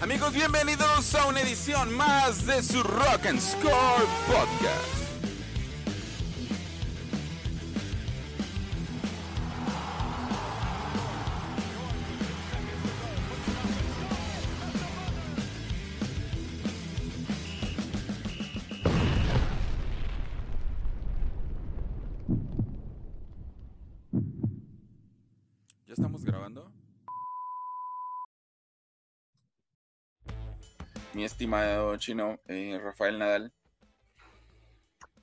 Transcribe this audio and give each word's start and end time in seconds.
Amigos, 0.00 0.34
bienvenidos 0.34 1.14
a 1.14 1.24
una 1.26 1.40
edición 1.40 1.94
más 1.96 2.44
de 2.44 2.62
su 2.62 2.82
Rock 2.82 3.26
and 3.26 3.40
Score 3.40 4.06
Podcast. 4.26 5.05
Estimado 31.36 31.94
chino, 31.98 32.40
eh, 32.48 32.80
Rafael 32.82 33.18
Nadal. 33.18 33.52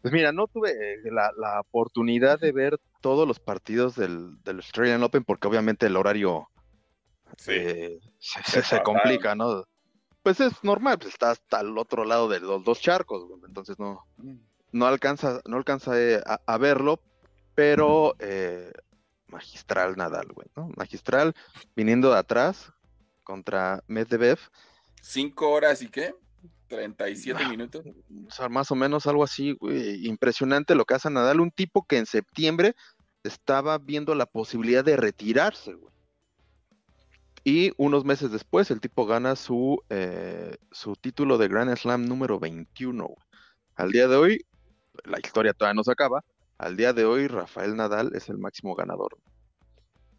Pues 0.04 0.13
mira, 0.13 0.31
no 0.31 0.45
tuve 0.48 0.70
eh, 0.71 0.98
la, 1.05 1.31
la 1.35 1.59
oportunidad 1.62 2.40
de 2.40 2.52
ver 2.52 2.80
todos 3.02 3.27
los 3.27 3.40
partidos 3.40 3.95
del, 3.95 4.38
del 4.44 4.57
Australian 4.57 5.02
Open 5.02 5.23
porque 5.23 5.48
obviamente 5.48 5.88
el 5.88 5.95
horario 5.95 6.49
eh, 7.48 7.99
se, 8.20 8.44
se- 8.44 8.62
se 8.63 8.84
complica, 8.84 9.34
¿no? 9.34 9.63
Pues 10.21 10.40
es 10.40 10.63
normal, 10.63 10.99
pues 10.99 11.13
está 11.13 11.31
hasta 11.31 11.62
el 11.62 11.76
otro 11.80 12.05
lado 12.05 12.30
de 12.30 12.40
los 12.41 12.63
dos 12.63 12.80
charcos, 12.80 13.27
entonces 13.48 13.77
no, 13.80 14.05
no 14.71 14.85
alcanza, 14.85 15.41
no 15.45 15.57
alcanza 15.57 15.99
eh, 15.99 16.21
a, 16.26 16.40
a 16.45 16.57
verlo, 16.59 16.99
pero 17.55 18.13
eh, 18.20 18.71
magistral 19.27 19.95
Nadal, 19.98 20.27
güey, 20.27 20.48
¿no? 20.55 20.70
Magistral 20.77 21.34
viniendo 21.76 22.12
de 22.12 22.20
atrás 22.20 22.71
contra 23.23 23.84
Medvedev, 23.88 24.38
¿Cinco 25.05 25.49
horas 25.52 25.81
y 25.81 25.89
qué? 25.89 26.16
¿37 26.70 27.35
Ah. 27.37 27.49
minutos? 27.49 27.85
o 28.26 28.32
sea, 28.32 28.48
más 28.48 28.71
o 28.71 28.76
menos 28.76 29.05
algo 29.05 29.23
así, 29.26 29.51
güey, 29.59 30.07
impresionante 30.07 30.76
lo 30.76 30.85
que 30.85 30.93
hace 30.93 31.09
Nadal, 31.09 31.41
un 31.41 31.51
tipo 31.51 31.85
que 31.85 31.98
en 31.98 32.05
septiembre 32.05 32.73
estaba 33.24 33.77
viendo 33.77 34.15
la 34.15 34.26
posibilidad 34.26 34.84
de 34.84 34.96
retirarse, 34.96 35.74
güey. 35.74 35.93
Y 37.43 37.74
unos 37.76 38.05
meses 38.05 38.31
después 38.31 38.71
el 38.71 38.79
tipo 38.79 39.05
gana 39.05 39.35
su, 39.35 39.84
eh, 39.90 40.55
su 40.71 40.96
título 40.96 41.37
de 41.37 41.49
Grand 41.49 41.76
Slam 41.76 42.05
número 42.05 42.40
21. 42.40 43.04
güey. 43.07 43.18
Al 43.76 43.91
día 43.91 44.07
de 44.07 44.15
hoy, 44.15 44.46
la 45.04 45.20
historia 45.21 45.54
todavía 45.54 45.76
no 45.76 45.84
se 45.84 45.91
acaba, 45.91 46.24
al 46.57 46.77
día 46.77 46.93
de 46.93 47.04
hoy 47.04 47.27
Rafael 47.27 47.76
Nadal 47.76 48.15
es 48.15 48.29
el 48.29 48.37
máximo 48.37 48.74
ganador. 48.76 49.18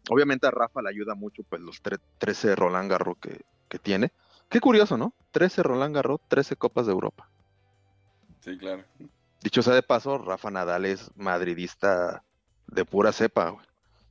Obviamente 0.09 0.45
a 0.45 0.51
Rafa 0.51 0.83
le 0.83 0.89
ayuda 0.89 1.15
mucho 1.15 1.41
pues 1.49 1.61
los 1.61 1.81
tre- 1.81 1.99
13 2.19 2.55
Roland 2.55 2.91
Garros 2.91 3.17
que, 3.19 3.41
que 3.67 3.79
tiene. 3.79 4.11
Qué 4.49 4.59
curioso, 4.59 4.97
¿no? 4.97 5.13
13 5.31 5.63
Roland 5.63 5.95
Garros, 5.95 6.21
13 6.27 6.55
Copas 6.55 6.85
de 6.85 6.91
Europa. 6.93 7.27
Sí, 8.41 8.57
claro. 8.57 8.83
Dicho 9.41 9.61
sea 9.61 9.73
de 9.73 9.83
paso, 9.83 10.17
Rafa 10.17 10.49
Nadal 10.51 10.85
es 10.85 11.11
madridista 11.15 12.23
de 12.67 12.85
pura 12.85 13.11
cepa, 13.11 13.49
güey. 13.49 13.65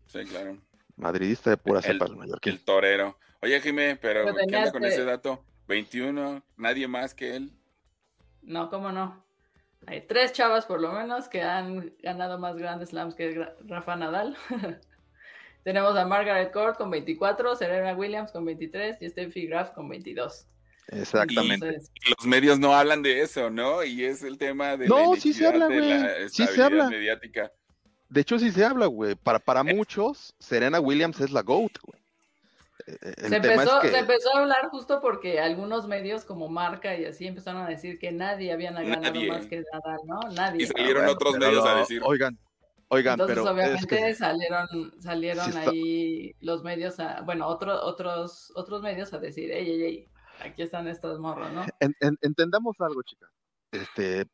Sí, 0.06 0.24
claro. 0.24 0.58
Madridista 0.96 1.50
de 1.50 1.56
pura 1.56 1.78
El- 1.80 1.84
cepa, 1.84 2.04
el 2.06 2.16
mallorquín. 2.16 2.52
El 2.54 2.64
torero. 2.64 3.18
Oye, 3.42 3.60
Jimé, 3.60 3.96
pero 3.96 4.24
Pero 4.24 4.36
¿qué 4.48 4.56
onda 4.56 4.72
con 4.72 4.84
ese 4.84 5.04
dato? 5.04 5.44
21, 5.68 6.42
nadie 6.56 6.86
más 6.88 7.14
que 7.14 7.36
él. 7.36 7.52
No, 8.42 8.68
cómo 8.70 8.92
no. 8.92 9.22
Hay 9.86 10.02
tres 10.06 10.32
chavas 10.32 10.66
por 10.66 10.80
lo 10.80 10.92
menos 10.92 11.28
que 11.28 11.42
han 11.42 11.92
ganado 12.02 12.38
más 12.38 12.56
Grand 12.56 12.84
Slams 12.84 13.14
que 13.14 13.46
Rafa 13.66 13.96
Nadal. 13.96 14.36
Tenemos 15.64 15.96
a 15.96 16.04
Margaret 16.06 16.52
Court 16.52 16.76
con 16.76 16.90
24, 16.90 17.56
Serena 17.56 17.94
Williams 17.94 18.30
con 18.30 18.44
23 18.44 19.00
y 19.00 19.08
Steffi 19.08 19.46
Graf 19.46 19.70
con 19.72 19.88
22. 19.88 20.46
Exactamente. 20.88 21.54
Entonces, 21.66 21.90
los 22.16 22.26
medios 22.26 22.58
no 22.58 22.74
hablan 22.76 23.02
de 23.02 23.22
eso, 23.22 23.48
¿no? 23.50 23.82
Y 23.82 24.04
es 24.04 24.22
el 24.22 24.36
tema 24.38 24.76
de 24.76 24.86
No, 24.86 25.14
la 25.14 25.20
sí 25.20 25.32
se 25.32 25.46
habla, 25.46 25.68
de 25.68 25.78
güey. 25.78 25.88
la 25.90 26.28
Sí 26.28 26.46
se 26.46 26.62
habla. 26.62 26.88
mediática. 26.90 27.50
De 28.10 28.20
hecho, 28.20 28.38
sí 28.38 28.52
se 28.52 28.64
habla, 28.64 28.86
güey. 28.86 29.14
Para, 29.14 29.38
para 29.38 29.60
Eh. 29.62 29.74
muchos, 29.74 30.34
Serena 30.38 30.78
Williams 30.80 31.18
es 31.20 31.30
la 31.30 31.40
GOAT, 31.40 31.78
güey. 31.82 32.00
Eh, 32.86 32.98
El 33.16 33.28
se, 33.30 33.40
tema 33.40 33.54
empezó, 33.54 33.76
es 33.78 33.82
que... 33.82 33.88
se 33.90 33.98
empezó 33.98 34.36
a 34.36 34.40
hablar 34.40 34.68
justo 34.68 35.00
porque 35.00 35.40
algunos 35.40 35.88
medios 35.88 36.24
como 36.26 36.48
Marca 36.48 36.94
y 36.94 37.06
así 37.06 37.26
empezaron 37.26 37.62
a 37.62 37.68
decir 37.68 37.98
que 37.98 38.12
nadie 38.12 38.52
había 38.52 38.70
ganado 38.72 39.00
Nadie. 39.00 39.28
más 39.32 39.46
que 39.46 39.62
Nadal, 39.72 40.00
¿no? 40.06 40.20
Nadie. 40.34 40.64
Y 40.64 40.66
salieron 40.66 41.04
Bueno, 41.04 41.12
otros 41.12 41.38
medios 41.38 41.64
a 41.66 41.76
decir. 41.76 42.02
Oigan, 42.04 42.38
oigan, 42.88 43.14
Entonces, 43.14 43.36
pero 43.36 43.46
es 43.48 43.52
obviamente 43.54 43.86
que- 43.86 44.14
salieron, 44.14 44.66
salieron 45.00 45.44
Sí 45.44 45.50
está- 45.58 45.70
ahí 45.70 46.36
los 46.40 46.62
medios, 46.62 47.00
a, 47.00 47.22
bueno, 47.22 47.46
otro- 47.46 47.82
otros, 47.84 48.52
otros 48.56 48.82
medios 48.82 49.12
a 49.12 49.18
decir, 49.18 49.50
ey, 49.50 49.68
ey, 49.70 49.82
ey, 49.82 50.08
aquí 50.40 50.62
están 50.62 50.88
estos 50.88 51.18
morros, 51.20 51.52
¿no? 51.52 51.64
en- 51.80 51.94
en- 52.00 52.18
entendamos 52.22 52.76
algo, 52.80 53.02
chicas. 53.02 53.30
Este, 53.72 54.26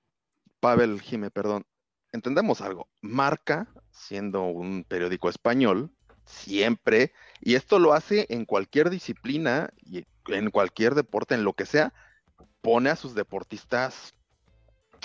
Pavel 0.60 1.00
Jime, 1.00 1.30
perdón. 1.30 1.64
Entendamos 2.12 2.60
algo. 2.60 2.88
Marca, 3.00 3.68
siendo 3.90 4.42
un 4.44 4.84
periódico 4.84 5.28
español, 5.28 5.90
siempre, 6.24 7.12
y 7.40 7.54
esto 7.54 7.78
lo 7.78 7.92
hace 7.92 8.26
en 8.30 8.44
cualquier 8.44 8.90
disciplina 8.90 9.70
y 9.78 10.04
en 10.28 10.50
cualquier 10.50 10.94
deporte, 10.94 11.34
en 11.34 11.44
lo 11.44 11.54
que 11.54 11.66
sea, 11.66 11.92
pone 12.60 12.90
a 12.90 12.96
sus 12.96 13.14
deportistas 13.14 14.14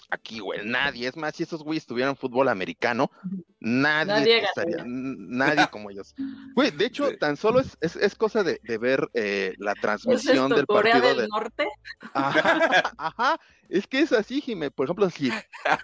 aquí, 0.09 0.39
güey. 0.39 0.59
Nadie, 0.65 1.07
es 1.07 1.15
más, 1.17 1.35
si 1.35 1.43
esos 1.43 1.63
güeyes 1.63 1.85
tuvieran 1.85 2.15
fútbol 2.15 2.47
americano, 2.49 3.11
nadie, 3.59 4.05
Nadie 4.13 4.43
estaría- 4.43 4.83
nadie 4.85 5.67
como 5.71 5.89
ellos. 5.89 6.13
Güey, 6.55 6.71
de 6.71 6.85
hecho, 6.85 7.09
Sí. 7.09 7.17
tan 7.17 7.37
solo 7.37 7.59
es, 7.59 7.77
es, 7.81 7.95
es 7.95 8.15
cosa 8.15 8.43
de, 8.43 8.59
de 8.63 8.77
ver 8.77 9.07
eh, 9.13 9.53
la 9.57 9.71
¿Es 9.73 9.81
transmisión 9.81 10.45
esto 10.45 10.55
del 10.55 10.65
Corea 10.65 10.93
partido 10.93 11.13
del 11.15 11.21
de, 11.23 11.27
Norte? 11.27 11.67
Ajá, 12.13 12.93
ajá, 12.97 13.39
es 13.69 13.87
que 13.87 13.99
es 13.99 14.11
así, 14.11 14.41
Jimé. 14.41 14.71
Por 14.71 14.85
ejemplo, 14.85 15.09
si, 15.09 15.29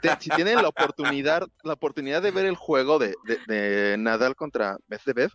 te- 0.01 0.15
si 0.19 0.29
tienen 0.29 0.61
la 0.61 0.67
oportunidad, 0.69 1.47
la 1.63 1.73
oportunidad 1.73 2.21
de 2.21 2.31
ver 2.31 2.45
el 2.45 2.55
juego 2.55 2.99
de, 2.99 3.15
de, 3.25 3.39
de 3.53 3.97
Nadal 3.97 4.35
contra 4.35 4.77
Medvedev, 4.87 5.31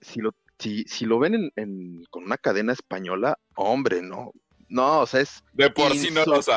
si 0.00 0.20
lo, 0.20 0.34
si, 0.58 0.84
si 0.84 1.06
lo 1.06 1.18
ven 1.18 1.34
en, 1.34 1.52
en- 1.56 2.04
con 2.10 2.24
una 2.24 2.36
cadena 2.38 2.72
española, 2.72 3.38
hombre, 3.54 4.02
no, 4.02 4.32
no, 4.70 5.00
o 5.00 5.06
sea, 5.06 5.20
es 5.20 5.44
De 5.52 5.68
por 5.68 5.92
sí 5.92 6.10
no 6.10 6.24
los 6.24 6.48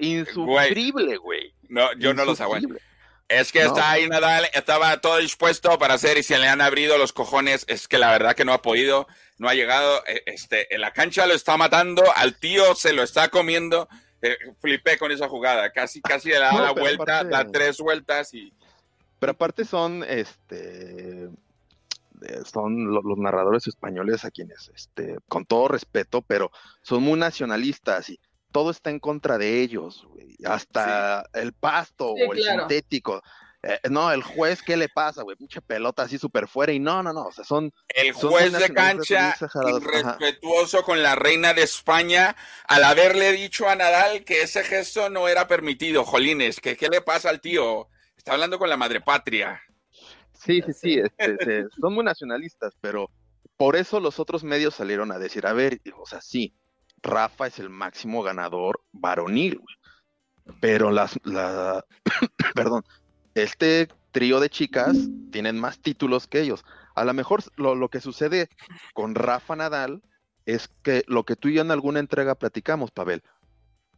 insufrible, 0.00 1.16
güey. 1.18 1.52
No, 1.68 1.92
yo 1.98 2.14
no 2.14 2.24
los 2.24 2.40
aguanto. 2.40 2.74
Es 3.28 3.52
que 3.52 3.60
No. 3.62 3.66
está 3.68 3.92
ahí 3.92 4.08
Nadal, 4.08 4.48
estaba 4.54 5.00
todo 5.00 5.18
dispuesto 5.18 5.78
para 5.78 5.94
hacer 5.94 6.18
y 6.18 6.22
se 6.24 6.36
le 6.38 6.48
han 6.48 6.60
abrido 6.60 6.98
los 6.98 7.12
cojones. 7.12 7.64
Es 7.68 7.86
que 7.86 7.96
la 7.98 8.10
verdad 8.10 8.34
que 8.34 8.44
no 8.44 8.52
ha 8.52 8.60
podido, 8.62 9.06
no 9.38 9.48
ha 9.48 9.54
llegado. 9.54 10.02
eh, 10.08 10.22
Este, 10.26 10.74
en 10.74 10.80
la 10.80 10.92
cancha 10.92 11.26
lo 11.26 11.34
está 11.34 11.56
matando, 11.56 12.02
al 12.16 12.34
tío 12.40 12.74
se 12.74 12.92
lo 12.92 13.02
está 13.04 13.28
comiendo. 13.28 13.88
Eh, 14.22 14.36
flipé 14.60 14.98
con 14.98 15.12
esa 15.12 15.28
jugada, 15.28 15.70
casi, 15.70 16.00
casi 16.02 16.30
le 16.30 16.38
da 16.40 16.52
No, 16.52 16.62
la 16.62 16.72
vuelta, 16.72 17.20
aparte- 17.20 17.30
da 17.30 17.44
tres 17.52 17.78
vueltas 17.78 18.34
y 18.34 18.52
Pero 19.20 19.32
aparte 19.32 19.64
son, 19.64 20.02
este, 20.08 21.28
son 22.44 22.92
lo- 22.92 23.02
los 23.02 23.18
narradores 23.18 23.66
españoles 23.66 24.24
a 24.24 24.30
quienes, 24.30 24.70
este, 24.74 25.16
con 25.28 25.44
todo 25.44 25.68
respeto, 25.68 26.22
pero 26.22 26.50
son 26.82 27.02
muy 27.02 27.18
nacionalistas 27.18 28.10
y 28.10 28.20
todo 28.52 28.70
está 28.70 28.90
en 28.90 28.98
contra 28.98 29.38
de 29.38 29.60
ellos, 29.62 30.04
güey. 30.08 30.36
Hasta 30.44 31.24
el 31.34 31.52
pasto 31.52 32.14
Sí, 32.16 32.22
o 32.22 32.32
el 32.32 32.38
claro. 32.40 32.60
sintético. 32.60 33.22
Eh, 33.62 33.78
no, 33.90 34.10
el 34.10 34.22
juez, 34.22 34.62
¿qué 34.62 34.74
le 34.76 34.88
pasa, 34.88 35.22
güey? 35.22 35.36
Mucha 35.38 35.60
pelota 35.60 36.02
así 36.04 36.18
súper 36.18 36.48
fuera 36.48 36.72
y 36.72 36.78
no, 36.78 37.02
no, 37.02 37.12
no, 37.12 37.24
o 37.26 37.32
sea, 37.32 37.44
son... 37.44 37.70
el 37.88 38.12
juez 38.14 38.52
de 38.52 38.72
cancha 38.72 39.30
exagerados, 39.32 39.82
ajá. 39.86 40.16
irrespetuoso 40.18 40.82
con 40.82 41.02
la 41.02 41.14
reina 41.14 41.52
de 41.52 41.62
España 41.64 42.34
al 42.64 42.84
haberle 42.84 43.32
dicho 43.32 43.68
a 43.68 43.76
Nadal 43.76 44.24
que 44.24 44.40
ese 44.42 44.64
gesto 44.64 45.10
no 45.10 45.28
era 45.28 45.46
permitido. 45.46 46.04
Jolines, 46.04 46.58
que 46.58 46.76
qué 46.76 46.88
le 46.88 47.02
pasa 47.02 47.28
al 47.28 47.42
tío? 47.42 47.88
Está 48.16 48.32
hablando 48.32 48.58
con 48.58 48.68
la 48.70 48.78
madre 48.78 49.00
patria. 49.02 49.62
Sí, 50.40 50.62
sí, 50.62 50.72
sí, 50.72 51.02
este, 51.18 51.66
son 51.78 51.94
muy 51.94 52.02
nacionalistas, 52.02 52.74
pero 52.80 53.10
por 53.58 53.76
eso 53.76 54.00
los 54.00 54.18
otros 54.18 54.42
medios 54.42 54.74
salieron 54.74 55.12
a 55.12 55.18
decir, 55.18 55.46
a 55.46 55.52
ver, 55.52 55.82
o 55.98 56.06
sea, 56.06 56.22
sí, 56.22 56.54
Rafa 57.02 57.46
es 57.46 57.58
el 57.58 57.68
máximo 57.68 58.22
ganador 58.22 58.80
varonil, 58.90 59.60
pero 60.58 60.90
las, 60.90 61.18
la, 61.24 61.84
perdón, 62.54 62.84
este 63.34 63.88
trío 64.12 64.40
de 64.40 64.48
chicas 64.48 64.96
tienen 65.30 65.58
más 65.58 65.78
títulos 65.78 66.26
que 66.26 66.40
ellos. 66.40 66.64
A 66.94 67.04
lo 67.04 67.12
mejor 67.12 67.42
lo, 67.56 67.74
lo 67.74 67.90
que 67.90 68.00
sucede 68.00 68.48
con 68.94 69.14
Rafa 69.14 69.56
Nadal 69.56 70.02
es 70.46 70.68
que 70.82 71.04
lo 71.06 71.24
que 71.24 71.36
tú 71.36 71.48
y 71.48 71.54
yo 71.54 71.60
en 71.60 71.70
alguna 71.70 72.00
entrega 72.00 72.34
platicamos, 72.34 72.90
Pavel, 72.90 73.22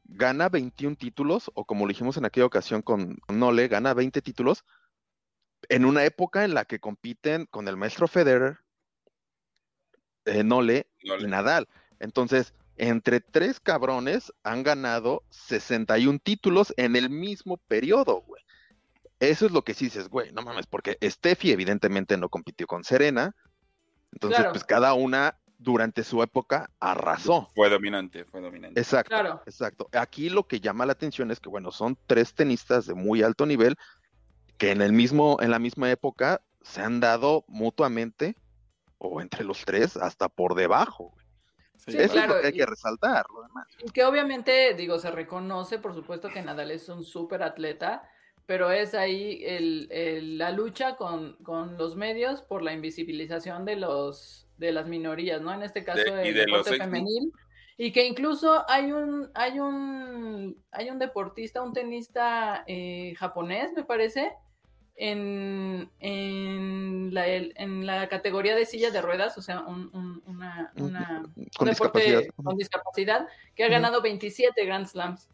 gana 0.05 0.49
21 0.49 0.97
títulos, 0.97 1.53
o 1.55 1.65
como 1.65 1.87
lo 1.87 1.91
dijimos 1.91 2.17
en 2.17 2.25
aquella 2.25 2.47
ocasión 2.47 2.83
con 2.83 3.19
Nole, 3.29 3.69
gana 3.69 3.95
20 3.95 4.21
títulos, 4.23 4.65
en 5.69 5.85
una 5.85 6.05
época 6.05 6.45
en 6.45 6.55
la 6.55 6.65
que 6.65 6.81
compiten 6.81 7.47
con 7.47 7.69
el 7.69 7.77
maestro 7.77 8.09
Federer, 8.09 8.59
eh, 10.25 10.45
Nole 10.45 10.87
No 11.05 11.19
y 11.19 11.25
Nadal. 11.25 11.69
Entonces, 11.99 12.55
entre 12.77 13.21
tres 13.21 13.61
cabrones 13.61 14.33
han 14.43 14.63
ganado 14.63 15.23
61 15.31 16.19
títulos 16.19 16.73
en 16.77 16.97
el 16.97 17.11
mismo 17.11 17.57
periodo, 17.57 18.23
güey. 18.23 18.43
Eso 19.21 19.47
es 19.47 19.53
lo 19.53 19.63
que 19.63 19.75
sí 19.75 19.85
dices, 19.85 20.09
güey, 20.09 20.33
no 20.33 20.43
mames, 20.43 20.67
porque 20.67 20.99
Steffi 21.03 21.53
evidentemente 21.53 22.17
no 22.17 22.29
compitió 22.29 22.67
con 22.67 22.83
Serena. 22.83 23.37
Entonces, 24.13 24.39
Claro. 24.39 24.53
pues 24.53 24.65
cada 24.65 24.95
una 24.95 25.39
durante 25.59 26.03
su 26.03 26.23
época 26.25 26.71
arrasó. 26.81 27.49
Fue 27.55 27.71
dominante, 27.71 28.25
fue 28.25 28.41
dominante. 28.41 28.81
Exacto, 28.81 29.43
exacto. 29.47 29.89
Aquí 29.93 30.29
lo 30.29 30.49
que 30.49 30.59
llama 30.61 30.87
la 30.87 30.93
atención 30.93 31.31
es 31.31 31.39
que, 31.39 31.49
bueno, 31.49 31.71
son 31.71 31.97
tres 32.07 32.35
tenistas 32.35 32.87
de 32.87 32.95
muy 32.95 33.23
alto 33.23 33.47
nivel 33.47 33.77
que 34.63 34.71
en 34.71 34.81
el 34.81 34.93
mismo, 34.93 35.39
en 35.41 35.51
la 35.51 35.59
misma 35.59 35.91
época 35.91 36.41
se 36.61 36.83
han 36.83 37.01
dado 37.01 37.45
mutuamente, 37.49 38.37
o 38.99 39.21
entre 39.21 39.43
los 39.43 39.65
tres, 39.65 39.97
hasta 39.97 40.29
por 40.29 40.55
debajo. 40.55 41.13
Eso 41.85 41.99
es 41.99 42.29
lo 42.29 42.41
que 42.41 42.47
hay 42.47 42.53
que 42.53 42.65
resaltar, 42.65 43.27
lo 43.35 43.43
demás. 43.43 43.67
Y 43.85 43.91
que 43.91 44.05
obviamente, 44.05 44.73
digo, 44.75 45.01
se 45.01 45.11
reconoce, 45.11 45.81
por 45.81 45.95
supuesto, 45.97 46.29
que 46.29 46.43
Nadal 46.43 46.71
es 46.71 46.89
un 46.89 47.03
súper 47.03 47.43
atleta, 47.43 48.09
pero 48.47 48.71
es 48.71 48.95
ahí 48.95 49.43
el, 49.45 50.39
la 50.39 50.53
lucha 50.53 50.95
con, 50.95 51.35
con, 51.43 51.77
los 51.77 51.97
medios 51.97 52.43
por 52.43 52.63
la 52.63 52.73
invisibilización 52.73 53.65
de 53.65 53.75
los 53.75 54.47
de 54.59 54.71
las 54.71 54.87
minorías, 54.87 55.43
¿no? 55.43 55.53
En 55.53 55.65
este 55.65 55.83
caso 55.83 56.17
el 56.19 56.35
deporte 56.35 56.77
femenil. 56.77 57.33
Y 57.77 57.91
que 57.91 58.07
incluso 58.07 58.65
hay 58.71 58.93
un, 58.93 59.29
hay 59.35 59.59
un, 59.59 60.63
hay 60.71 60.89
un 60.89 61.01
deportista, 61.01 61.63
un 61.63 61.73
tenista 61.73 62.63
eh, 62.69 63.15
japonés, 63.17 63.73
me 63.73 63.83
parece, 63.83 64.31
en, 64.97 65.91
en, 66.01 67.15
la, 67.15 67.27
en 67.27 67.87
la 67.87 68.09
categoría 68.09 68.55
de 68.55 68.67
silla 68.67 68.91
de 68.91 69.03
ruedas, 69.03 69.37
o 69.39 69.43
sea, 69.43 69.61
un, 69.61 70.23
una, 70.27 70.73
una, 70.77 71.23
con 71.57 71.69
discapacidad. 71.69 72.23
con 72.37 72.57
discapacidad, 72.57 73.29
que 73.55 73.65
ha 73.65 73.69
ganado 73.69 74.03
27 74.03 74.65
Grand 74.65 74.87
Slams. 74.87 75.29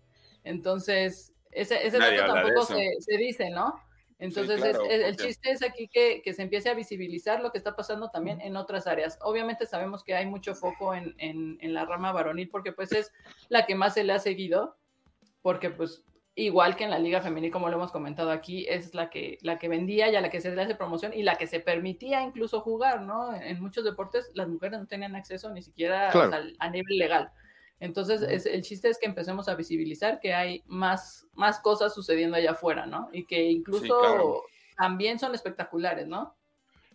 Entonces, 0.44 1.32
ese, 1.50 1.86
ese 1.86 1.98
dato 1.98 2.32
tampoco 2.32 2.66
se, 2.66 2.88
se, 3.00 3.16
dice, 3.16 3.50
¿no? 3.50 3.74
Entonces, 4.20 4.60
el 4.90 5.16
chiste 5.16 5.52
es 5.52 5.62
aquí 5.62 5.88
que, 5.88 6.22
que, 6.22 6.34
se 6.34 6.42
empiece 6.42 6.68
a 6.68 6.74
visibilizar 6.74 7.40
lo 7.40 7.52
que 7.52 7.58
está 7.58 7.76
pasando 7.76 8.10
también 8.10 8.40
en 8.40 8.56
otras 8.56 8.86
áreas. 8.86 9.18
Obviamente 9.22 9.64
sabemos 9.64 10.02
que 10.02 10.14
hay 10.14 10.26
mucho 10.26 10.54
foco 10.56 10.94
en, 10.94 11.14
en, 11.18 11.56
en 11.60 11.72
la 11.72 11.84
rama 11.84 12.10
varonil 12.10 12.48
porque 12.48 12.72
pues 12.72 12.90
es 12.92 13.12
la 13.48 13.64
que 13.64 13.76
más 13.76 13.94
se 13.94 14.02
le 14.02 14.12
ha 14.12 14.18
seguido, 14.18 14.76
porque 15.40 15.70
pues 15.70 16.04
igual 16.38 16.76
que 16.76 16.84
en 16.84 16.90
la 16.90 16.98
liga 16.98 17.20
femenil, 17.20 17.50
como 17.50 17.68
lo 17.68 17.76
hemos 17.76 17.90
comentado 17.90 18.30
aquí, 18.30 18.66
es 18.68 18.94
la 18.94 19.10
que, 19.10 19.38
la 19.42 19.58
que 19.58 19.68
vendía 19.68 20.10
y 20.10 20.16
a 20.16 20.20
la 20.20 20.30
que 20.30 20.40
se 20.40 20.54
le 20.54 20.62
hace 20.62 20.74
promoción 20.74 21.12
y 21.12 21.22
la 21.22 21.34
que 21.34 21.46
se 21.46 21.60
permitía 21.60 22.22
incluso 22.22 22.60
jugar, 22.60 23.02
¿no? 23.02 23.34
En 23.34 23.60
muchos 23.60 23.84
deportes 23.84 24.30
las 24.34 24.48
mujeres 24.48 24.78
no 24.78 24.86
tenían 24.86 25.16
acceso 25.16 25.50
ni 25.50 25.62
siquiera 25.62 26.10
a 26.58 26.70
nivel 26.70 26.96
legal. 26.96 27.32
Entonces, 27.80 28.22
es, 28.22 28.46
el 28.46 28.62
chiste 28.62 28.88
es 28.88 28.98
que 28.98 29.06
empecemos 29.06 29.48
a 29.48 29.54
visibilizar 29.54 30.20
que 30.20 30.32
hay 30.32 30.62
más, 30.66 31.26
más 31.32 31.60
cosas 31.60 31.94
sucediendo 31.94 32.36
allá 32.36 32.52
afuera, 32.52 32.86
¿no? 32.86 33.08
Y 33.12 33.24
que 33.24 33.50
incluso 33.50 34.44
también 34.76 35.18
son 35.18 35.34
espectaculares, 35.34 36.06
¿no? 36.06 36.36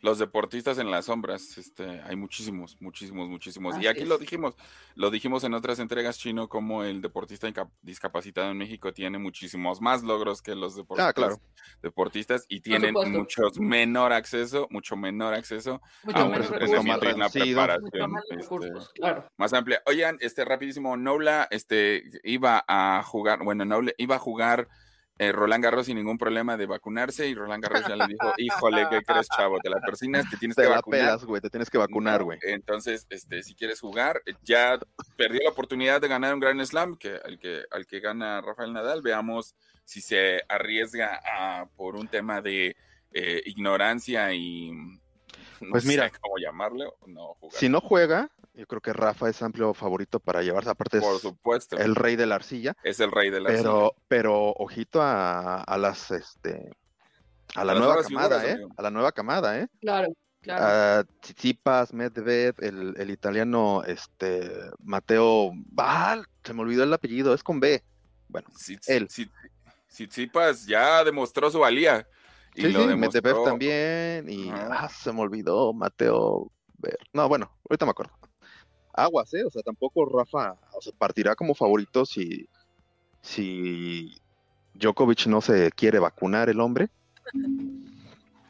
Los 0.03 0.19
deportistas 0.19 0.77
en 0.79 0.91
las 0.91 1.05
sombras, 1.05 1.57
este, 1.57 2.01
hay 2.01 2.17
muchísimos, 2.17 2.75
muchísimos, 2.81 3.29
muchísimos. 3.29 3.81
y 3.81 3.87
aquí 3.87 4.03
lo 4.03 4.17
dijimos, 4.17 4.53
lo 4.95 5.09
dijimos 5.09 5.45
en 5.45 5.53
otras 5.53 5.79
entregas, 5.79 6.17
Chino, 6.17 6.49
como 6.49 6.83
el 6.83 7.01
deportista 7.01 7.47
discapacitado 7.81 8.51
en 8.51 8.57
México 8.57 8.91
tiene 8.91 9.17
muchísimos 9.17 9.79
más 9.79 10.03
logros 10.03 10.41
que 10.41 10.55
los 10.55 10.77
ah, 10.97 11.13
deportistas, 11.81 12.45
y 12.49 12.59
tienen 12.59 12.93
mucho 12.93 13.43
menor 13.61 14.11
acceso, 14.11 14.67
mucho 14.69 14.97
menor 14.97 15.35
acceso 15.35 15.81
a 16.13 16.25
un 16.25 16.33
entrenamiento 16.33 17.45
y 17.45 17.53
una 17.53 17.79
preparación 17.79 18.11
este, 18.31 19.01
más 19.37 19.53
amplia. 19.53 19.81
Oigan, 19.85 20.17
este 20.19 20.43
rapidísimo, 20.43 20.97
Nola 20.97 21.47
este, 21.49 22.03
iba 22.25 22.65
a 22.67 23.01
jugar, 23.03 23.41
bueno, 23.41 23.63
Nola 23.63 23.93
iba 23.97 24.17
a 24.17 24.19
jugar 24.19 24.67
eh, 25.19 25.31
Roland 25.31 25.63
Garros 25.63 25.85
sin 25.85 25.97
ningún 25.97 26.17
problema 26.17 26.57
de 26.57 26.65
vacunarse 26.65 27.27
y 27.27 27.35
Roland 27.35 27.63
Garros 27.63 27.87
ya 27.87 27.95
le 27.95 28.07
dijo, 28.07 28.33
híjole, 28.37 28.87
¿qué 28.89 29.01
crees, 29.01 29.27
chavo? 29.37 29.59
Te 29.59 29.69
la 29.69 29.79
persinas, 29.79 30.29
te 30.29 30.37
tienes 30.37 30.57
que 30.57 30.65
vacunar. 30.65 31.19
güey, 31.25 31.41
te 31.41 31.49
tienes 31.49 31.69
que 31.69 31.77
vacunar, 31.77 32.23
güey. 32.23 32.39
Entonces, 32.41 33.05
este, 33.09 33.43
si 33.43 33.53
quieres 33.53 33.79
jugar, 33.79 34.21
ya 34.41 34.79
perdió 35.15 35.41
la 35.43 35.51
oportunidad 35.51 36.01
de 36.01 36.07
ganar 36.07 36.33
un 36.33 36.39
Grand 36.39 36.63
Slam, 36.63 36.97
que 36.97 37.19
al 37.23 37.37
que, 37.37 37.63
al 37.69 37.85
que 37.85 37.99
gana 37.99 38.41
Rafael 38.41 38.73
Nadal, 38.73 39.01
veamos 39.01 39.55
si 39.85 40.01
se 40.01 40.41
arriesga 40.49 41.19
a, 41.23 41.67
por 41.75 41.95
un 41.95 42.07
tema 42.07 42.41
de 42.41 42.75
eh, 43.11 43.41
ignorancia 43.45 44.33
y 44.33 44.71
pues 45.71 45.85
mira, 45.85 46.09
cómo 46.21 46.37
llamarlo, 46.37 46.97
no 47.07 47.37
Si 47.51 47.69
no 47.69 47.81
juega, 47.81 48.29
yo 48.53 48.65
creo 48.67 48.81
que 48.81 48.93
Rafa 48.93 49.29
es 49.29 49.41
amplio 49.41 49.73
favorito 49.73 50.19
para 50.19 50.41
llevarse, 50.41 50.69
aparte 50.69 50.99
Por 50.99 51.19
supuesto. 51.19 51.77
el 51.77 51.95
rey 51.95 52.15
de 52.15 52.25
la 52.25 52.35
arcilla. 52.35 52.75
Es 52.83 52.99
el 52.99 53.11
rey 53.11 53.29
de 53.29 53.41
la 53.41 53.49
pero, 53.49 53.85
arcilla. 53.85 54.03
Pero 54.07 54.51
ojito 54.53 54.99
a, 55.01 55.75
las 55.77 56.11
este 56.11 56.71
a 57.55 57.63
la 57.63 57.73
nueva 57.73 58.03
camada, 58.03 58.45
¿eh? 58.45 58.65
A 58.77 58.81
la 58.81 58.91
nueva 58.91 59.11
camada, 59.11 59.59
¿eh? 59.59 59.67
Claro. 59.81 60.07
Claro. 60.41 61.07
Tsitsipas, 61.21 61.93
Medvedev, 61.93 62.55
el, 62.59 62.95
el, 62.97 63.09
italiano 63.11 63.81
este 63.85 64.51
Mateo, 64.83 65.53
ah, 65.77 66.21
se 66.43 66.53
me 66.53 66.63
olvidó 66.63 66.83
el 66.83 66.93
apellido, 66.93 67.33
es 67.33 67.41
con 67.41 67.61
B. 67.61 67.81
Bueno, 68.27 68.49
él. 68.87 69.07
Tsitsipas 69.87 70.65
ya 70.65 71.03
demostró 71.03 71.49
su 71.49 71.59
valía. 71.59 72.05
Y 72.55 72.69
lo 72.69 72.87
sí, 72.87 72.95
Medvedev 72.95 73.43
también, 73.43 74.29
y 74.29 74.49
ah, 74.51 74.89
se 74.89 75.11
me 75.11 75.21
olvidó, 75.21 75.73
Mateo. 75.73 76.51
No, 77.13 77.29
bueno, 77.29 77.51
ahorita 77.67 77.85
me 77.85 77.91
acuerdo 77.91 78.13
aguas, 78.93 79.33
¿eh? 79.33 79.43
O 79.43 79.49
sea, 79.49 79.61
tampoco 79.63 80.05
Rafa 80.05 80.57
o 80.73 80.81
sea, 80.81 80.93
partirá 80.97 81.35
como 81.35 81.55
favorito 81.55 82.05
si, 82.05 82.47
si 83.21 84.15
Djokovic 84.75 85.25
no 85.27 85.41
se 85.41 85.71
quiere 85.71 85.99
vacunar 85.99 86.49
el 86.49 86.59
hombre. 86.59 86.89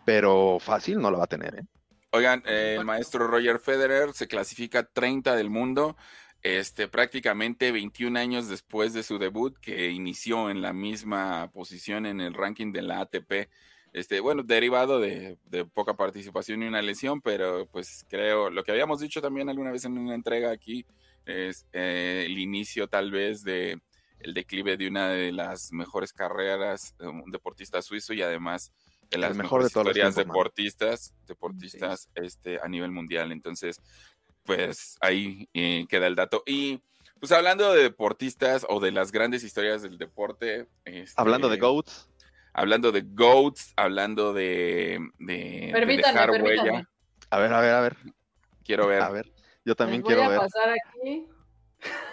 Pero 0.06 0.58
fácil 0.60 1.00
no 1.00 1.10
lo 1.10 1.20
va 1.20 1.24
a 1.24 1.28
tener, 1.28 1.56
¿eh? 1.56 1.64
Oigan, 2.12 2.44
el 2.46 2.86
maestro 2.86 3.28
Roger 3.28 3.58
Federer 3.58 4.14
se 4.14 4.28
clasifica 4.28 4.84
30 4.84 5.36
del 5.36 5.50
mundo, 5.50 5.98
este, 6.44 6.88
prácticamente 6.88 7.72
21 7.72 8.20
años 8.20 8.48
después 8.48 8.94
de 8.94 9.02
su 9.02 9.18
debut, 9.18 9.58
que 9.60 9.90
inició 9.90 10.52
en 10.52 10.62
la 10.62 10.74
misma 10.74 11.50
posición 11.52 12.06
en 12.06 12.22
el 12.22 12.36
ranking 12.36 12.72
de 12.72 12.84
la 12.84 13.00
ATP 13.00 13.50
este, 13.94 14.20
bueno, 14.20 14.42
derivado 14.42 15.00
de, 15.00 15.38
poca 15.74 15.94
participación 15.94 16.64
y 16.64 16.68
una 16.68 16.82
lesión, 16.82 17.22
pero 17.22 17.68
pues 17.68 18.06
creo, 18.10 18.50
lo 18.50 18.64
que 18.64 18.72
habíamos 18.72 19.00
dicho 19.00 19.22
también 19.22 19.50
alguna 19.50 19.72
vez 19.72 19.86
en 19.86 19.98
una 19.98 20.16
entrega 20.16 20.52
aquí, 20.52 20.86
es 21.26 21.66
eh, 21.72 22.24
el 22.26 22.38
inicio 22.38 22.88
tal 22.88 23.12
vez 23.12 23.44
de 23.44 23.80
el 24.20 24.34
declive 24.34 24.78
de 24.78 24.88
una 24.88 25.10
de 25.10 25.32
las 25.32 25.72
mejores 25.72 26.12
carreras, 26.12 26.96
un 27.00 27.32
deportista 27.32 27.82
suizo 27.82 28.14
y 28.14 28.22
además 28.22 28.74
de 29.12 29.18
las 29.20 29.36
mejores 29.36 29.68
historias 29.68 30.16
deportistas, 30.16 31.14
deportistas 31.28 32.10
este, 32.16 32.60
a 32.62 32.68
nivel 32.68 32.92
mundial. 32.92 33.32
Entonces, 33.32 33.82
pues 34.44 34.98
ahí 35.02 35.48
eh, 35.54 35.86
queda 35.88 36.08
el 36.08 36.16
dato. 36.16 36.42
Y 36.46 36.82
pues 37.20 37.32
hablando 37.32 37.74
de 37.74 37.84
deportistas 37.84 38.66
o 38.68 38.80
de 38.80 38.92
las 38.92 39.12
grandes 39.12 39.44
historias 39.44 39.82
del 39.82 39.98
deporte. 39.98 40.68
Este, 40.86 41.14
hablando 41.22 41.50
de 41.50 41.58
GOATs 41.58 42.10
hablando 42.54 42.92
de 42.92 43.02
GOATs, 43.02 43.74
hablando 43.76 44.34
de, 44.34 45.00
de, 45.20 45.98
dejar 45.98 46.32
huella. 46.32 46.88
A 47.30 47.40
ver, 47.40 47.54
a 47.54 47.62
ver, 47.62 47.74
a 47.74 47.82
ver. 47.82 47.98
Quiero 48.64 48.88
ver. 48.88 49.02
A 49.02 49.10
ver, 49.10 49.32
yo 49.66 49.76
también 49.76 50.02
quiero 50.02 50.22
ver. 50.22 50.30
Voy 50.30 50.38
a 50.38 50.42
pasar 50.42 50.70
aquí. 50.70 51.28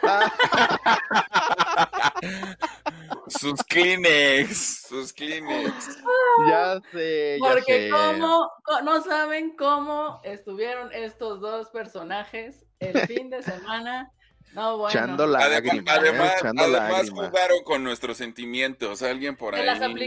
sus 3.29 3.63
Kleenex, 3.63 4.87
sus 4.89 5.13
Kleenex. 5.13 6.03
Ya 6.49 6.81
sé, 6.91 7.39
ya 7.41 7.53
Porque 7.53 7.89
cómo, 7.91 8.51
no 8.83 9.03
saben 9.03 9.55
cómo 9.57 10.21
estuvieron 10.25 10.93
estos 10.93 11.41
dos 11.41 11.71
personajes 11.71 12.65
el 12.81 12.99
fin 13.07 13.31
de 13.31 13.43
semana 13.43 14.13
no, 14.53 14.79
bueno. 14.79 14.91
Echando 14.91 15.27
lágrimas, 15.27 15.99
además, 15.99 16.33
¿eh? 16.43 16.49
además 16.57 17.11
jugaron 17.11 17.63
con 17.65 17.85
nuestros 17.85 18.17
sentimientos. 18.17 19.03
Alguien 19.03 19.37
por 19.37 19.55
ahí 19.55 19.63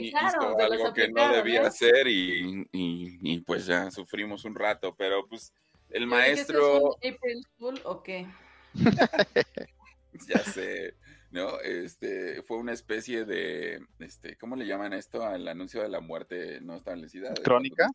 hizo 0.08 0.60
algo 0.60 0.94
que 0.94 1.10
no 1.10 1.30
debía 1.30 1.62
¿eh? 1.62 1.68
hacer 1.68 2.08
y, 2.08 2.68
y, 2.72 3.40
pues 3.42 3.66
ya 3.66 3.90
sufrimos 3.92 4.44
un 4.46 4.56
rato. 4.56 4.96
Pero 4.96 5.28
pues 5.28 5.54
el 5.90 6.08
maestro. 6.08 6.98
¿Es 7.02 7.16
April 7.16 7.46
Fool 7.58 7.82
o 7.86 8.04
qué? 8.04 8.28
ya 10.28 10.40
sé. 10.40 10.96
¿no? 11.32 11.60
Este, 11.62 12.44
fue 12.44 12.58
una 12.58 12.74
especie 12.74 13.26
de, 13.26 13.84
este, 14.00 14.38
¿cómo 14.38 14.56
le 14.56 14.68
llaman 14.68 14.94
esto? 14.94 15.26
Al 15.26 15.48
anuncio 15.48 15.82
de 15.82 15.90
la 15.90 16.00
muerte 16.00 16.62
no 16.62 16.76
establecida. 16.76 17.34
¿Crónica? 17.44 17.90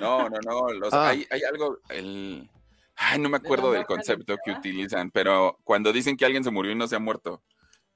No, 0.00 0.28
no, 0.28 0.38
no, 0.44 0.68
los, 0.68 0.92
ah. 0.92 1.08
hay, 1.08 1.26
hay 1.30 1.42
algo, 1.44 1.78
el, 1.88 2.48
Ay, 2.96 3.18
no 3.18 3.28
me 3.28 3.38
acuerdo 3.38 3.72
del 3.72 3.86
concepto 3.86 4.36
que 4.44 4.52
utilizan, 4.52 5.10
pero 5.10 5.58
cuando 5.64 5.92
dicen 5.92 6.16
que 6.16 6.24
alguien 6.24 6.44
se 6.44 6.50
murió 6.50 6.72
y 6.72 6.76
no 6.76 6.86
se 6.86 6.96
ha 6.96 7.00
muerto, 7.00 7.42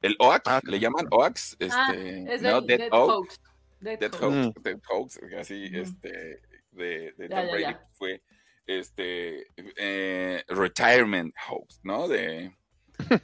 el 0.03 0.17
OAX, 0.19 0.43
ah, 0.47 0.61
¿le 0.65 0.79
llaman 0.79 1.07
OAX? 1.11 1.57
Ah, 1.71 1.93
este, 1.93 2.49
¿no? 2.49 2.61
Dead, 2.61 2.89
Hoax. 2.91 3.41
Dead, 3.81 4.13
Hoax. 4.21 4.63
Dead 4.63 4.79
Hoax, 4.89 5.21
así, 5.39 5.71
este, 5.73 6.41
de, 6.71 7.13
de 7.17 7.29
Tom 7.29 7.47
Brady 7.51 7.77
fue, 7.93 8.23
este, 8.67 9.47
eh, 9.77 10.45
Retirement 10.49 11.35
Hoax, 11.49 11.81
¿no? 11.83 12.09
De, 12.09 12.53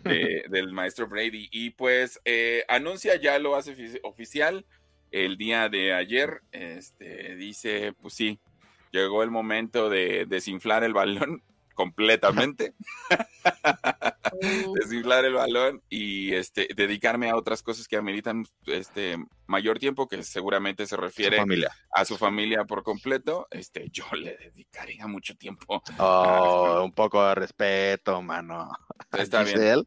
de, 0.04 0.44
del 0.50 0.72
maestro 0.72 1.06
Brady. 1.08 1.48
Y 1.50 1.70
pues 1.70 2.20
eh, 2.24 2.64
anuncia, 2.68 3.16
ya 3.16 3.38
lo 3.38 3.56
hace 3.56 4.00
oficial 4.02 4.66
el 5.10 5.36
día 5.36 5.68
de 5.68 5.92
ayer, 5.92 6.42
este, 6.52 7.36
dice, 7.36 7.92
pues 8.00 8.14
sí, 8.14 8.40
llegó 8.92 9.22
el 9.22 9.30
momento 9.30 9.90
de 9.90 10.24
desinflar 10.26 10.84
el 10.84 10.94
balón 10.94 11.42
completamente, 11.74 12.74
desinflar 14.74 15.24
el 15.24 15.34
balón 15.34 15.82
y 15.88 16.34
este, 16.34 16.68
dedicarme 16.74 17.30
a 17.30 17.36
otras 17.36 17.62
cosas 17.62 17.88
que 17.88 17.96
ameritan 17.96 18.44
este, 18.66 19.16
mayor 19.46 19.78
tiempo, 19.78 20.08
que 20.08 20.22
seguramente 20.22 20.86
se 20.86 20.96
refiere 20.96 21.42
a 21.92 22.04
su 22.04 22.16
familia 22.16 22.64
por 22.64 22.82
completo. 22.82 23.46
Este, 23.50 23.88
yo 23.90 24.04
le 24.12 24.36
dedicaría 24.36 25.06
mucho 25.06 25.36
tiempo. 25.36 25.82
Oh, 25.98 26.82
un 26.84 26.92
poco 26.92 27.24
de 27.26 27.34
respeto, 27.34 28.22
mano. 28.22 28.70
Está 29.12 29.42
bien. 29.42 29.86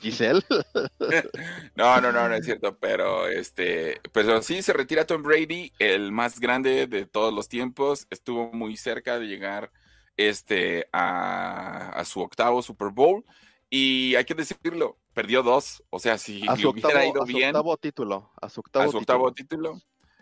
Giselle. 0.00 0.42
no, 1.76 2.00
no, 2.00 2.12
no, 2.12 2.28
no 2.28 2.34
es 2.34 2.44
cierto, 2.44 2.78
pero 2.78 3.28
este, 3.28 4.00
pero 4.12 4.42
sí 4.42 4.62
se 4.62 4.72
retira 4.72 5.06
Tom 5.06 5.22
Brady, 5.22 5.72
el 5.78 6.12
más 6.12 6.40
grande 6.40 6.86
de 6.86 7.06
todos 7.06 7.32
los 7.32 7.48
tiempos, 7.48 8.06
estuvo 8.10 8.52
muy 8.52 8.76
cerca 8.76 9.18
de 9.18 9.26
llegar 9.26 9.70
este, 10.16 10.88
a, 10.92 12.02
su 12.04 12.20
octavo 12.20 12.62
Super 12.62 12.90
Bowl. 12.90 13.24
Y 13.68 14.14
hay 14.14 14.24
que 14.24 14.34
decirlo, 14.34 14.98
perdió 15.12 15.42
dos. 15.42 15.82
O 15.90 15.98
sea, 15.98 16.18
si 16.18 16.42
hubiera 16.66 17.04
ido 17.04 17.24
bien. 17.24 17.50
A 17.50 17.52
su 17.52 17.58
octavo 17.58 17.76
título. 17.76 18.30
A 18.40 18.48
su 18.48 18.60
octavo, 18.98 19.32
título. 19.32 19.80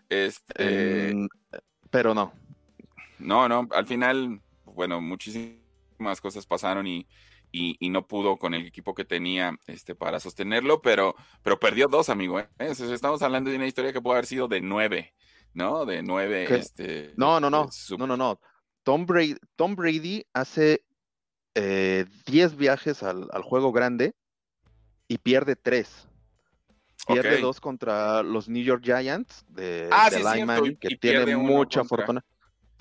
Este, 0.09 1.15
pero 1.91 2.15
no. 2.15 2.33
No, 3.19 3.49
no. 3.49 3.69
Al 3.73 3.87
final, 3.87 4.41
bueno, 4.65 5.01
muchísimas 5.01 6.21
cosas 6.21 6.47
pasaron 6.47 6.87
y, 6.87 7.07
y, 7.53 7.89
no 7.91 8.07
pudo 8.07 8.37
con 8.37 8.55
el 8.55 8.67
equipo 8.67 8.95
que 8.95 9.05
tenía 9.05 9.59
este, 9.67 9.95
para 9.95 10.19
sostenerlo, 10.21 10.83
pero, 10.83 11.15
pero 11.43 11.61
perdió 11.61 11.87
dos, 11.87 12.09
amigo. 12.09 12.41
¿eh? 12.41 12.49
Estamos 12.59 13.23
hablando 13.23 13.51
de 13.51 13.57
una 13.57 13.67
historia 13.67 13.93
que 13.93 14.01
puede 14.01 14.17
haber 14.17 14.27
sido 14.27 14.49
de 14.49 14.61
nueve, 14.61 15.15
¿no? 15.53 15.85
De 15.87 16.03
nueve. 16.03 16.47
Este, 16.55 17.13
no, 17.17 17.39
no, 17.39 17.51
no. 17.51 17.69
No, 17.97 18.07
no, 18.07 18.17
no. 18.17 18.41
Tom 18.85 19.07
Brady, 19.07 19.37
Tom 19.57 19.75
Brady 19.75 20.25
hace 20.33 20.85
10 21.55 21.65
eh, 21.65 22.57
viajes 22.57 23.03
al, 23.03 23.29
juego 23.43 23.73
grande 23.73 24.15
y 25.09 25.19
pierde 25.19 25.57
3. 25.57 26.09
Pierde 27.07 27.41
2 27.41 27.61
contra 27.61 28.23
los 28.23 28.49
New 28.49 28.63
York 28.63 28.83
Giants 28.85 29.45
de, 29.49 29.89
ah, 29.91 30.09
que 30.81 30.97
tiene 30.97 31.37
mucha 31.37 31.85
fortuna. 31.85 32.25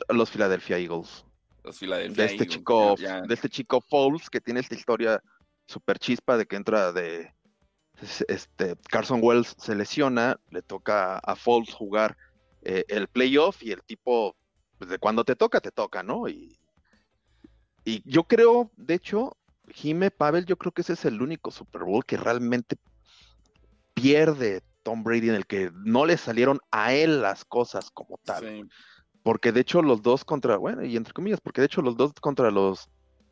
Los 0.10 0.32
Philadelphia 0.32 0.78
Eagles. 0.78 1.26
Los 1.64 1.80
Philadelphia 1.80 2.26
de 2.26 2.32
este 2.32 2.48
chico, 2.48 2.96
de 2.98 3.34
este 3.34 3.50
chico 3.50 3.80
Foles 3.82 4.30
que 4.30 4.42
tiene 4.42 4.60
esta 4.60 4.76
historia 4.76 5.22
super 5.66 5.98
chispa 5.98 6.38
de 6.38 6.46
que 6.46 6.58
entra 6.58 6.92
de 6.92 7.34
este 8.28 8.76
Carson 8.90 9.20
Wells 9.22 9.56
se 9.58 9.76
lesiona, 9.76 10.38
le 10.50 10.62
toca 10.62 11.20
a 11.20 11.36
Foles 11.36 11.74
jugar 11.74 12.18
eh, 12.64 12.84
el 12.90 13.08
playoff 13.08 13.64
y 13.64 13.72
el 13.72 13.82
tipo 13.84 14.36
pues, 14.84 14.90
de 14.90 15.00
cuando 15.00 15.24
te 15.24 15.36
toca, 15.36 15.62
te 15.62 15.72
toca, 15.72 16.04
¿no? 16.04 16.28
Y, 16.28 16.60
y 17.86 18.04
yo 18.10 18.26
creo, 18.26 18.70
de 18.76 18.96
hecho, 18.96 19.38
Jime 19.70 20.12
Pavel, 20.12 20.46
yo 20.46 20.58
creo 20.58 20.74
que 20.74 20.82
ese 20.82 20.94
es 20.94 21.06
el 21.06 21.22
único 21.22 21.52
Super 21.52 21.84
Bowl 21.84 22.06
que 22.06 22.18
realmente 22.18 22.76
pierde 23.94 24.62
Tom 24.84 25.04
Brady 25.04 25.30
en 25.30 25.36
el 25.36 25.46
que 25.46 25.72
no 25.74 26.06
le 26.06 26.18
salieron 26.18 26.60
a 26.72 26.94
él 26.94 27.22
las 27.22 27.46
cosas 27.46 27.92
como 27.92 28.20
tal. 28.26 28.68
Porque 29.24 29.54
de 29.54 29.62
hecho 29.62 29.82
los 29.82 30.02
dos 30.02 30.26
contra, 30.26 30.58
bueno, 30.58 30.84
y 30.84 30.98
entre 30.98 31.14
comillas, 31.14 31.40
porque 31.40 31.62
de 31.62 31.68
hecho 31.68 31.82
los 31.82 31.96
dos 31.96 32.12
contra 32.20 32.52
los 32.52 32.90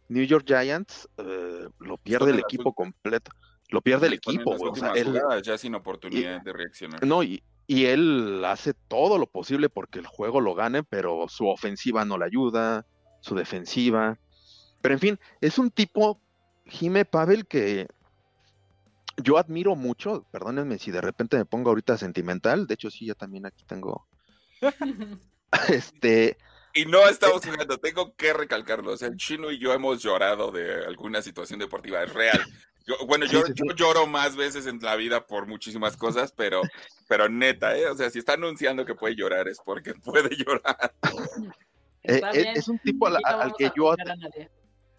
New 0.08 0.24
York 0.24 0.46
Giants 0.48 1.10
eh, 1.17 1.67
lo 1.79 1.98
pierde 1.98 2.31
el 2.31 2.39
equipo 2.39 2.74
completo. 2.74 3.31
Lo 3.67 3.81
pierde 3.81 4.08
el 4.08 4.13
equipo, 4.13 4.51
O 4.51 4.75
sea, 4.75 4.93
él, 4.93 5.22
ya 5.43 5.58
sin 5.58 5.75
oportunidad 5.75 6.41
de 6.41 6.53
reaccionar. 6.53 7.05
No, 7.05 7.24
y, 7.24 7.43
y 7.68 7.86
él 7.86 8.44
hace 8.46 8.74
todo 8.74 9.18
lo 9.18 9.27
posible 9.27 9.70
porque 9.70 10.00
el 10.00 10.08
juego 10.08 10.41
lo 10.41 10.56
gane, 10.56 10.84
pero 10.84 11.27
su 11.30 11.48
ofensiva 11.48 12.06
no 12.06 12.18
le 12.18 12.25
ayuda, 12.25 12.86
su 13.22 13.36
defensiva. 13.36 14.20
Pero 14.82 14.94
en 14.94 15.00
fin, 15.00 15.20
es 15.39 15.58
un 15.58 15.72
tipo, 15.72 16.20
Jime 16.65 17.06
Pavel, 17.06 17.46
que 17.46 17.88
yo 19.18 19.38
admiro 19.38 19.75
mucho. 19.75 20.25
Perdónenme 20.32 20.80
si 20.80 20.91
de 20.91 21.01
repente 21.01 21.38
me 21.38 21.46
pongo 21.46 21.70
ahorita 21.70 21.98
sentimental. 21.98 22.68
De 22.68 22.74
hecho, 22.74 22.89
sí, 22.89 23.06
yo 23.06 23.15
también 23.15 23.46
aquí 23.46 23.63
tengo. 23.65 24.08
este. 25.70 26.38
Y 26.74 26.86
no 26.86 27.08
estamos 27.08 27.46
jugando, 27.46 27.77
tengo 27.77 28.15
que 28.15 28.34
recalcarlo. 28.34 28.94
O 28.94 28.98
sea, 28.98 29.10
el 29.10 29.18
chino 29.18 29.51
y 29.51 29.60
yo 29.60 29.74
hemos 29.74 30.01
llorado 30.01 30.51
de 30.51 30.86
alguna 30.86 31.22
situación 31.22 31.60
deportiva, 31.60 32.01
es 32.01 32.13
bueno, 33.07 33.25
yo, 33.25 33.43
lloro 33.75 34.07
más 34.07 34.35
veces 34.35 34.65
en 34.65 34.79
la 34.79 34.95
vida 34.95 35.25
por 35.25 35.47
muchísimas 35.47 35.97
cosas, 35.97 36.31
pero, 36.31 36.61
pero 37.07 37.29
neta, 37.29 37.77
¿eh? 37.77 37.88
O 37.88 37.95
sea, 37.95 38.09
si 38.09 38.19
está 38.19 38.33
anunciando 38.33 38.85
que 38.85 38.95
puede 38.95 39.15
llorar 39.15 39.47
es 39.47 39.59
porque 39.63 39.93
puede 40.03 40.35
llorar. 40.35 40.93
Eh, 42.03 42.21
eh, 42.33 42.53
es 42.55 42.67
un 42.67 42.79
tipo 42.79 43.07
al, 43.07 43.53
que 43.57 43.71
yo 43.75 43.95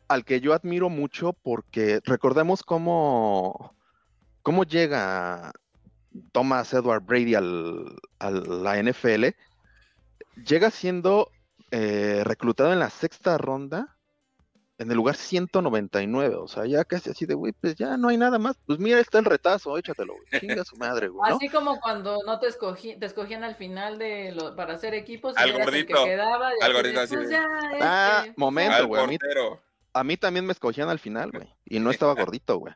al 0.09 0.25
que 0.25 0.41
yo 0.41 0.53
admiro 0.53 0.89
mucho 0.89 1.33
porque 1.33 2.01
recordemos 2.05 2.63
cómo, 2.63 3.75
cómo 4.43 4.65
llega 4.65 5.53
Thomas 6.33 6.73
Edward 6.75 7.05
Brady 7.05 7.35
al, 7.35 7.97
a 8.19 8.31
la 8.31 8.83
NFL. 8.83 9.29
Llega 10.47 10.71
siendo 10.71 11.31
eh, 11.71 12.23
reclutado 12.25 12.73
en 12.73 12.79
la 12.79 12.91
sexta 12.91 13.39
ronda 13.39 13.97
en 14.79 14.91
el 14.91 14.97
lugar 14.97 15.17
199, 15.17 16.35
o 16.37 16.49
sea, 16.49 16.67
ya 16.67 16.85
casi 16.85 17.11
así 17.11 17.27
de, 17.27 17.35
güey, 17.35 17.53
pues 17.53 17.77
ya 17.77 17.97
no 17.97 18.09
hay 18.09 18.17
nada 18.17 18.39
más, 18.39 18.57
pues 18.67 18.79
mira, 18.79 18.99
está 18.99 19.19
el 19.19 19.25
retazo, 19.25 19.77
échatelo, 19.79 20.15
güey, 20.15 20.41
chinga 20.41 20.65
su 20.65 20.77
madre, 20.77 21.09
güey. 21.09 21.33
Así 21.33 21.49
como 21.49 21.79
cuando 21.81 22.19
no 22.27 22.39
te 22.39 22.49
escogí, 22.49 22.97
te 22.97 23.07
escogían 23.07 23.45
al 23.45 23.55
final 23.55 23.99
de 23.99 24.33
lo, 24.33 24.57
para 24.57 24.75
hacer 24.75 24.95
equipos, 24.95 25.37
al 25.37 25.53
gordito, 25.53 26.05
quedaba, 26.05 26.51
al 26.61 26.73
gordito 26.73 27.01
así. 27.01 27.17
Pues 27.17 27.31
ah, 27.81 28.23
este, 28.25 28.35
momento, 28.37 28.87
güey, 28.89 29.03
a 29.03 29.07
mí, 29.07 29.19
a 29.93 30.05
mí 30.05 30.17
también 30.17 30.47
me 30.47 30.53
escogían 30.53 30.89
al 30.89 30.99
final, 30.99 31.31
güey, 31.31 31.49
y 31.65 31.79
no 31.79 31.91
estaba 31.91 32.15
gordito, 32.15 32.57
güey. 32.59 32.75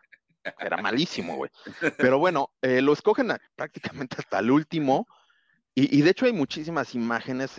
Era 0.61 0.77
malísimo, 0.77 1.37
güey. 1.37 1.51
Pero 1.97 2.21
bueno, 2.21 2.51
eh, 2.63 2.81
lo 2.81 2.93
escogen 2.93 3.33
prácticamente 3.57 4.17
hasta 4.21 4.39
el 4.39 4.53
último. 4.53 5.09
Y, 5.75 5.99
y, 5.99 6.03
de 6.03 6.11
hecho 6.11 6.25
hay 6.25 6.33
muchísimas 6.33 6.95
imágenes 6.95 7.59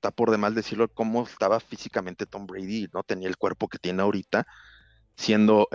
está 0.00 0.10
por 0.10 0.30
demás 0.30 0.54
decirlo, 0.54 0.88
cómo 0.88 1.24
estaba 1.24 1.60
físicamente 1.60 2.24
Tom 2.24 2.46
Brady, 2.46 2.88
no 2.94 3.02
tenía 3.02 3.28
el 3.28 3.36
cuerpo 3.36 3.68
que 3.68 3.78
tiene 3.78 4.00
ahorita, 4.00 4.46
siendo 5.14 5.68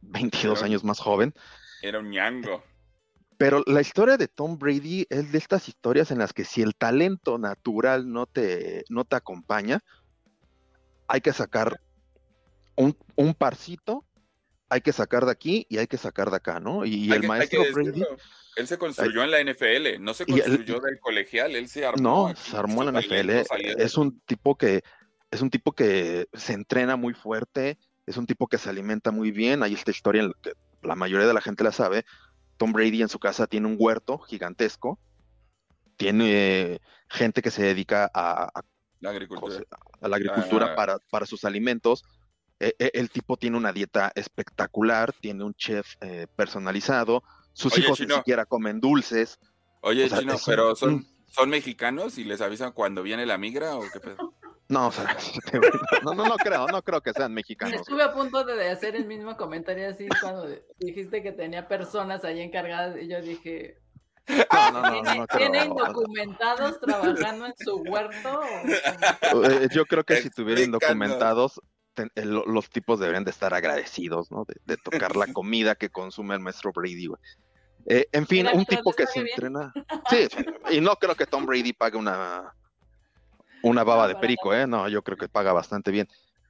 22 0.00 0.60
eh, 0.60 0.64
años 0.64 0.82
más 0.82 0.98
joven. 0.98 1.32
Era 1.80 2.00
un 2.00 2.10
ñango. 2.10 2.64
Pero 3.36 3.62
la 3.66 3.80
historia 3.80 4.16
de 4.16 4.26
Tom 4.26 4.58
Brady 4.58 5.06
es 5.08 5.30
de 5.30 5.38
estas 5.38 5.68
historias 5.68 6.10
en 6.10 6.18
las 6.18 6.32
que 6.32 6.44
si 6.44 6.60
el 6.60 6.74
talento 6.74 7.38
natural 7.38 8.10
no 8.10 8.26
te, 8.26 8.84
no 8.88 9.04
te 9.04 9.14
acompaña, 9.14 9.78
hay 11.06 11.20
que 11.20 11.32
sacar 11.32 11.80
un, 12.74 12.96
un 13.14 13.32
parcito 13.32 14.04
hay 14.68 14.80
que 14.80 14.92
sacar 14.92 15.24
de 15.24 15.32
aquí 15.32 15.66
y 15.68 15.78
hay 15.78 15.86
que 15.86 15.96
sacar 15.96 16.30
de 16.30 16.36
acá, 16.36 16.60
¿no? 16.60 16.84
Y, 16.84 17.10
el 17.12 17.26
maestro 17.26 17.62
Brady. 17.72 18.04
Él 18.56 18.66
se 18.66 18.76
construyó 18.76 19.22
en 19.22 19.30
la 19.30 19.40
NFL, 19.40 20.00
no 20.00 20.14
se 20.14 20.26
construyó 20.26 20.80
del 20.80 20.98
colegial, 20.98 21.54
él 21.54 21.68
se 21.68 21.86
armó. 21.86 22.28
No, 22.28 22.36
se 22.36 22.56
armó 22.56 22.82
en 22.82 22.92
la 22.92 23.00
NFL. 23.00 23.30
Es 23.80 23.96
un 23.96 24.20
tipo 24.20 24.56
que 24.56 24.82
es 25.30 25.42
un 25.42 25.50
tipo 25.50 25.72
que 25.72 26.26
se 26.32 26.54
entrena 26.54 26.96
muy 26.96 27.14
fuerte, 27.14 27.78
es 28.06 28.16
un 28.16 28.26
tipo 28.26 28.48
que 28.48 28.58
se 28.58 28.68
alimenta 28.68 29.10
muy 29.12 29.30
bien. 29.30 29.62
Hay 29.62 29.74
esta 29.74 29.90
historia 29.90 30.28
que 30.42 30.52
la 30.82 30.96
mayoría 30.96 31.26
de 31.26 31.34
la 31.34 31.40
gente 31.40 31.62
la 31.62 31.72
sabe. 31.72 32.04
Tom 32.56 32.72
Brady 32.72 33.02
en 33.02 33.08
su 33.08 33.20
casa 33.20 33.46
tiene 33.46 33.68
un 33.68 33.76
huerto 33.78 34.18
gigantesco, 34.18 34.98
tiene 35.96 36.80
gente 37.08 37.42
que 37.42 37.52
se 37.52 37.62
dedica 37.62 38.10
a, 38.12 38.50
la 38.98 39.10
agricultura, 39.10 39.62
a 40.00 40.08
la 40.08 40.16
agricultura 40.16 40.72
ah. 40.72 40.74
para, 40.74 40.98
para 41.10 41.26
sus 41.26 41.44
alimentos 41.44 42.04
e, 42.60 42.74
e, 42.78 42.90
el 42.94 43.10
tipo 43.10 43.36
tiene 43.36 43.56
una 43.56 43.72
dieta 43.72 44.12
espectacular, 44.14 45.12
tiene 45.12 45.44
un 45.44 45.54
chef 45.54 45.94
eh, 46.00 46.26
personalizado, 46.34 47.22
sus 47.52 47.76
hijos 47.78 48.00
ni 48.00 48.06
siquiera 48.06 48.46
comen 48.46 48.80
dulces. 48.80 49.38
Oye, 49.80 50.08
Chino, 50.08 50.36
pero 50.44 50.74
son, 50.74 51.06
son 51.26 51.50
mexicanos 51.50 52.18
y 52.18 52.24
les 52.24 52.40
avisan 52.40 52.72
cuando 52.72 53.02
viene 53.02 53.26
la 53.26 53.38
migra 53.38 53.76
o 53.76 53.82
qué 53.92 54.00
pedo? 54.00 54.34
No, 54.68 54.88
o 54.88 54.92
sea, 54.92 55.16
no, 56.04 56.14
no, 56.14 56.26
no 56.26 56.36
creo, 56.36 56.66
no 56.66 56.82
creo 56.82 57.00
que 57.00 57.12
sean 57.12 57.32
mexicanos. 57.32 57.80
Estuve 57.80 58.02
a 58.02 58.12
punto 58.12 58.44
de 58.44 58.70
hacer 58.70 58.96
el 58.96 59.06
mismo 59.06 59.36
comentario 59.36 59.88
así 59.88 60.06
cuando 60.20 60.46
dijiste 60.78 61.22
que 61.22 61.32
tenía 61.32 61.66
personas 61.68 62.22
ahí 62.24 62.40
encargadas 62.40 62.96
y 63.00 63.08
yo 63.08 63.22
dije, 63.22 63.78
no, 64.28 64.72
no, 64.72 65.02
no, 65.02 65.14
no, 65.14 65.26
¿Tiene 65.26 65.64
indocumentados 65.64 66.78
trabajando 66.80 67.46
en 67.46 67.54
su 67.56 67.76
huerto? 67.76 68.40
Eh, 69.44 69.68
yo 69.72 69.86
creo 69.86 70.04
que 70.04 70.16
si 70.16 70.30
tuvieran 70.30 70.64
indocumentados, 70.64 71.60
los 72.14 72.70
tipos 72.70 73.00
deberían 73.00 73.24
de 73.24 73.30
estar 73.30 73.54
agradecidos, 73.54 74.30
¿no? 74.30 74.44
De, 74.64 74.76
tocar 74.76 75.16
la 75.16 75.32
comida 75.32 75.74
que 75.74 75.90
consume 75.90 76.34
el 76.34 76.40
maestro 76.40 76.72
Brady, 76.72 77.06
güey. 77.06 77.20
Eh, 77.86 78.06
en 78.12 78.26
fin, 78.26 78.46
un 78.52 78.64
tipo 78.64 78.92
que 78.92 79.06
se 79.06 79.20
entrena. 79.20 79.72
Sí, 80.10 80.28
y 80.70 80.80
no 80.80 80.96
creo 80.96 81.14
que 81.14 81.26
Tom 81.26 81.46
Brady 81.46 81.72
pague 81.72 81.96
una, 81.96 82.54
una 83.62 83.84
baba 83.84 84.08
de 84.08 84.16
perico, 84.16 84.54
¿eh? 84.54 84.66
No, 84.66 84.88
yo 84.88 85.02
creo 85.02 85.16
que 85.16 85.28
paga 85.28 85.52
bastante 85.52 85.90
bien. 85.90 86.08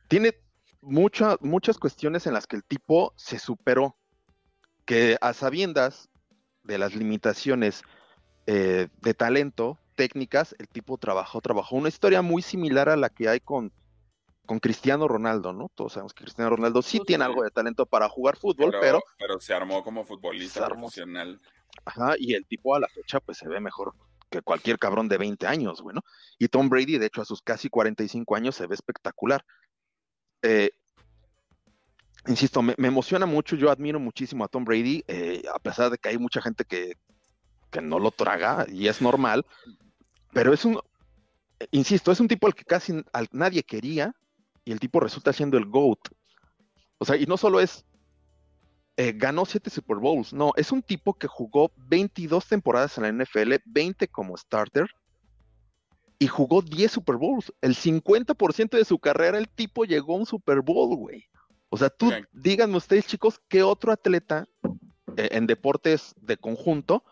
Tiene 0.09 0.35
muchas 0.81 1.37
muchas 1.41 1.79
cuestiones 1.79 2.27
en 2.27 2.35
las 2.35 2.47
que 2.47 2.57
el 2.57 2.65
tipo 2.65 3.13
se 3.17 3.39
superó, 3.39 3.97
que 4.85 5.17
a 5.21 5.33
sabiendas 5.33 6.09
de 6.63 6.79
las 6.79 6.95
limitaciones 6.95 7.83
eh, 8.47 8.89
de 9.01 9.15
talento, 9.15 9.79
técnicas, 9.95 10.55
el 10.59 10.69
tipo 10.69 10.97
trabajó, 10.99 11.41
trabajó 11.41 11.77
una 11.77 11.89
historia 11.89 12.23
muy 12.23 12.43
similar 12.43 12.89
a 12.89 12.97
la 12.97 13.11
que 13.11 13.29
hay 13.29 13.41
con 13.41 13.73
con 14.49 14.61
Cristiano 14.61 15.07
Ronaldo, 15.07 15.53
¿no? 15.53 15.71
Todos 15.75 15.93
sabemos 15.93 16.15
que 16.15 16.25
Cristiano 16.25 16.49
Ronaldo 16.49 16.81
sí 16.81 17.01
tiene 17.07 17.23
algo 17.23 17.45
de 17.45 17.51
talento 17.51 17.85
para 17.85 18.09
jugar 18.09 18.39
fútbol, 18.39 18.75
pero... 18.81 19.03
Pero, 19.19 19.39
se 19.41 19.53
armó 19.53 19.85
como 19.85 20.07
futbolista 20.07 20.67
profesional. 20.67 21.39
Ajá, 21.85 22.15
y 22.19 22.33
el 22.33 22.47
tipo 22.47 22.75
a 22.75 22.81
la 22.81 22.89
fecha 22.89 23.21
pues 23.21 23.37
se 23.37 23.47
ve 23.47 23.61
mejor 23.61 23.93
que 24.31 24.41
cualquier 24.41 24.79
cabrón 24.79 25.07
de 25.07 25.19
20 25.19 25.47
años, 25.47 25.83
bueno. 25.83 26.01
Y 26.39 26.49
Tom 26.49 26.71
Brady, 26.71 26.97
de 26.97 27.07
hecho, 27.07 27.21
a 27.21 27.27
sus 27.27 27.43
casi 27.43 27.69
45 27.69 28.37
años 28.37 28.57
se 28.57 28.67
ve 28.67 28.75
espectacular. 28.75 29.45
Eh, 30.41 30.71
insisto, 32.27 32.63
me, 32.63 32.75
emociona 32.79 33.27
mucho, 33.27 33.55
yo 33.55 33.71
admiro 33.71 34.01
muchísimo 34.01 34.45
a 34.45 34.49
Tom 34.49 34.65
Brady, 34.65 35.05
eh, 35.09 35.43
a 35.55 35.59
pesar 35.59 35.91
de 35.91 35.99
que 35.99 36.09
hay 36.09 36.17
mucha 36.17 36.41
gente 36.41 36.65
que, 36.65 36.95
que 37.71 37.83
no 37.83 37.99
lo 37.99 38.13
traga 38.13 38.65
y 38.67 38.89
es 38.89 39.03
normal, 39.03 39.45
pero 40.33 40.55
es 40.55 40.65
un, 40.65 40.81
insisto, 41.71 42.11
es 42.11 42.21
un 42.21 42.29
tipo 42.29 42.47
al 42.47 42.55
que 42.55 42.65
casi 42.65 42.95
nadie 43.31 43.63
quería, 43.63 44.15
y 44.69 44.73
el 44.73 44.81
tipo 44.81 45.01
resulta 45.01 45.33
siendo 45.33 45.57
el 45.57 45.65
GOAT. 45.65 46.11
O 46.99 47.07
sea, 47.07 47.17
y 47.17 47.25
no 47.25 47.39
solo 47.39 47.59
es, 47.59 47.87
eh, 48.99 49.15
ganó 49.17 49.47
siete 49.47 49.71
Super 49.71 49.97
Bowls, 49.97 50.35
no, 50.35 50.53
es 50.57 50.73
un 50.73 50.83
tipo 50.83 51.15
que 51.15 51.27
jugó 51.27 51.73
22 51.89 52.47
temporadas 52.47 52.99
en 52.99 53.05
la 53.05 53.25
NFL, 53.25 53.55
20 53.65 54.09
como 54.09 54.37
starter, 54.37 54.87
y 56.19 56.27
jugó 56.27 56.61
10 56.61 56.93
Super 56.93 57.17
Bowls. 57.17 57.51
El 57.63 57.77
50% 57.77 58.77
de 58.77 58.85
su 58.85 58.99
carrera 58.99 59.39
el 59.39 59.49
tipo 59.49 59.87
llegó 59.87 60.17
a 60.17 60.19
un 60.19 60.27
Super 60.27 60.61
Bowl, 60.61 60.95
güey. 60.99 61.25
O 61.71 61.79
sea, 61.79 61.89
tú, 61.89 62.13
díganme 62.33 62.77
ustedes, 62.77 63.07
chicos, 63.07 63.41
¿qué 63.49 63.63
otro 63.63 63.91
atleta 63.91 64.47
eh, 65.17 65.31
en 65.33 65.47
deportes 65.47 66.15
de 66.21 66.37
conjunto 66.37 67.05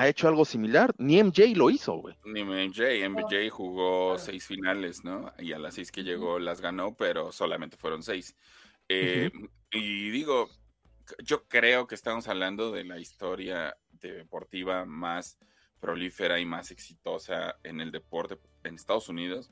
ha 0.00 0.08
hecho 0.08 0.28
algo 0.28 0.44
similar. 0.44 0.94
Ni 0.98 1.22
MJ 1.22 1.54
lo 1.54 1.68
hizo, 1.70 1.94
güey. 1.94 2.16
Ni 2.24 2.42
MJ. 2.42 3.06
MJ 3.08 3.50
jugó 3.50 4.18
seis 4.18 4.46
finales, 4.46 5.04
¿no? 5.04 5.32
Y 5.38 5.52
a 5.52 5.58
las 5.58 5.74
seis 5.74 5.92
que 5.92 6.02
llegó 6.02 6.38
las 6.38 6.60
ganó, 6.60 6.94
pero 6.96 7.32
solamente 7.32 7.76
fueron 7.76 8.02
seis. 8.02 8.34
Eh, 8.88 9.30
y 9.70 10.10
digo, 10.10 10.48
yo 11.22 11.46
creo 11.48 11.86
que 11.86 11.94
estamos 11.94 12.28
hablando 12.28 12.72
de 12.72 12.84
la 12.84 12.98
historia 12.98 13.76
deportiva 13.90 14.86
más 14.86 15.38
prolífera 15.80 16.40
y 16.40 16.46
más 16.46 16.70
exitosa 16.70 17.56
en 17.62 17.80
el 17.80 17.90
deporte 17.90 18.38
en 18.64 18.76
Estados 18.76 19.08
Unidos. 19.10 19.50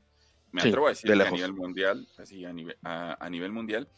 Me 0.50 0.62
atrevo 0.62 0.86
a 0.86 0.90
decir 0.90 1.12
que 1.12 1.22
a 1.22 1.30
nivel 1.30 1.52
mundial, 1.52 2.08
así 2.16 2.46
a 2.46 2.52
nivel, 2.54 2.78
a 2.82 3.28
nivel 3.30 3.52
mundial. 3.52 3.88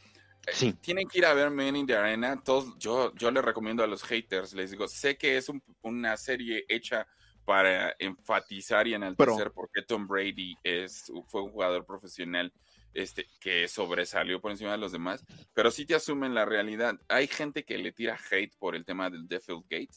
Sí. 0.52 0.72
Tienen 0.74 1.08
que 1.08 1.18
ir 1.18 1.26
a 1.26 1.34
ver 1.34 1.50
Men 1.50 1.76
in 1.76 1.86
the 1.86 1.96
Arena. 1.96 2.42
Todos, 2.42 2.76
yo, 2.78 3.14
yo 3.14 3.30
les 3.30 3.44
recomiendo 3.44 3.82
a 3.82 3.86
los 3.86 4.02
haters, 4.02 4.54
les 4.54 4.70
digo, 4.70 4.88
sé 4.88 5.16
que 5.16 5.36
es 5.36 5.50
una 5.82 6.16
serie 6.16 6.64
hecha 6.68 7.06
para 7.44 7.94
enfatizar 7.98 8.86
y 8.86 8.94
enaltecer 8.94 9.50
por 9.50 9.70
qué 9.72 9.82
Tom 9.82 10.06
Brady 10.06 10.56
es, 10.62 11.10
fue 11.26 11.42
un 11.42 11.50
jugador 11.50 11.84
profesional 11.84 12.52
este, 12.94 13.26
que 13.40 13.68
sobresalió 13.68 14.40
por 14.40 14.50
encima 14.50 14.72
de 14.72 14.78
los 14.78 14.92
demás, 14.92 15.24
pero 15.52 15.70
sí 15.70 15.86
te 15.86 15.94
asumen 15.94 16.34
la 16.34 16.44
realidad. 16.44 16.98
Hay 17.08 17.26
gente 17.26 17.64
que 17.64 17.78
le 17.78 17.92
tira 17.92 18.18
hate 18.30 18.54
por 18.58 18.74
el 18.76 18.84
tema 18.84 19.10
del 19.10 19.28
Defield 19.28 19.64
Gate, 19.68 19.90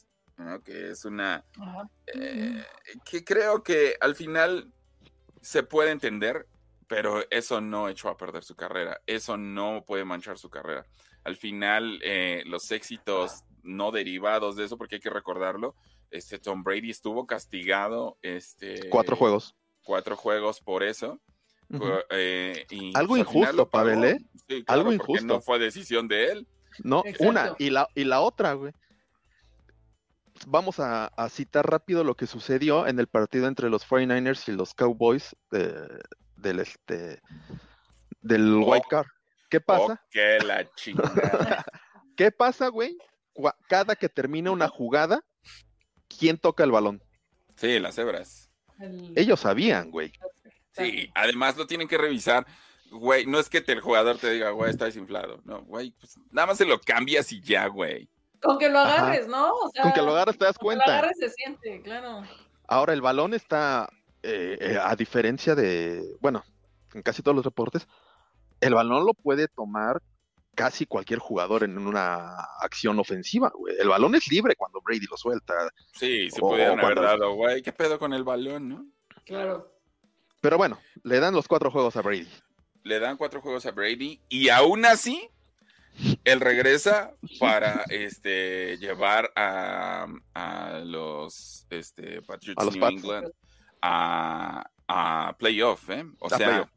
que 0.64 0.90
es 0.90 1.04
una... 1.04 1.44
Eh, 2.06 2.64
que 3.04 3.24
creo 3.24 3.62
que 3.62 3.96
al 4.00 4.14
final 4.14 4.72
se 5.40 5.62
puede 5.62 5.90
entender, 5.90 6.46
pero 6.86 7.24
eso 7.30 7.60
no 7.60 7.88
echó 7.88 8.08
a 8.08 8.16
perder 8.16 8.44
su 8.44 8.54
carrera, 8.54 9.00
eso 9.06 9.36
no 9.36 9.84
puede 9.86 10.04
manchar 10.04 10.38
su 10.38 10.50
carrera. 10.50 10.86
Al 11.24 11.36
final, 11.36 12.00
eh, 12.02 12.42
los 12.46 12.70
éxitos 12.70 13.44
no 13.62 13.90
derivados 13.90 14.56
de 14.56 14.64
eso, 14.64 14.76
porque 14.76 14.96
hay 14.96 15.00
que 15.00 15.10
recordarlo, 15.10 15.74
este 16.10 16.38
Tom 16.38 16.62
Brady 16.62 16.90
estuvo 16.90 17.26
castigado, 17.26 18.18
este, 18.22 18.88
cuatro 18.90 19.16
juegos, 19.16 19.56
cuatro 19.82 20.16
juegos 20.16 20.60
por 20.60 20.82
eso. 20.82 21.20
Eh, 22.10 22.66
Algo 22.94 23.16
injusto, 23.16 23.68
Pavel, 23.68 24.04
¿eh? 24.04 24.64
Algo 24.66 24.92
injusto. 24.92 25.26
No 25.26 25.40
fue 25.40 25.58
decisión 25.58 26.06
de 26.08 26.26
él. 26.26 26.48
No, 26.82 27.02
una 27.20 27.54
y 27.58 27.70
la 27.70 27.88
y 27.94 28.04
la 28.04 28.20
otra, 28.20 28.52
güey. 28.54 28.72
Vamos 30.46 30.80
a, 30.80 31.10
citar 31.30 31.70
rápido 31.70 32.02
lo 32.02 32.16
que 32.16 32.26
sucedió 32.26 32.86
en 32.88 32.98
el 32.98 33.06
partido 33.06 33.46
entre 33.46 33.70
los 33.70 33.86
49ers 33.88 34.48
y 34.48 34.52
los 34.52 34.74
Cowboys 34.74 35.36
del 36.44 36.60
este 36.60 37.20
del 38.20 38.54
oh, 38.54 38.66
White 38.66 38.86
Car. 38.88 39.06
¿Qué 39.50 39.60
pasa? 39.60 40.00
Oh, 40.02 40.44
la 40.44 40.72
chingada. 40.76 41.64
¿Qué 42.16 42.30
pasa, 42.30 42.68
güey? 42.68 42.96
Cada 43.68 43.96
que 43.96 44.08
termina 44.08 44.52
una 44.52 44.68
jugada, 44.68 45.24
¿quién 46.08 46.38
toca 46.38 46.62
el 46.62 46.70
balón? 46.70 47.02
Sí, 47.56 47.80
las 47.80 47.98
hebras. 47.98 48.50
Ellos 49.16 49.40
sabían, 49.40 49.90
güey. 49.90 50.12
Sí, 50.72 51.10
además 51.14 51.56
lo 51.56 51.66
tienen 51.66 51.88
que 51.88 51.98
revisar. 51.98 52.46
Güey, 52.90 53.26
no 53.26 53.40
es 53.40 53.48
que 53.48 53.64
el 53.66 53.80
jugador 53.80 54.18
te 54.18 54.30
diga, 54.30 54.50
güey, 54.50 54.70
está 54.70 54.84
desinflado. 54.84 55.40
No, 55.44 55.62
güey, 55.64 55.92
pues 55.92 56.16
nada 56.30 56.46
más 56.46 56.58
se 56.58 56.64
lo 56.64 56.80
cambias 56.80 57.32
y 57.32 57.40
ya, 57.40 57.66
güey. 57.66 58.08
Con 58.40 58.58
que 58.58 58.68
lo 58.68 58.78
agarres, 58.78 59.26
¿no? 59.26 59.52
con 59.82 59.92
que 59.92 60.02
lo 60.02 60.10
agarres 60.10 60.38
te 60.38 60.44
das 60.44 60.58
cuenta. 60.58 60.84
Con 60.84 60.92
que 60.92 60.98
lo 60.98 60.98
agarres 60.98 61.18
se 61.18 61.30
siente, 61.30 61.80
claro. 61.82 62.22
Ahora, 62.68 62.92
el 62.92 63.00
balón 63.00 63.34
está 63.34 63.88
eh, 64.26 64.56
eh, 64.58 64.78
a 64.82 64.96
diferencia 64.96 65.54
de, 65.54 66.02
bueno, 66.18 66.42
en 66.94 67.02
casi 67.02 67.22
todos 67.22 67.34
los 67.34 67.44
reportes, 67.44 67.86
el 68.58 68.72
balón 68.72 69.04
lo 69.04 69.12
puede 69.12 69.48
tomar 69.48 70.00
casi 70.54 70.86
cualquier 70.86 71.18
jugador 71.18 71.62
en 71.62 71.76
una 71.76 72.34
acción 72.60 72.98
ofensiva, 72.98 73.52
güey. 73.54 73.76
El 73.78 73.88
balón 73.88 74.14
es 74.14 74.26
libre 74.28 74.56
cuando 74.56 74.80
Brady 74.80 75.06
lo 75.10 75.18
suelta. 75.18 75.52
Sí, 75.92 76.30
se 76.30 76.40
puede 76.40 76.64
haber 76.64 76.98
dado, 76.98 77.34
güey. 77.34 77.60
¿Qué 77.60 77.72
pedo 77.72 77.98
con 77.98 78.14
el 78.14 78.24
balón, 78.24 78.68
no? 78.68 78.86
Claro. 79.26 79.70
Pero 80.40 80.56
bueno, 80.56 80.80
le 81.02 81.20
dan 81.20 81.34
los 81.34 81.46
cuatro 81.46 81.70
juegos 81.70 81.94
a 81.96 82.00
Brady. 82.00 82.28
Le 82.82 83.00
dan 83.00 83.18
cuatro 83.18 83.42
juegos 83.42 83.66
a 83.66 83.72
Brady 83.72 84.22
y 84.30 84.48
aún 84.48 84.86
así 84.86 85.28
él 86.24 86.40
regresa 86.40 87.14
para 87.38 87.84
este 87.90 88.78
llevar 88.78 89.30
a, 89.36 90.06
a 90.32 90.78
los 90.78 91.66
este, 91.68 92.22
Patriots 92.22 92.74
New 92.74 92.86
England 92.86 93.32
a, 93.84 95.36
playoff, 95.38 95.90
¿eh? 95.90 96.04
O 96.18 96.28
sea, 96.28 96.68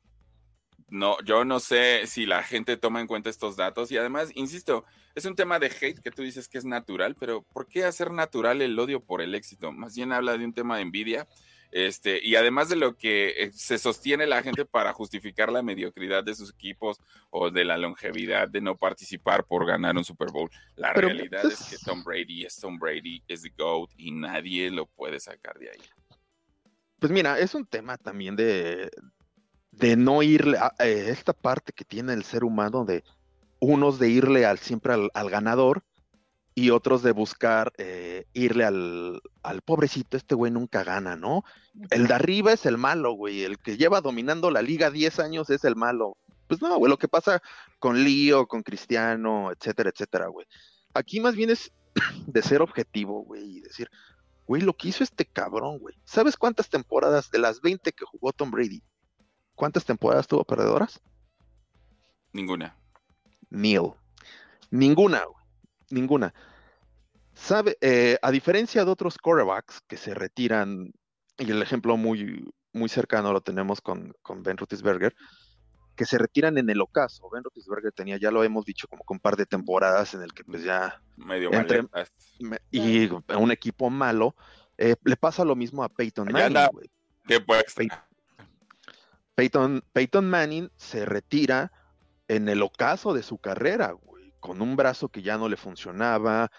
no, 0.90 1.18
yo 1.24 1.44
no 1.44 1.60
sé 1.60 2.08
si 2.08 2.26
la 2.26 2.44
gente 2.44 2.78
toma 2.78 3.02
en 3.02 3.08
cuenta 3.08 3.30
estos 3.30 3.58
datos 3.58 3.92
y 3.92 3.98
además, 3.98 4.32
insisto, 4.36 4.86
es 5.16 5.26
un 5.26 5.36
tema 5.36 5.60
de 5.60 5.68
hate 5.68 6.00
que 6.00 6.12
tú 6.12 6.22
dices 6.22 6.48
que 6.48 6.58
es 6.58 6.66
natural, 6.66 7.16
pero 7.20 7.44
¿por 7.44 7.68
qué 7.68 7.84
hacer 7.84 8.12
natural 8.12 8.62
el 8.62 8.78
odio 8.80 9.04
por 9.04 9.22
el 9.22 9.36
éxito? 9.36 9.72
Más 9.72 9.96
bien 9.96 10.14
habla 10.14 10.38
de 10.38 10.46
un 10.46 10.54
tema 10.54 10.78
de 10.78 10.84
envidia. 10.84 11.28
Este, 11.70 12.24
y 12.24 12.36
además 12.36 12.70
de 12.70 12.78
lo 12.78 12.96
que 12.96 13.44
eh, 13.44 13.52
se 13.54 13.78
sostiene 13.78 14.26
la 14.26 14.42
gente 14.42 14.64
para 14.64 14.94
justificar 14.94 15.52
la 15.52 15.62
mediocridad 15.62 16.24
de 16.24 16.34
sus 16.34 16.52
equipos 16.52 16.98
o 17.30 17.52
de 17.52 17.66
la 17.66 17.78
longevidad 17.78 18.48
de 18.48 18.62
no 18.62 18.78
participar 18.78 19.44
por 19.44 19.66
ganar 19.66 19.98
un 19.98 20.06
Super 20.06 20.32
Bowl, 20.32 20.50
la 20.78 20.94
realidad 20.94 21.42
pues 21.42 21.60
es 21.60 21.68
que 21.68 21.86
Tom 21.86 22.06
Brady 22.06 22.46
es 22.46 22.56
Tom 22.56 22.80
Brady, 22.80 23.22
es 23.28 23.42
the 23.42 23.50
GOAT 23.50 23.92
y 23.98 24.12
nadie 24.12 24.72
lo 24.72 24.86
puede 24.86 25.20
sacar 25.20 25.60
de 25.60 25.72
ahí. 25.72 25.82
Pues 27.00 27.12
mira, 27.12 27.40
es 27.40 27.54
un 27.54 27.66
tema 27.66 27.98
también 27.98 28.36
de, 28.36 28.90
de 29.72 29.96
no 29.96 30.24
irle 30.24 30.58
a, 30.58 30.74
eh, 30.80 31.10
esta 31.10 31.34
parte 31.34 31.74
que 31.74 31.86
tiene 31.86 32.14
el 32.14 32.24
ser 32.24 32.44
humano 32.44 32.86
de 32.86 33.04
unos 33.60 34.00
de 34.00 34.10
irle 34.10 34.46
al 34.46 34.60
siempre 34.60 34.94
al, 34.94 35.30
ganador 35.30 35.84
y 36.56 36.72
otros 36.72 37.04
de 37.04 37.12
buscar 37.12 37.72
eh, 37.78 38.26
irle 38.34 38.66
al, 38.66 39.22
al, 39.44 39.62
pobrecito, 39.62 40.18
este 40.18 40.34
güey 40.34 40.52
nunca 40.52 40.84
gana, 40.84 41.16
¿no? 41.16 41.44
El 41.92 42.08
de 42.08 42.14
arriba 42.16 42.54
es 42.54 42.66
el 42.66 42.78
malo, 42.78 43.12
güey, 43.12 43.44
el 43.44 43.60
que 43.60 43.78
lleva 43.78 44.02
dominando 44.02 44.50
la 44.50 44.64
liga 44.64 44.90
10 44.90 45.20
años 45.20 45.50
es 45.52 45.64
el 45.64 45.76
malo. 45.76 46.18
Pues 46.48 46.62
no, 46.62 46.76
güey, 46.78 46.90
lo 46.90 46.98
que 46.98 47.08
pasa 47.08 47.42
con 47.78 48.04
Lío, 48.04 48.48
con 48.48 48.64
Cristiano, 48.64 49.52
etcétera, 49.52 49.92
etcétera, 49.94 50.28
güey. 50.28 50.48
Aquí 50.96 51.20
más 51.20 51.36
bien 51.36 51.52
es 51.52 51.72
de 52.26 52.42
ser 52.42 52.62
objetivo, 52.62 53.24
güey, 53.24 53.58
y 53.58 53.62
decir, 53.62 53.90
Güey, 54.48 54.62
lo 54.62 54.74
que 54.76 54.88
hizo 54.88 55.04
este 55.04 55.26
cabrón, 55.26 55.78
güey. 55.80 55.96
¿Sabes 56.06 56.38
cuántas 56.38 56.70
temporadas 56.70 57.30
de 57.30 57.40
las 57.40 57.62
20 57.62 57.92
que 57.92 58.06
jugó 58.06 58.32
Tom 58.32 58.50
Brady? 58.50 58.82
¿Cuántas 59.56 59.86
temporadas 59.86 60.28
tuvo 60.28 60.46
perdedoras? 60.46 61.02
Ninguna. 62.32 62.78
Neil. 63.50 63.94
Ninguna, 64.72 65.26
güey. 65.26 65.44
Ninguna. 65.90 66.34
Sabe, 67.34 67.78
eh, 67.82 68.18
a 68.22 68.32
diferencia 68.32 68.84
de 68.84 68.92
otros 68.92 69.18
quarterbacks 69.18 69.82
que 69.88 69.98
se 69.98 70.14
retiran, 70.14 70.92
y 71.38 71.52
el 71.52 71.62
ejemplo 71.62 71.98
muy, 71.98 72.52
muy 72.74 72.90
cercano 72.90 73.34
lo 73.34 73.42
tenemos 73.42 73.82
con, 73.82 74.14
con 74.22 74.44
Ben 74.44 74.58
Roethlisberger, 74.58 75.16
que 75.98 76.06
se 76.06 76.18
retiran 76.18 76.58
en 76.58 76.70
el 76.70 76.80
ocaso. 76.80 77.30
Ben 77.30 77.44
Roethlisberger 77.44 77.92
tenía, 77.92 78.18
ya 78.18 78.32
lo 78.32 78.44
hemos 78.44 78.64
dicho, 78.64 78.88
como 78.88 79.04
con 79.04 79.16
un 79.16 79.20
par 79.20 79.36
de 79.36 79.46
temporadas 79.46 80.14
en 80.14 80.22
el 80.22 80.32
que 80.32 80.46
pues 80.46 80.64
ya... 80.64 81.02
Medio 81.18 81.52
entre, 81.52 81.86
Y 82.72 83.10
un 83.10 83.52
equipo 83.52 83.90
malo. 83.90 84.36
Eh, 84.78 84.96
le 85.04 85.18
pasa 85.18 85.44
lo 85.44 85.56
mismo 85.56 85.84
a 85.84 85.90
Peyton 85.90 86.30
Manning, 86.32 86.72
Peyton, 89.36 89.84
Peyton, 89.92 90.30
Manning 90.30 90.72
se 90.78 91.06
retira 91.06 91.72
en 92.28 92.48
el 92.48 92.62
ocaso 92.62 93.14
de 93.14 93.24
su 93.24 93.40
carrera, 93.40 93.92
güey, 93.92 94.34
con 94.40 94.62
un 94.62 94.76
brazo 94.76 95.10
que 95.10 95.24
ya 95.24 95.38
no 95.38 95.50
le 95.50 95.58
funcionaba, 95.58 96.52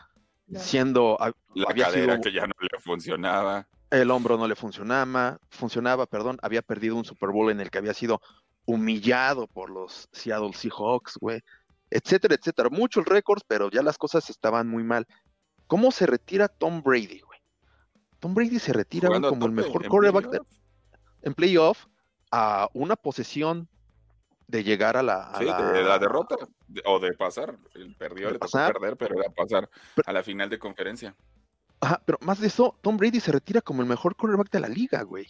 siendo... 0.56 1.16
La 1.54 1.72
cadera 1.74 2.20
que 2.20 2.32
ya 2.32 2.46
no 2.46 2.54
le 2.60 2.78
funcionaba. 2.80 3.68
El 3.90 4.10
hombro 4.10 4.36
no 4.36 4.48
le 4.48 4.56
funcionaba, 4.56 5.38
funcionaba, 5.48 6.06
perdón, 6.06 6.38
había 6.42 6.60
perdido 6.60 6.96
un 6.96 7.04
Super 7.04 7.30
Bowl 7.30 7.50
en 7.50 7.60
el 7.60 7.70
que 7.70 7.78
había 7.78 7.94
sido 7.94 8.20
humillado 8.68 9.46
por 9.46 9.70
los 9.70 10.08
Seattle 10.12 10.52
Seahawks, 10.52 11.16
güey, 11.18 11.40
etcétera, 11.88 12.34
etcétera. 12.34 12.68
Muchos 12.68 13.06
récords, 13.06 13.42
pero 13.48 13.70
ya 13.70 13.82
las 13.82 13.96
cosas 13.96 14.28
estaban 14.28 14.68
muy 14.68 14.84
mal. 14.84 15.06
¿Cómo 15.66 15.90
se 15.90 16.04
retira 16.04 16.48
Tom 16.48 16.82
Brady, 16.82 17.20
güey? 17.20 17.40
Tom 18.20 18.34
Brady 18.34 18.58
se 18.58 18.74
retira 18.74 19.08
como 19.08 19.46
el 19.46 19.52
mejor 19.52 19.88
quarterback 19.88 20.42
en 21.22 21.32
playoff 21.32 21.86
a 22.30 22.68
una 22.74 22.94
posesión 22.94 23.68
de 24.46 24.62
llegar 24.62 24.98
a 24.98 25.02
la. 25.02 25.32
sí, 25.38 25.46
de 25.46 25.82
la 25.82 25.98
derrota 25.98 26.36
o 26.84 26.98
de 26.98 27.14
pasar. 27.14 27.56
El 27.74 27.96
perdió, 27.96 28.30
le 28.30 28.38
tocó 28.38 28.58
perder, 28.58 28.98
pero 28.98 29.18
era 29.18 29.30
pasar 29.30 29.70
a 30.04 30.12
la 30.12 30.22
final 30.22 30.50
de 30.50 30.58
conferencia. 30.58 31.16
Ajá, 31.80 32.02
pero 32.04 32.18
más 32.20 32.38
de 32.38 32.48
eso, 32.48 32.76
Tom 32.82 32.98
Brady 32.98 33.20
se 33.20 33.32
retira 33.32 33.62
como 33.62 33.80
el 33.80 33.88
mejor 33.88 34.14
quarterback 34.14 34.50
de 34.50 34.60
la 34.60 34.68
liga, 34.68 35.02
güey. 35.04 35.26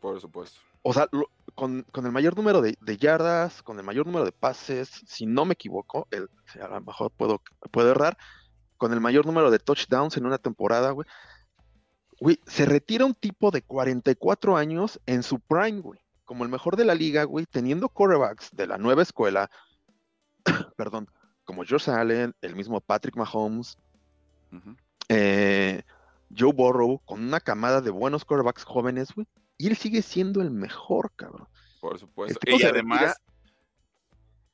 Por 0.00 0.18
supuesto. 0.18 0.60
O 0.82 0.92
sea, 0.92 1.08
con, 1.54 1.84
el 1.94 2.12
mayor 2.12 2.36
número 2.36 2.62
de, 2.62 2.76
yardas, 2.98 3.62
con 3.62 3.78
el 3.78 3.84
mayor 3.84 4.06
número 4.06 4.24
de 4.24 4.32
pases, 4.32 4.88
si 5.06 5.26
no 5.26 5.44
me 5.44 5.54
equivoco, 5.54 6.08
el, 6.10 6.28
a 6.60 6.68
lo 6.68 6.80
mejor 6.80 7.10
puedo, 7.10 7.42
puedo 7.70 7.90
errar, 7.90 8.16
con 8.78 8.92
el 8.92 9.00
mayor 9.00 9.26
número 9.26 9.50
de 9.50 9.58
touchdowns 9.58 10.16
en 10.16 10.26
una 10.26 10.38
temporada, 10.38 10.90
güey. 10.92 11.06
Güey, 12.18 12.40
se 12.46 12.66
retira 12.66 13.04
un 13.04 13.14
tipo 13.14 13.50
de 13.50 13.62
44 13.62 14.56
años 14.56 15.00
en 15.06 15.22
su 15.22 15.38
prime, 15.40 15.80
güey 15.80 16.00
como 16.30 16.44
el 16.44 16.50
mejor 16.50 16.76
de 16.76 16.84
la 16.84 16.94
liga, 16.94 17.24
güey, 17.24 17.44
teniendo 17.44 17.88
quarterbacks 17.88 18.54
de 18.54 18.68
la 18.68 18.78
nueva 18.78 19.02
escuela, 19.02 19.50
perdón, 20.76 21.10
como 21.44 21.64
Josh 21.68 21.90
Allen, 21.90 22.36
el 22.40 22.54
mismo 22.54 22.80
Patrick 22.80 23.16
Mahomes, 23.16 23.76
eh, 25.08 25.82
Joe 26.38 26.52
Burrow, 26.52 27.00
con 27.04 27.24
una 27.24 27.40
camada 27.40 27.80
de 27.80 27.90
buenos 27.90 28.24
quarterbacks 28.24 28.62
jóvenes, 28.62 29.12
güey, 29.12 29.26
y 29.60 29.66
él 29.66 29.76
sigue 29.76 30.00
siendo 30.00 30.40
el 30.40 30.50
mejor, 30.50 31.12
cabrón. 31.14 31.46
Por 31.82 31.98
supuesto. 31.98 32.40
Y 32.46 32.62
además, 32.62 33.20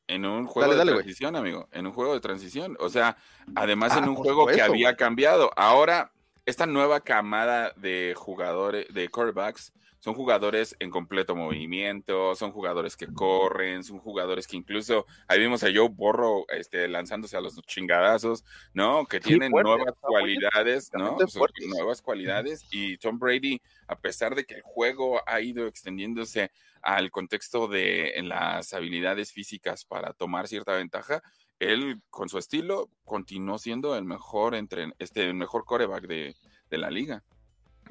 en 0.09 0.25
un 0.25 0.47
juego 0.47 0.75
de 0.75 0.85
transición, 0.85 1.37
amigo, 1.37 1.69
en 1.71 1.87
un 1.87 1.93
juego 1.93 2.15
de 2.15 2.21
transición. 2.21 2.77
O 2.81 2.89
sea, 2.89 3.17
además 3.55 3.97
en 3.97 4.03
ah, 4.03 4.09
un 4.11 4.17
juego 4.17 4.49
que 4.49 4.61
había 4.61 4.97
cambiado. 4.97 5.53
Ahora, 5.55 6.11
esta 6.45 6.67
nueva 6.67 7.03
camada 7.03 7.73
de 7.77 8.15
jugadores, 8.17 8.93
de 8.93 9.09
quarterbacks, 9.09 9.73
son 10.07 10.15
jugadores 10.15 10.77
en 10.79 10.89
completo 10.89 11.35
movimiento, 11.35 12.37
son 12.37 12.53
jugadores 12.53 12.97
que 12.97 13.09
corren, 13.09 13.83
son 13.83 13.99
jugadores 13.99 14.47
que 14.47 14.57
incluso 14.57 15.05
ahí 15.27 15.41
vimos 15.41 15.65
a 15.65 15.67
Joe 15.75 15.89
Borro 15.89 16.49
este, 16.51 16.87
lanzándose 16.87 17.37
a 17.37 17.41
los 17.41 17.61
chingadazos, 17.63 18.45
¿no? 18.73 19.05
Que 19.07 19.19
tienen 19.19 19.51
nuevas 19.51 19.95
cualidades, 20.01 20.93
¿no? 20.93 21.19
nuevas 21.67 22.03
cualidades 22.03 22.65
y 22.71 22.99
Tom 22.99 23.19
Brady, 23.19 23.61
a 23.89 23.99
pesar 23.99 24.37
de 24.37 24.45
que 24.45 24.55
el 24.55 24.63
juego 24.63 25.21
ha 25.27 25.41
ido 25.41 25.67
extendiéndose 25.67 26.53
al 26.83 27.11
contexto 27.11 27.67
de 27.67 28.15
las 28.23 28.75
habilidades 28.75 29.33
físicas 29.33 29.85
para 29.85 30.13
tomar 30.13 30.47
cierta 30.47 30.75
ventaja, 30.75 31.21
él 31.59 32.01
con 32.11 32.29
su 32.29 32.39
estilo 32.39 32.91
continuó 33.05 33.59
siendo 33.59 33.97
el 33.97 34.05
mejor 34.05 34.55
entre 34.55 34.93
este 35.01 35.25
el 35.25 35.35
mejor 35.35 35.65
coreback 35.65 36.07
de, 36.07 36.37
de 36.71 36.79
la 36.79 36.93
liga. 36.93 37.25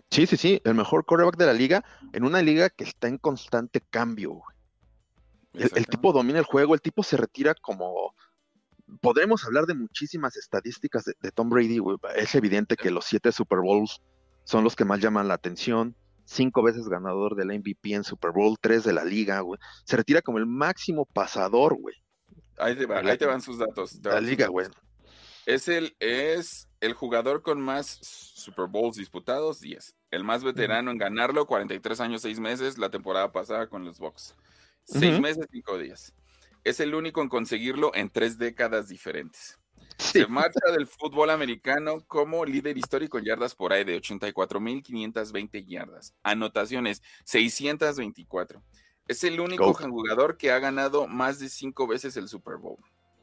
Sí, 0.09 0.25
sí, 0.27 0.37
sí, 0.37 0.61
el 0.63 0.75
mejor 0.75 1.05
quarterback 1.05 1.37
de 1.37 1.45
la 1.45 1.53
liga 1.53 1.83
en 2.13 2.23
una 2.23 2.41
liga 2.41 2.69
que 2.69 2.83
está 2.83 3.07
en 3.07 3.17
constante 3.17 3.81
cambio. 3.81 4.41
El, 5.53 5.87
tipo 5.87 6.11
domina 6.11 6.39
el 6.39 6.45
juego, 6.45 6.73
el 6.73 6.81
tipo 6.81 7.03
se 7.03 7.17
retira 7.17 7.55
como... 7.55 8.13
Podremos 9.01 9.43
hablar 9.45 9.65
de 9.65 9.73
muchísimas 9.73 10.37
estadísticas 10.37 11.05
de, 11.05 11.31
Tom 11.31 11.49
Brady, 11.49 11.79
Es 12.15 12.35
evidente 12.35 12.75
que 12.75 12.91
los 12.91 13.05
siete 13.05 13.31
Super 13.31 13.59
Bowls 13.59 14.01
son 14.43 14.63
los 14.63 14.75
que 14.75 14.85
más 14.85 14.99
llaman 14.99 15.27
la 15.27 15.33
atención. 15.33 15.95
Cinco 16.25 16.61
veces 16.61 16.87
ganador 16.87 17.35
del 17.35 17.47
MVP 17.47 17.93
en 17.93 18.03
Super 18.03 18.31
Bowl, 18.31 18.57
tres 18.59 18.83
de 18.83 18.93
la 18.93 19.03
liga, 19.03 19.39
güey. 19.39 19.59
Se 19.85 19.97
retira 19.97 20.21
como 20.21 20.37
el 20.37 20.45
máximo 20.45 21.05
pasador, 21.05 21.79
güey. 21.79 21.95
Ahí 22.57 22.75
te, 22.75 22.85
van 23.25 23.41
sus 23.41 23.57
datos. 23.57 23.99
la 24.03 24.21
liga, 24.21 24.47
güey. 24.47 24.67
Es 25.45 25.67
el, 25.67 25.95
es 25.99 26.67
el 26.85 26.93
jugador 26.93 27.41
con 27.41 27.61
más 27.61 27.87
Super 28.01 28.67
Bowls 28.67 28.97
disputados, 28.97 29.59
10. 29.59 29.95
El 30.11 30.23
más 30.23 30.43
veterano 30.43 30.91
en 30.91 30.97
ganarlo, 30.97 31.45
43 31.45 31.99
años, 31.99 32.21
6 32.21 32.39
meses, 32.39 32.77
la 32.77 32.89
temporada 32.89 33.31
pasada 33.31 33.67
con 33.67 33.83
los 33.83 33.99
Bucks. 33.99 34.35
6 34.85 35.19
meses, 35.19 35.47
5 35.51 35.77
días. 35.77 36.13
Es 36.63 36.79
el 36.79 36.95
único 36.95 37.21
en 37.21 37.29
conseguirlo 37.29 37.91
en 37.93 38.09
tres 38.09 38.37
décadas 38.37 38.87
diferentes. 38.87 39.59
Se 39.97 40.25
marcha 40.27 40.59
del 40.71 40.87
fútbol 40.87 41.29
americano 41.29 42.03
como 42.07 42.45
líder 42.45 42.77
histórico 42.77 43.17
en 43.17 43.25
yardas 43.25 43.55
por 43.55 43.71
ahí 43.71 43.83
de 43.83 44.01
84.520 44.01 45.65
yardas. 45.65 46.13
Anotaciones, 46.23 47.01
624. 47.23 48.63
Es 49.07 49.23
el 49.23 49.39
único 49.39 49.73
jugador 49.73 50.37
que 50.37 50.51
ha 50.51 50.59
ganado 50.59 51.07
más 51.07 51.39
de 51.39 51.49
5 51.49 51.87
veces 51.87 52.17
el 52.17 52.27
Super 52.27 52.57
Bowl. 52.57 52.79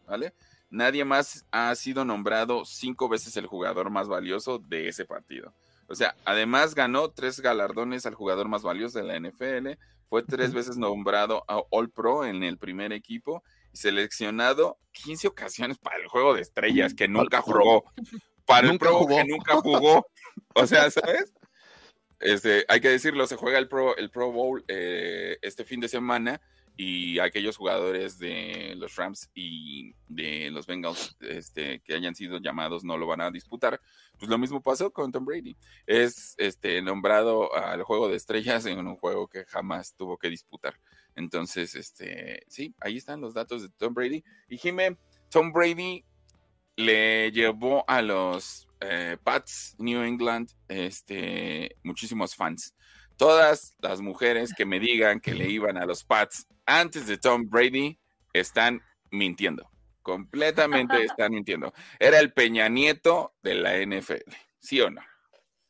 ¿Vale? 0.07 0.35
Nadie 0.73 1.05
más 1.05 1.45
ha 1.51 1.75
sido 1.75 2.07
nombrado 2.07 2.65
cinco 2.65 3.07
veces 3.07 3.37
el 3.37 3.47
jugador 3.47 3.91
más 3.91 4.09
valioso 4.09 4.59
de 4.59 4.89
ese 4.89 5.05
partido. 5.05 5.53
O 5.87 5.95
sea, 5.95 6.17
además 6.25 6.75
ganó 6.75 7.11
tres 7.11 7.41
galardones 7.41 8.07
al 8.07 8.15
jugador 8.15 8.49
más 8.49 8.63
valioso 8.63 8.99
de 8.99 9.05
la 9.05 9.21
NFL, 9.21 9.79
fue 10.09 10.23
tres 10.23 10.55
veces 10.55 10.79
nombrado 10.79 11.45
a 11.47 11.61
All 11.69 11.91
Pro 11.91 12.25
en 12.25 12.43
el 12.43 12.57
primer 12.57 12.95
equipo 12.95 13.45
y 13.71 13.77
seleccionado 13.77 14.79
15 14.93 15.29
ocasiones 15.29 15.77
para 15.77 15.99
el 15.99 16.07
juego 16.09 16.33
de 16.33 16.41
estrellas 16.41 16.95
que 16.95 17.07
nunca 17.07 17.43
jugó. 17.43 17.85
Para 18.47 18.71
el 18.71 18.79
Pro 18.79 19.07
que 19.07 19.25
nunca 19.25 19.57
jugó. 19.57 20.07
O 20.55 20.67
sea, 20.67 20.91
¿sabes? 20.91 21.35
Este, 22.19 22.65
hay 22.69 22.81
que 22.81 22.89
decirlo, 22.89 23.27
se 23.27 23.37
juega 23.37 23.59
el 23.59 23.69
Pro, 23.69 23.95
el 23.99 24.11
Pro 24.11 24.33
Bowl 24.33 24.65
eh, 24.69 25.37
este 25.43 25.67
fin 25.67 25.81
de 25.81 25.89
semana 25.89 26.41
y 26.77 27.19
aquellos 27.19 27.57
jugadores 27.57 28.19
de 28.19 28.75
los 28.77 28.97
Rams 28.97 29.31
y 29.35 29.95
de 30.09 30.51
los 30.51 30.67
Bengals 30.67 31.17
este, 31.21 31.81
que 31.81 31.95
hayan 31.95 32.15
sido 32.15 32.39
llamados 32.39 32.83
no 32.85 32.97
lo 32.97 33.07
van 33.07 33.21
a 33.21 33.31
disputar. 33.31 33.81
Pues 34.19 34.31
lo 34.31 34.39
mismo 34.39 34.63
pasó 34.63 34.91
con 34.91 35.13
Tom 35.13 35.25
Brady. 35.25 35.57
Es 35.87 36.35
este, 36.39 36.81
nombrado 36.83 37.55
al 37.55 37.83
juego 37.83 38.09
de 38.09 38.17
estrellas 38.17 38.67
en 38.67 38.87
un 38.87 38.97
juego 38.97 39.29
que 39.29 39.45
jamás 39.45 39.95
tuvo 39.95 40.17
que 40.17 40.31
disputar. 40.31 40.75
Entonces, 41.15 41.75
este, 41.75 42.45
sí, 42.49 42.75
ahí 42.81 42.97
están 42.97 43.21
los 43.21 43.35
datos 43.35 43.63
de 43.63 43.69
Tom 43.71 43.95
Brady. 43.95 44.25
Y 44.49 44.57
Jimé, 44.57 44.97
Tom 45.31 45.53
Brady 45.53 46.05
le 46.77 47.31
llevó 47.33 47.85
a 47.87 48.01
los 48.01 48.67
eh, 48.81 49.17
Pats 49.23 49.77
New 49.79 50.03
England 50.03 50.51
este, 50.69 51.77
muchísimos 51.83 52.35
fans. 52.35 52.75
Todas 53.17 53.75
las 53.79 54.01
mujeres 54.01 54.53
que 54.55 54.65
me 54.65 54.81
digan 54.81 55.21
que 55.21 55.35
le 55.35 55.49
iban 55.49 55.77
a 55.77 55.87
los 55.87 56.05
Pats 56.05 56.47
antes 56.67 57.07
de 57.07 57.19
Tom 57.19 57.49
Brady 57.49 57.99
están 58.33 58.83
mintiendo. 59.11 59.69
Completamente 60.03 60.97
están 61.05 61.33
mintiendo. 61.33 61.73
Era 61.99 62.19
el 62.19 62.33
Peña 62.33 62.69
Nieto 62.69 63.35
de 63.43 63.55
la 63.55 63.79
NFL, 63.79 64.31
¿sí 64.59 64.81
o 64.81 64.91
no? 64.91 65.03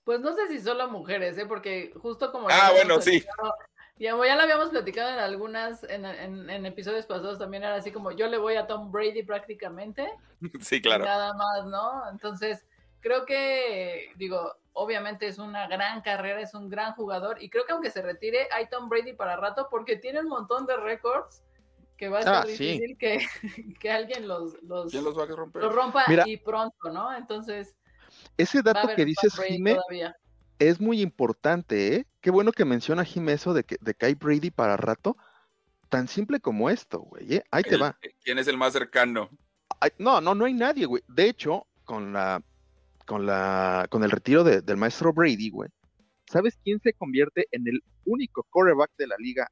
Pues 0.05 0.20
no 0.20 0.35
sé 0.35 0.48
si 0.48 0.61
solo 0.61 0.90
mujeres, 0.90 1.38
¿eh? 1.38 1.46
porque 1.46 1.92
justo 1.96 2.33
como... 2.33 2.48
Ah, 2.50 2.72
bueno, 2.72 3.00
sí. 3.00 3.24
Ya, 3.98 4.16
ya 4.26 4.35
lo 4.35 4.42
habíamos 4.42 4.70
platicado 4.70 5.11
en 5.11 5.18
algunas, 5.20 5.85
en, 5.85 6.05
en, 6.05 6.66
episodios 6.66 7.07
pasados 7.07 7.38
también 7.38 7.62
era 7.62 7.76
así 7.76 7.92
como 7.92 8.11
yo 8.11 8.26
le 8.26 8.37
voy 8.37 8.57
a 8.57 8.66
Tom 8.66 8.90
Brady 8.90 9.22
prácticamente. 9.22 10.11
Sí, 10.61 10.83
claro. 10.83 11.05
Nada 11.05 11.35
más, 11.35 11.66
¿no? 11.66 12.11
Entonces, 12.11 12.64
creo 13.02 13.26
que, 13.26 14.12
digo, 14.16 14.56
obviamente 14.72 15.26
es 15.26 15.38
una 15.38 15.66
gran 15.66 16.00
carrera, 16.00 16.40
es 16.40 16.54
un 16.54 16.70
gran 16.70 16.94
jugador 16.94 17.42
y 17.42 17.50
creo 17.50 17.66
que 17.66 17.72
aunque 17.72 17.90
se 17.90 18.00
retire, 18.00 18.48
hay 18.52 18.68
Tom 18.70 18.88
Brady 18.88 19.12
para 19.12 19.36
rato 19.36 19.68
porque 19.70 19.96
tiene 19.96 20.20
un 20.20 20.28
montón 20.28 20.64
de 20.64 20.76
récords 20.76 21.42
que 21.98 22.08
va 22.08 22.20
a 22.20 22.22
ser 22.22 22.32
ah, 22.32 22.44
difícil 22.46 22.96
que, 22.96 23.26
que, 23.80 23.90
alguien 23.90 24.26
los, 24.26 24.60
los, 24.62 24.92
va 24.94 25.24
a 25.24 25.26
romper? 25.26 25.62
los 25.62 25.74
rompa 25.74 26.04
y 26.26 26.36
pronto, 26.38 26.90
¿no? 26.90 27.14
Entonces... 27.14 27.76
Ese 28.36 28.62
dato 28.62 28.88
que 28.94 29.04
dices, 29.04 29.34
Jimé, 29.34 29.78
es 30.58 30.80
muy 30.80 31.00
importante, 31.00 31.96
¿eh? 31.96 32.06
Qué 32.20 32.30
bueno 32.30 32.52
que 32.52 32.64
menciona 32.64 33.04
Jimé 33.04 33.32
eso 33.32 33.52
de 33.54 33.64
que, 33.64 33.76
de 33.80 33.94
que 33.94 34.06
hay 34.06 34.14
Brady 34.14 34.50
para 34.50 34.76
rato. 34.76 35.16
Tan 35.88 36.08
simple 36.08 36.40
como 36.40 36.70
esto, 36.70 37.00
güey. 37.00 37.36
¿eh? 37.36 37.44
Ahí 37.50 37.62
te 37.62 37.76
va. 37.76 37.98
¿Quién 38.22 38.38
es 38.38 38.48
el 38.48 38.56
más 38.56 38.72
cercano? 38.72 39.30
no, 39.98 40.20
no, 40.20 40.34
no 40.34 40.44
hay 40.44 40.54
nadie, 40.54 40.86
güey. 40.86 41.02
De 41.08 41.28
hecho, 41.28 41.66
con 41.84 42.12
la 42.12 42.42
con, 43.12 43.27
la, 43.27 43.87
con 43.90 44.03
el 44.05 44.11
retiro 44.11 44.42
del 44.42 44.77
maestro 44.79 45.12
Brady, 45.12 45.51
güey, 45.51 45.68
¿sabes 46.31 46.59
quién 46.64 46.81
se 46.81 46.94
convierte 46.94 47.46
en 47.51 47.68
el 47.68 47.85
único 48.07 48.42
quarterback 48.44 48.90
de 48.96 49.07
la 49.07 49.16
liga 49.18 49.51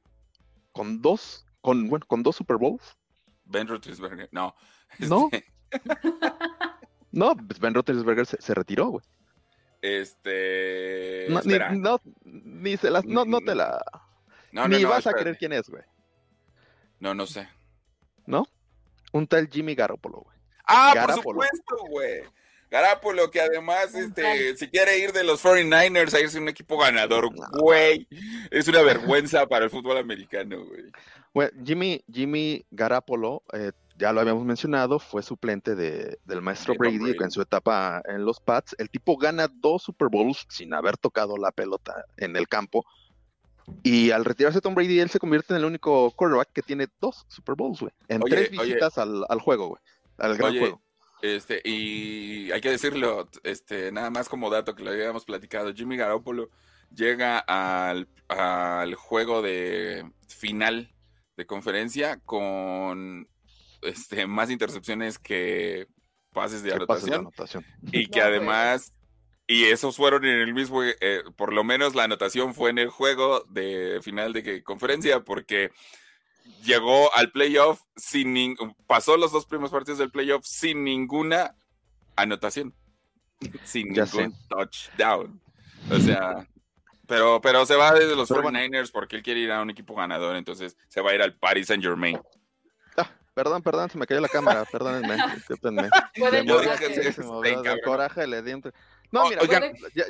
con 0.71 0.99
dos, 0.99 1.45
con, 1.61 1.87
bueno, 1.87 2.03
con 2.07 2.23
dos 2.23 2.37
Super 2.37 2.57
Bowls? 2.57 2.97
Ben 3.45 3.67
Roethlisberger, 3.67 4.29
no. 4.31 4.55
No. 4.97 5.29
Este 5.31 5.45
no, 7.11 7.35
pues 7.35 7.59
Ben 7.59 7.75
Roethlisberger 7.75 8.25
se, 8.25 8.53
retiró, 8.55 8.87
güey. 8.87 9.05
Este. 9.79 11.27
No, 11.29 11.41
ni, 11.41 11.79
no, 11.79 12.01
ni 12.23 12.77
se 12.77 12.89
las, 12.89 13.05
no, 13.05 13.25
no 13.25 13.41
te 13.41 13.53
la. 13.53 13.79
No, 14.51 14.67
ni 14.67 14.83
vas 14.85 15.05
a 15.05 15.13
creer 15.13 15.37
quién 15.37 15.53
es, 15.53 15.69
güey. 15.69 15.83
No, 16.99 17.13
no 17.13 17.27
sé. 17.27 17.47
¿No? 18.25 18.47
Un 19.11 19.27
tal 19.27 19.47
Jimmy 19.47 19.75
Garoppolo, 19.75 20.21
güey. 20.21 20.37
Ah, 20.65 20.93
por 21.05 21.13
supuesto, 21.13 21.75
güey. 21.89 22.23
Garapolo, 22.71 23.29
que 23.29 23.41
además, 23.41 23.93
este, 23.93 24.55
si 24.55 24.69
quiere 24.69 24.97
ir 24.97 25.11
de 25.11 25.25
los 25.25 25.43
49ers 25.43 26.13
a 26.13 26.21
irse 26.21 26.37
a 26.37 26.41
un 26.41 26.47
equipo 26.47 26.77
ganador, 26.77 27.29
güey, 27.59 28.07
es 28.49 28.65
una 28.69 28.81
vergüenza 28.81 29.45
para 29.45 29.65
el 29.65 29.69
fútbol 29.69 29.97
americano, 29.97 30.63
güey. 30.65 30.85
Bueno, 31.33 31.51
Jimmy, 31.65 32.01
Jimmy 32.09 32.65
Garapolo, 32.71 33.43
eh, 33.51 33.73
ya 33.97 34.13
lo 34.13 34.21
habíamos 34.21 34.45
mencionado, 34.45 34.99
fue 34.99 35.21
suplente 35.21 35.75
de, 35.75 36.17
del 36.23 36.41
maestro 36.41 36.73
Brady, 36.75 37.13
en 37.19 37.31
su 37.31 37.41
etapa 37.41 38.01
en 38.07 38.23
los 38.23 38.39
Pats. 38.39 38.73
El 38.77 38.89
tipo 38.89 39.17
gana 39.17 39.49
dos 39.53 39.83
Super 39.83 40.07
Bowls 40.09 40.45
sin 40.49 40.73
haber 40.73 40.95
tocado 40.95 41.35
la 41.35 41.51
pelota 41.51 42.05
en 42.15 42.37
el 42.37 42.47
campo. 42.47 42.85
Y 43.83 44.11
al 44.11 44.23
retirarse 44.23 44.61
Tom 44.61 44.75
Brady, 44.75 45.01
él 45.01 45.09
se 45.09 45.19
convierte 45.19 45.53
en 45.53 45.59
el 45.59 45.65
único 45.65 46.09
quarterback 46.11 46.53
que 46.53 46.61
tiene 46.61 46.87
dos 47.01 47.25
Super 47.27 47.55
Bowls, 47.55 47.81
güey. 47.81 47.91
En 48.07 48.21
tres 48.21 48.49
visitas 48.49 48.97
al, 48.97 49.25
al, 49.27 49.39
juego, 49.39 49.67
güey. 49.67 49.81
Al 50.17 50.37
gran 50.37 50.57
juego. 50.57 50.81
Este, 51.21 51.61
y 51.63 52.51
hay 52.51 52.61
que 52.61 52.71
decirlo, 52.71 53.29
este, 53.43 53.91
nada 53.91 54.09
más 54.09 54.27
como 54.27 54.49
dato 54.49 54.73
que 54.73 54.83
lo 54.83 54.89
habíamos 54.89 55.23
platicado, 55.23 55.73
Jimmy 55.73 55.95
Garoppolo 55.95 56.49
llega 56.93 57.39
al, 57.39 58.07
juego 58.95 59.41
de 59.41 60.09
final 60.27 60.93
de 61.37 61.45
conferencia 61.45 62.19
con 62.25 63.27
este, 63.81 64.25
más 64.25 64.49
intercepciones 64.49 65.19
que 65.19 65.87
pases 66.33 66.63
de, 66.63 66.73
anotación, 66.73 67.29
Y 67.91 68.07
que 68.07 68.21
además, 68.21 68.93
y 69.47 69.65
esos 69.65 69.97
fueron 69.97 70.25
en 70.25 70.39
el 70.39 70.53
mismo, 70.53 70.83
eh, 70.83 71.23
por 71.35 71.53
lo 71.53 71.63
menos 71.63 71.93
la 71.93 72.05
anotación 72.05 72.53
fue 72.53 72.69
en 72.69 72.79
el 72.79 72.89
juego 72.89 73.43
de 73.49 73.99
final 74.01 74.33
de 74.33 74.63
conferencia, 74.63 75.19
porque 75.19 75.71
llegó 76.63 77.13
al 77.15 77.31
playoff 77.31 77.81
sin 77.95 78.55
pasó 78.87 79.17
los 79.17 79.31
dos 79.31 79.45
primeros 79.45 79.71
partidos 79.71 79.99
del 79.99 80.11
playoff 80.11 80.45
sin 80.45 80.83
ninguna 80.83 81.55
anotación, 82.15 82.73
sin 83.63 83.89
ningún 83.89 84.35
touchdown. 84.47 85.39
O 85.89 85.99
sea, 85.99 86.47
pero, 87.07 87.41
pero 87.41 87.65
se 87.65 87.75
va 87.75 87.93
desde 87.93 88.15
los 88.15 88.29
49ers 88.29 88.91
porque 88.91 89.17
él 89.17 89.23
quiere 89.23 89.41
ir 89.41 89.51
a 89.51 89.61
un 89.61 89.69
equipo 89.69 89.95
ganador, 89.95 90.35
entonces 90.35 90.77
se 90.87 91.01
va 91.01 91.11
a 91.11 91.15
ir 91.15 91.21
al 91.21 91.35
Paris 91.35 91.67
Saint 91.67 91.83
Germain. 91.83 92.19
Ah, 92.97 93.09
perdón, 93.33 93.63
perdón, 93.63 93.89
se 93.89 93.97
me 93.97 94.05
cayó 94.05 94.21
la 94.21 94.29
cámara, 94.29 94.65
perdónenme, 94.65 95.15
discúlpenme. 95.35 95.89
coraje 97.83 98.27
le 98.27 98.41
di 98.41 98.53
No, 99.11 99.29
mira, 99.29 99.41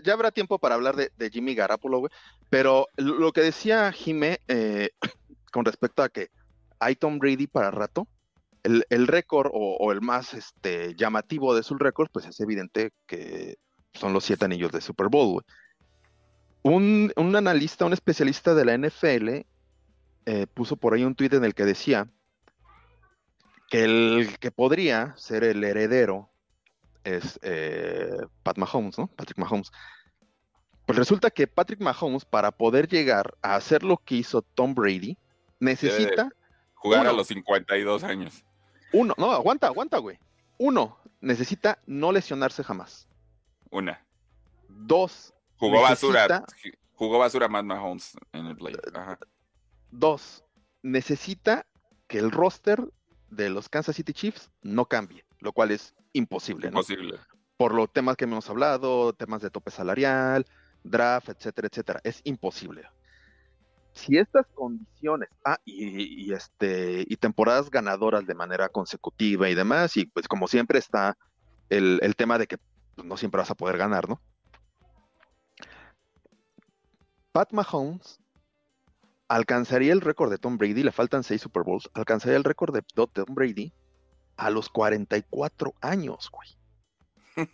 ya, 0.03 0.13
habrá 0.13 0.31
tiempo 0.31 0.59
para 0.59 0.75
hablar 0.75 0.95
de, 0.95 1.29
Jimmy 1.31 1.55
Garapolo, 1.55 1.99
güey. 1.99 2.11
Pero 2.49 2.87
lo 2.97 3.31
que 3.31 3.41
decía 3.41 3.91
Jimé, 3.91 4.41
eh, 4.47 4.91
con 5.51 5.65
respecto 5.65 6.01
a 6.01 6.09
que 6.09 6.29
hay 6.79 6.95
Tom 6.95 7.19
Brady 7.19 7.47
para 7.47 7.71
rato. 7.71 8.07
El, 8.63 9.07
récord 9.07 9.49
o, 9.53 9.91
el 9.91 10.01
más 10.01 10.35
este, 10.35 10.95
llamativo 10.95 11.55
de 11.55 11.63
sus 11.63 11.79
récords, 11.79 12.11
pues 12.13 12.27
es 12.27 12.39
evidente 12.39 12.91
que 13.07 13.57
son 13.93 14.13
los 14.13 14.23
siete 14.23 14.45
anillos 14.45 14.71
de 14.71 14.81
Super 14.81 15.07
Bowl. 15.09 15.43
Un, 16.61 17.11
analista, 17.35 17.85
un 17.85 17.93
especialista 17.93 18.53
de 18.53 18.65
la 18.65 18.77
NFL, 18.77 19.29
eh, 20.27 20.47
puso 20.53 20.75
por 20.75 20.93
ahí 20.93 21.03
un 21.03 21.15
tuit 21.15 21.33
en 21.33 21.43
el 21.43 21.55
que 21.55 21.65
decía 21.65 22.07
que 23.71 23.83
el 23.83 24.37
que 24.39 24.51
podría 24.51 25.15
ser 25.17 25.43
el 25.43 25.63
heredero 25.63 26.29
es 27.03 27.39
eh, 27.41 28.15
Pat 28.43 28.57
Mahomes, 28.57 28.97
¿no? 28.99 29.07
Patrick 29.07 29.39
Mahomes. 29.39 29.71
Pues 30.85 30.99
resulta 30.99 31.31
que 31.31 31.47
Patrick 31.47 31.79
Mahomes, 31.79 32.25
para 32.25 32.51
poder 32.51 32.87
llegar 32.87 33.33
a 33.41 33.55
hacer 33.55 33.83
lo 33.83 33.97
que 33.97 34.15
hizo 34.15 34.41
Tom 34.41 34.75
Brady, 34.75 35.17
necesita 35.61 36.29
jugar 36.73 37.07
a 37.07 37.13
los 37.13 37.27
52 37.27 38.03
años. 38.03 38.43
Uno, 38.91 39.13
no, 39.17 39.31
aguanta, 39.31 39.67
aguanta, 39.67 39.99
güey. 39.99 40.19
Uno, 40.57 40.97
necesita 41.21 41.79
no 41.85 42.11
lesionarse 42.11 42.63
jamás. 42.63 43.07
Una. 43.69 44.05
Dos. 44.67 45.33
Jugó 45.55 45.81
basura. 45.81 46.43
Jugó 46.95 47.19
basura 47.19 47.47
Matt 47.47 47.65
Mahomes 47.65 48.17
en 48.33 48.47
el 48.47 48.57
play. 48.57 48.75
Dos, 49.91 50.43
necesita 50.81 51.65
que 52.07 52.19
el 52.19 52.31
roster 52.31 52.83
de 53.29 53.49
los 53.49 53.69
Kansas 53.69 53.95
City 53.95 54.13
Chiefs 54.13 54.51
no 54.61 54.85
cambie, 54.85 55.23
lo 55.39 55.53
cual 55.53 55.71
es 55.71 55.93
imposible. 56.13 56.67
Imposible. 56.67 57.19
Por 57.57 57.73
los 57.73 57.91
temas 57.91 58.17
que 58.17 58.25
hemos 58.25 58.49
hablado, 58.49 59.13
temas 59.13 59.41
de 59.41 59.49
tope 59.49 59.71
salarial, 59.71 60.45
draft, 60.83 61.29
etcétera, 61.29 61.67
etcétera. 61.67 62.01
Es 62.03 62.21
imposible 62.23 62.87
si 63.93 64.17
estas 64.17 64.47
condiciones, 64.53 65.29
ah, 65.45 65.59
y, 65.65 66.31
este, 66.33 67.05
y 67.07 67.17
temporadas 67.17 67.69
ganadoras 67.69 68.25
de 68.25 68.35
manera 68.35 68.69
consecutiva 68.69 69.49
y 69.49 69.55
demás, 69.55 69.97
y 69.97 70.05
pues 70.05 70.27
como 70.27 70.47
siempre 70.47 70.79
está 70.79 71.17
el, 71.69 71.99
tema 72.15 72.37
de 72.37 72.47
que 72.47 72.57
pues, 72.95 73.07
no 73.07 73.17
siempre 73.17 73.39
vas 73.39 73.51
a 73.51 73.55
poder 73.55 73.77
ganar, 73.77 74.07
¿no? 74.09 74.21
Pat 77.31 77.51
Mahomes 77.53 78.19
alcanzaría 79.27 79.93
el 79.93 80.01
récord 80.01 80.29
de 80.29 80.37
Tom 80.37 80.57
Brady, 80.57 80.83
le 80.83 80.91
faltan 80.91 81.23
seis 81.23 81.41
Super 81.41 81.63
Bowls, 81.63 81.89
alcanzaría 81.93 82.37
el 82.37 82.43
récord 82.43 82.73
de 82.73 82.81
Tom 82.81 83.33
Brady 83.33 83.73
a 84.35 84.49
los 84.49 84.69
44 84.69 85.73
años, 85.81 86.29
güey. 86.31 86.49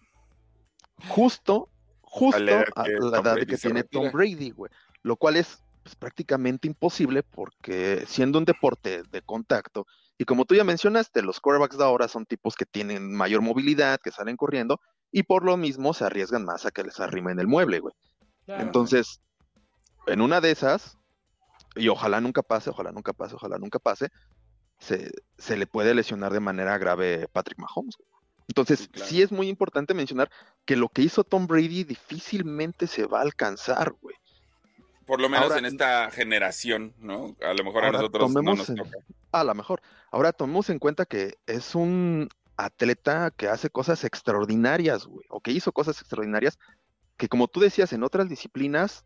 Justo, 1.09 1.69
justo 2.01 2.37
a 2.37 2.39
la 2.39 2.61
edad 3.19 3.35
que 3.45 3.57
tiene 3.57 3.83
Tom 3.83 4.11
Brady, 4.11 4.49
güey. 4.51 4.71
Lo 5.03 5.17
cual 5.17 5.35
es 5.35 5.63
es 5.87 5.95
prácticamente 5.95 6.67
imposible 6.67 7.23
porque 7.23 8.05
siendo 8.07 8.37
un 8.37 8.45
deporte 8.45 9.03
de 9.03 9.21
contacto, 9.21 9.87
y 10.17 10.25
como 10.25 10.45
tú 10.45 10.55
ya 10.55 10.63
mencionaste, 10.63 11.21
los 11.21 11.39
quarterbacks 11.39 11.77
de 11.77 11.83
ahora 11.83 12.07
son 12.07 12.25
tipos 12.25 12.55
que 12.55 12.65
tienen 12.65 13.13
mayor 13.15 13.41
movilidad, 13.41 13.99
que 14.03 14.11
salen 14.11 14.37
corriendo, 14.37 14.79
y 15.11 15.23
por 15.23 15.43
lo 15.43 15.57
mismo 15.57 15.93
se 15.93 16.05
arriesgan 16.05 16.45
más 16.45 16.65
a 16.65 16.71
que 16.71 16.83
les 16.83 16.99
arrimen 16.99 17.39
el 17.39 17.47
mueble, 17.47 17.79
güey. 17.79 17.93
Entonces, 18.47 19.21
en 20.07 20.21
una 20.21 20.41
de 20.41 20.51
esas, 20.51 20.97
y 21.75 21.89
ojalá 21.89 22.21
nunca 22.21 22.41
pase, 22.41 22.69
ojalá 22.69 22.91
nunca 22.91 23.13
pase, 23.13 23.35
ojalá 23.35 23.57
nunca 23.57 23.79
pase, 23.79 24.09
se, 24.79 25.11
se 25.37 25.57
le 25.57 25.67
puede 25.67 25.93
lesionar 25.93 26.33
de 26.33 26.39
manera 26.39 26.77
grave 26.77 27.27
Patrick 27.31 27.59
Mahomes. 27.59 27.97
Entonces, 28.47 28.89
sí, 28.93 29.21
es 29.21 29.31
muy 29.31 29.49
importante 29.49 29.93
mencionar 29.93 30.29
que 30.65 30.77
lo 30.77 30.87
que 30.89 31.01
hizo 31.01 31.23
Tom 31.23 31.47
Brady 31.47 31.83
difícilmente 31.83 32.87
se 32.87 33.05
va 33.05 33.19
a 33.19 33.23
alcanzar, 33.23 33.93
güey. 34.01 34.15
Por 35.07 35.21
lo 35.21 35.29
menos 35.29 35.55
en 35.55 35.65
esta 35.65 36.11
generación, 36.11 36.93
¿no? 36.99 37.35
A 37.41 37.53
lo 37.53 37.63
mejor 37.63 37.85
a 37.85 37.91
nosotros 37.91 38.31
no 38.31 38.41
nos 38.41 38.67
toca. 38.67 38.97
A 39.31 39.43
lo 39.43 39.55
mejor. 39.55 39.81
Ahora 40.11 40.33
tomemos 40.33 40.69
en 40.69 40.77
cuenta 40.77 41.05
que 41.05 41.37
es 41.47 41.73
un 41.73 42.29
atleta 42.57 43.31
que 43.31 43.47
hace 43.47 43.69
cosas 43.69 44.03
extraordinarias, 44.03 45.05
güey, 45.05 45.25
o 45.29 45.39
que 45.39 45.51
hizo 45.51 45.71
cosas 45.71 45.99
extraordinarias 46.01 46.59
que 47.17 47.27
como 47.27 47.47
tú 47.47 47.59
decías 47.59 47.91
en 47.93 48.03
otras 48.03 48.29
disciplinas 48.29 49.05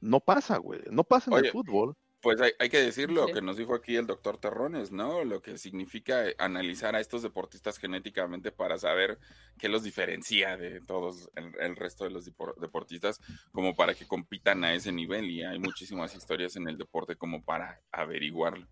no 0.00 0.20
pasa, 0.20 0.56
güey, 0.58 0.80
no 0.90 1.04
pasa 1.04 1.30
en 1.30 1.44
el 1.44 1.52
fútbol. 1.52 1.96
Pues 2.20 2.38
hay, 2.40 2.68
que 2.68 2.82
decirlo, 2.82 3.28
que 3.28 3.40
nos 3.40 3.56
dijo 3.56 3.74
aquí 3.74 3.96
el 3.96 4.06
doctor 4.06 4.36
Terrones, 4.36 4.92
¿no? 4.92 5.24
Lo 5.24 5.40
que 5.40 5.56
significa 5.56 6.24
analizar 6.36 6.94
a 6.94 7.00
estos 7.00 7.22
deportistas 7.22 7.78
genéticamente 7.78 8.52
para 8.52 8.76
saber 8.76 9.18
qué 9.56 9.70
los 9.70 9.82
diferencia 9.82 10.58
de 10.58 10.82
todos 10.82 11.30
el, 11.34 11.76
resto 11.76 12.04
de 12.04 12.10
los 12.10 12.30
deportistas, 12.60 13.22
como 13.52 13.74
para 13.74 13.94
que 13.94 14.06
compitan 14.06 14.64
a 14.64 14.74
ese 14.74 14.92
nivel. 14.92 15.30
Y 15.30 15.44
hay 15.44 15.58
muchísimas 15.58 16.14
historias 16.14 16.56
en 16.56 16.68
el 16.68 16.76
deporte 16.76 17.16
como 17.16 17.42
para 17.42 17.80
averiguarlo, 17.90 18.68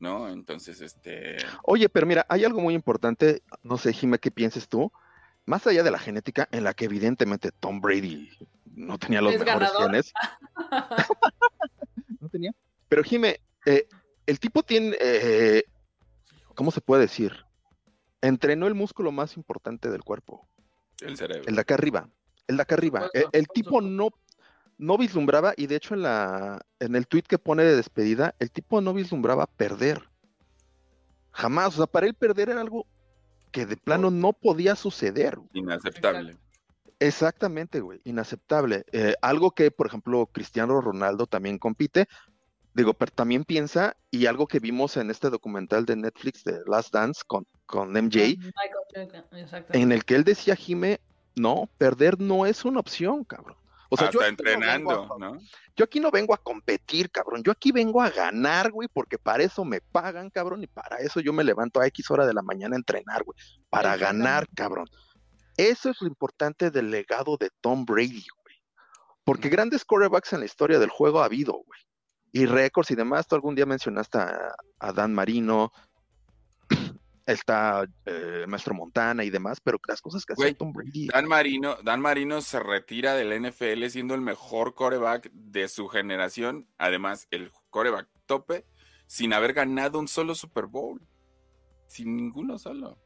¿no? 0.00 0.28
Entonces, 0.28 0.80
este... 0.80 1.36
Oye, 1.62 1.88
pero 1.88 2.04
mira, 2.04 2.26
hay 2.28 2.44
algo 2.44 2.60
muy 2.60 2.74
importante, 2.74 3.44
no 3.62 3.78
sé, 3.78 3.92
Jimé, 3.92 4.18
¿qué 4.18 4.32
pienses 4.32 4.68
tú? 4.68 4.90
Más 5.46 5.64
allá 5.68 5.84
de 5.84 5.92
la 5.92 6.00
genética, 6.00 6.48
en 6.50 6.64
la 6.64 6.74
que 6.74 6.86
evidentemente 6.86 7.52
Tom 7.52 7.80
Brady 7.80 8.28
no 8.64 8.98
tenía 8.98 9.22
los 9.22 9.38
mejores 9.38 9.70
genes. 9.78 10.12
no 12.20 12.28
tenía 12.28 12.52
pero 12.88 13.02
Jime, 13.02 13.40
eh, 13.66 13.86
el 14.26 14.40
tipo 14.40 14.62
tiene, 14.62 14.96
eh, 15.00 15.64
¿cómo 16.54 16.70
se 16.70 16.80
puede 16.80 17.02
decir? 17.02 17.32
Entrenó 18.20 18.66
el 18.66 18.74
músculo 18.74 19.12
más 19.12 19.36
importante 19.36 19.90
del 19.90 20.02
cuerpo. 20.02 20.48
El 21.00 21.16
cerebro. 21.16 21.44
El 21.46 21.54
de 21.54 21.60
acá 21.60 21.74
arriba. 21.74 22.08
El 22.46 22.56
de 22.56 22.62
acá 22.62 22.74
arriba. 22.74 23.08
el, 23.32 23.46
tipo 23.48 23.80
no, 23.80 24.10
no 24.78 24.98
vislumbraba, 24.98 25.54
y 25.56 25.66
de 25.66 25.76
hecho 25.76 25.94
en, 25.94 26.02
la, 26.02 26.60
en 26.80 26.96
el 26.96 27.06
tweet 27.06 27.22
que 27.22 27.38
pone 27.38 27.62
de 27.62 27.76
despedida, 27.76 28.34
el 28.38 28.50
tipo 28.50 28.80
no 28.80 28.94
vislumbraba 28.94 29.46
perder. 29.46 30.08
Jamás. 31.32 31.74
O 31.74 31.76
sea, 31.78 31.86
para 31.86 32.06
él 32.06 32.14
perder 32.14 32.50
era 32.50 32.60
algo 32.60 32.86
que 33.52 33.66
de 33.66 33.76
plano 33.76 34.10
no 34.10 34.32
podía 34.32 34.74
suceder. 34.74 35.38
Inaceptable. 35.52 36.36
Exactamente, 37.00 37.80
güey, 37.80 38.00
inaceptable. 38.04 38.84
Eh, 38.92 39.14
algo 39.22 39.52
que, 39.52 39.70
por 39.70 39.86
ejemplo, 39.86 40.26
Cristiano 40.26 40.80
Ronaldo 40.80 41.26
también 41.26 41.58
compite, 41.58 42.08
Digo, 42.78 42.94
pero 42.94 43.10
también 43.10 43.42
piensa, 43.42 43.96
y 44.08 44.26
algo 44.26 44.46
que 44.46 44.60
vimos 44.60 44.96
en 44.96 45.10
este 45.10 45.30
documental 45.30 45.84
de 45.84 45.96
Netflix 45.96 46.44
de 46.44 46.60
Last 46.64 46.94
Dance 46.94 47.22
con, 47.26 47.44
con 47.66 47.90
MJ, 47.90 48.38
en 49.70 49.90
el 49.90 50.04
que 50.04 50.14
él 50.14 50.22
decía, 50.22 50.54
Jime, 50.54 51.00
no, 51.34 51.68
perder 51.76 52.20
no 52.20 52.46
es 52.46 52.64
una 52.64 52.78
opción, 52.78 53.24
cabrón. 53.24 53.56
O 53.90 53.96
sea, 53.96 54.12
yo 54.12 54.22
entrenando, 54.22 55.08
no, 55.18 55.40
Yo 55.74 55.86
aquí 55.86 55.98
no 55.98 56.12
vengo 56.12 56.32
a 56.32 56.36
competir, 56.36 57.10
cabrón. 57.10 57.42
Yo 57.42 57.50
aquí 57.50 57.72
vengo 57.72 58.00
a 58.00 58.10
ganar, 58.10 58.70
güey, 58.70 58.86
porque 58.86 59.18
para 59.18 59.42
eso 59.42 59.64
me 59.64 59.80
pagan, 59.80 60.30
cabrón, 60.30 60.62
y 60.62 60.68
para 60.68 60.98
eso 60.98 61.18
yo 61.18 61.32
me 61.32 61.42
levanto 61.42 61.80
a 61.80 61.86
X 61.88 62.08
hora 62.12 62.28
de 62.28 62.34
la 62.34 62.42
mañana 62.42 62.76
a 62.76 62.78
entrenar, 62.78 63.24
güey. 63.24 63.36
Para 63.70 63.96
ganar, 63.96 64.46
cabrón. 64.54 64.86
Eso 65.56 65.90
es 65.90 66.00
lo 66.00 66.06
importante 66.06 66.70
del 66.70 66.92
legado 66.92 67.36
de 67.38 67.50
Tom 67.60 67.84
Brady, 67.84 68.24
güey. 68.44 68.62
Porque 69.24 69.48
grandes 69.48 69.84
quarterbacks 69.84 70.32
en 70.32 70.38
la 70.38 70.46
historia 70.46 70.78
del 70.78 70.90
juego 70.90 71.20
ha 71.20 71.24
habido, 71.24 71.54
güey. 71.54 71.87
Y 72.32 72.46
récords 72.46 72.90
y 72.90 72.94
demás. 72.94 73.26
Tú 73.26 73.34
algún 73.34 73.54
día 73.54 73.66
mencionaste 73.66 74.18
a, 74.18 74.92
Dan 74.92 75.14
Marino, 75.14 75.72
está 77.26 77.84
eh, 78.04 78.44
Maestro 78.46 78.74
Montana 78.74 79.24
y 79.24 79.30
demás, 79.30 79.60
pero 79.60 79.78
las 79.86 80.00
cosas 80.00 80.24
que 80.24 80.34
hace 80.34 80.54
Tom 80.54 80.72
Brady. 80.72 81.08
Dan 81.08 81.28
Marino, 81.28 81.76
Dan 81.82 82.00
Marino 82.00 82.40
se 82.40 82.60
retira 82.60 83.14
del 83.14 83.42
NFL 83.42 83.86
siendo 83.88 84.14
el 84.14 84.20
mejor 84.20 84.74
coreback 84.74 85.30
de 85.32 85.68
su 85.68 85.88
generación. 85.88 86.68
Además, 86.78 87.26
el 87.30 87.50
coreback 87.70 88.08
tope 88.26 88.66
sin 89.06 89.32
haber 89.32 89.54
ganado 89.54 89.98
un 89.98 90.06
solo 90.06 90.34
Super 90.34 90.66
Bowl. 90.66 91.00
Sin 91.86 92.16
ninguno 92.16 92.58
solo. 92.58 92.98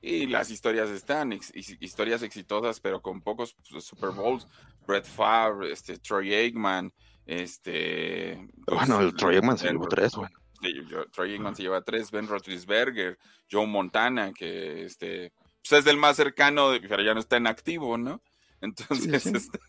Y 0.00 0.26
las 0.26 0.50
historias 0.50 0.88
están, 0.90 1.32
historias 1.32 2.22
exitosas, 2.22 2.80
pero 2.80 3.02
con 3.02 3.20
pocos 3.20 3.56
pues, 3.70 3.84
Super 3.84 4.10
Bowls. 4.10 4.46
Brett 4.86 5.04
Favre, 5.04 5.72
este, 5.72 5.98
Troy 5.98 6.32
Aikman, 6.32 6.92
este... 7.26 8.48
Pues, 8.64 8.78
bueno, 8.78 9.00
el 9.00 9.14
Troy 9.14 9.36
Aikman 9.36 9.58
se 9.58 9.70
llevó 9.70 9.86
tres, 9.86 10.14
bueno. 10.14 10.36
Troy 11.12 11.32
Aikman 11.32 11.54
se 11.54 11.62
lleva 11.62 11.82
tres, 11.82 12.10
Ben 12.10 12.26
Roethlisberger, 12.26 13.18
Joe 13.50 13.66
Montana, 13.66 14.32
que 14.32 14.84
este, 14.84 15.32
pues 15.62 15.80
es 15.80 15.84
del 15.84 15.96
más 15.96 16.16
cercano, 16.16 16.70
pero 16.88 17.02
ya 17.02 17.14
no 17.14 17.20
está 17.20 17.36
en 17.36 17.46
activo, 17.46 17.98
¿no? 17.98 18.22
Entonces 18.62 19.26
este, 19.26 19.60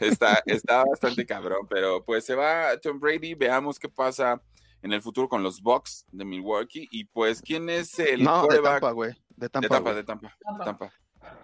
Está, 0.00 0.42
está 0.46 0.84
bastante 0.84 1.24
cabrón, 1.24 1.66
pero 1.68 2.04
pues 2.04 2.24
se 2.24 2.34
va 2.34 2.76
Tom 2.78 2.98
Brady, 2.98 3.34
veamos 3.34 3.78
qué 3.78 3.88
pasa 3.88 4.42
en 4.82 4.92
el 4.92 5.00
futuro 5.00 5.28
con 5.28 5.42
los 5.42 5.62
Bucks 5.62 6.04
de 6.12 6.24
Milwaukee. 6.24 6.88
Y 6.90 7.04
pues, 7.04 7.40
¿quién 7.40 7.70
es 7.70 7.98
el 7.98 8.22
no, 8.22 8.46
de 8.46 8.60
Tampa, 8.60 8.90
güey. 8.90 9.12
De 9.36 9.48
Tampa, 9.48 9.94
de 9.94 10.04
Tampa, 10.04 10.36
de 10.58 10.64
Tampa. 10.64 10.92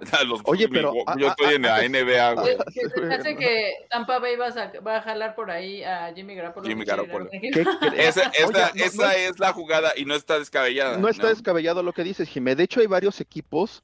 Oye, 0.45 0.69
pero 0.69 0.95
yo 1.19 1.29
estoy 1.29 1.55
en 1.55 1.63
la 1.63 1.87
NBA, 1.87 2.35
güey. 2.35 2.57
Parece 2.97 3.37
que 3.37 3.73
Tampa 3.91 4.19
Bay 4.19 4.37
va 4.37 4.47
a, 4.47 4.81
va 4.81 4.97
a 4.97 5.03
jalar 5.03 5.35
por 5.35 5.51
ahí 5.51 5.83
a 5.83 6.13
Jimmy 6.15 6.35
Garoppolo. 6.35 6.67
Jimmy 6.67 6.85
Garoppolo. 6.85 7.29
esa, 7.97 8.31
esa, 8.31 8.69
esa 8.75 9.17
es 9.17 9.39
la 9.39 9.53
jugada 9.53 9.93
y 9.97 10.05
no 10.05 10.15
está 10.15 10.39
descabellada. 10.39 10.97
No 10.97 11.09
está 11.09 11.29
descabellado 11.29 11.83
lo 11.83 11.93
que 11.93 12.05
dices, 12.05 12.29
Jimé. 12.29 12.57
De 12.57 12.65
hecho, 12.65 12.81
hay 12.81 12.87
varios 12.87 13.21
equipos 13.21 13.83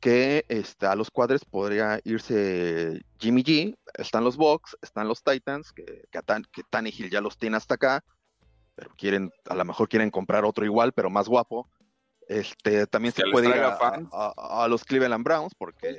que 0.00 0.44
este, 0.48 0.86
a 0.86 0.94
los 0.94 1.10
cuadres 1.10 1.44
podría 1.44 2.00
irse 2.04 3.00
Jimmy 3.18 3.42
G. 3.42 3.76
Están 3.94 4.24
los 4.24 4.36
Bucks, 4.36 4.76
están 4.82 5.08
los 5.08 5.22
Titans, 5.22 5.72
que, 5.72 5.84
que, 6.10 6.20
que 6.52 6.62
Tannehill 6.68 7.10
ya 7.10 7.20
los 7.20 7.38
tiene 7.38 7.56
hasta 7.56 7.74
acá 7.74 8.04
pero 8.78 8.94
quieren, 8.96 9.32
a 9.48 9.56
lo 9.56 9.64
mejor 9.64 9.88
quieren 9.88 10.08
comprar 10.08 10.44
otro 10.44 10.64
igual, 10.64 10.92
pero 10.92 11.10
más 11.10 11.28
guapo. 11.28 11.68
Este, 12.28 12.86
también 12.86 13.14
se 13.14 13.22
puede 13.32 13.48
ir 13.48 13.54
a, 13.54 14.68
los 14.68 14.84
Cleveland 14.84 15.24
Browns, 15.24 15.54
porque 15.56 15.98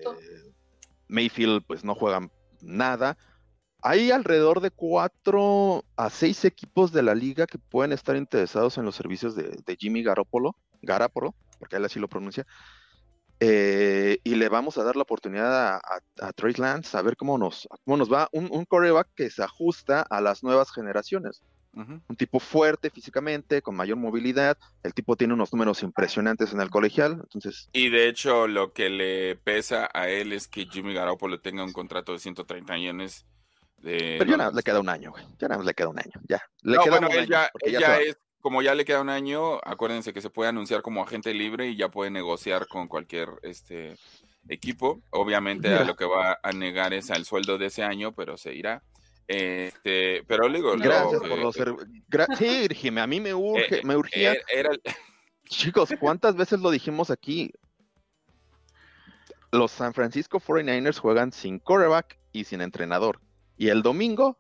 Mayfield 1.08 1.64
pues 1.66 1.84
no 1.84 1.96
juegan 1.96 2.32
nada. 2.62 3.18
Hay 3.82 4.12
alrededor 4.12 4.60
de 4.60 4.70
cuatro 4.70 5.84
a 5.96 6.10
seis 6.10 6.46
equipos 6.46 6.92
de 6.92 7.02
la 7.02 7.16
liga 7.16 7.48
que 7.48 7.58
pueden 7.58 7.94
estar 7.94 8.16
interesados 8.16 8.78
en 8.78 8.86
los 8.86 8.96
servicios 8.96 9.36
de, 9.36 9.78
Jimmy 9.80 10.04
Garoppolo, 10.04 10.56
Garapolo, 10.84 11.34
porque 11.58 11.78
él 11.78 11.86
así 11.86 12.00
lo 12.00 12.08
pronuncia. 12.08 12.46
Eh, 13.40 14.20
y 14.24 14.36
le 14.36 14.50
vamos 14.50 14.78
a 14.78 14.84
dar 14.84 14.98
la 14.98 15.04
oportunidad 15.04 15.76
a, 15.76 15.78
a, 15.78 16.32
Lance 16.58 16.98
a 16.98 17.02
ver 17.02 17.16
cómo 17.16 17.38
nos, 17.38 17.68
cómo 17.86 17.98
nos 17.98 18.12
va. 18.12 18.30
Un, 18.34 18.50
un 18.52 18.66
coreback 18.66 19.08
que 19.16 19.32
se 19.32 19.42
ajusta 19.42 20.02
a 20.02 20.22
las 20.22 20.44
nuevas 20.44 20.72
generaciones. 20.72 21.42
Un 21.74 22.16
tipo 22.18 22.40
fuerte 22.40 22.90
físicamente, 22.90 23.62
con 23.62 23.76
mayor 23.76 23.98
movilidad. 23.98 24.58
El 24.84 24.94
tipo 24.94 25.16
tiene 25.16 25.34
unos 25.34 25.54
números 25.54 25.84
impresionantes 25.84 26.52
en 26.52 26.62
el 26.62 26.70
colegial. 26.70 27.20
Entonces... 27.24 27.70
Y 27.72 27.90
de 27.90 28.08
hecho, 28.08 28.48
lo 28.48 28.74
que 28.74 28.90
le 28.90 29.36
pesa 29.38 29.90
a 29.94 30.10
él 30.10 30.34
es 30.34 30.48
que 30.48 30.66
Jimmy 30.66 30.94
Garoppolo 30.94 31.40
tenga 31.40 31.64
un 31.64 31.72
contrato 31.72 32.12
de 32.12 32.20
130 32.20 32.74
millones. 32.74 33.26
De 33.78 34.16
Pero 34.18 34.32
ya 34.32 34.38
nada 34.38 34.52
le 34.52 34.64
queda 34.64 34.80
un 34.80 34.90
año, 34.90 35.12
güey. 35.12 35.24
Ya 35.40 35.48
nada 35.48 35.64
le 35.64 35.74
queda 35.74 35.88
un 35.90 36.00
año. 36.00 36.20
Ya. 36.28 36.42
Le 36.64 36.76
no, 36.76 36.86
bueno, 36.88 37.08
ella, 37.12 37.50
es, 38.02 38.18
como 38.42 38.62
ya 38.62 38.76
le 38.76 38.84
queda 38.84 39.02
un 39.02 39.10
año, 39.10 39.60
acuérdense 39.64 40.14
que 40.14 40.22
se 40.22 40.30
puede 40.30 40.50
anunciar 40.50 40.82
como 40.82 41.04
agente 41.04 41.34
libre 41.34 41.70
y 41.70 41.78
ya 41.78 41.90
puede 41.90 42.10
negociar 42.10 42.68
con 42.68 42.88
cualquier 42.88 43.30
este 43.44 43.96
equipo. 44.50 45.02
Obviamente 45.12 45.74
a 45.74 45.84
lo 45.84 45.96
que 45.96 46.06
va 46.06 46.40
a 46.42 46.52
negar 46.52 46.94
es 46.94 47.12
al 47.12 47.26
sueldo 47.26 47.58
de 47.58 47.68
ese 47.68 47.84
año, 47.84 48.14
pero 48.14 48.38
se 48.38 48.54
irá. 48.54 48.84
Este, 49.30 50.24
pero 50.28 50.50
le 50.50 50.58
digo, 50.58 50.76
gracias 50.76 51.22
por 51.22 51.38
los 51.38 51.56
sí, 52.36 52.68
a 52.98 53.06
mí 53.06 53.20
me 53.20 53.36
urge, 53.36 53.78
eh, 53.78 53.82
me 53.84 53.96
urgía. 53.96 54.34
Chicos, 55.46 55.92
¿cuántas 56.00 56.36
veces 56.36 56.60
lo 56.60 56.72
dijimos 56.72 57.12
aquí? 57.12 57.52
Los 59.52 59.72
San 59.72 59.94
Francisco 59.94 60.40
49ers 60.40 60.98
juegan 60.98 61.32
sin 61.32 61.60
quarterback 61.60 62.18
y 62.32 62.46
sin 62.46 62.62
entrenador. 62.62 63.22
Y 63.56 63.68
el 63.70 63.84
domingo 63.84 64.36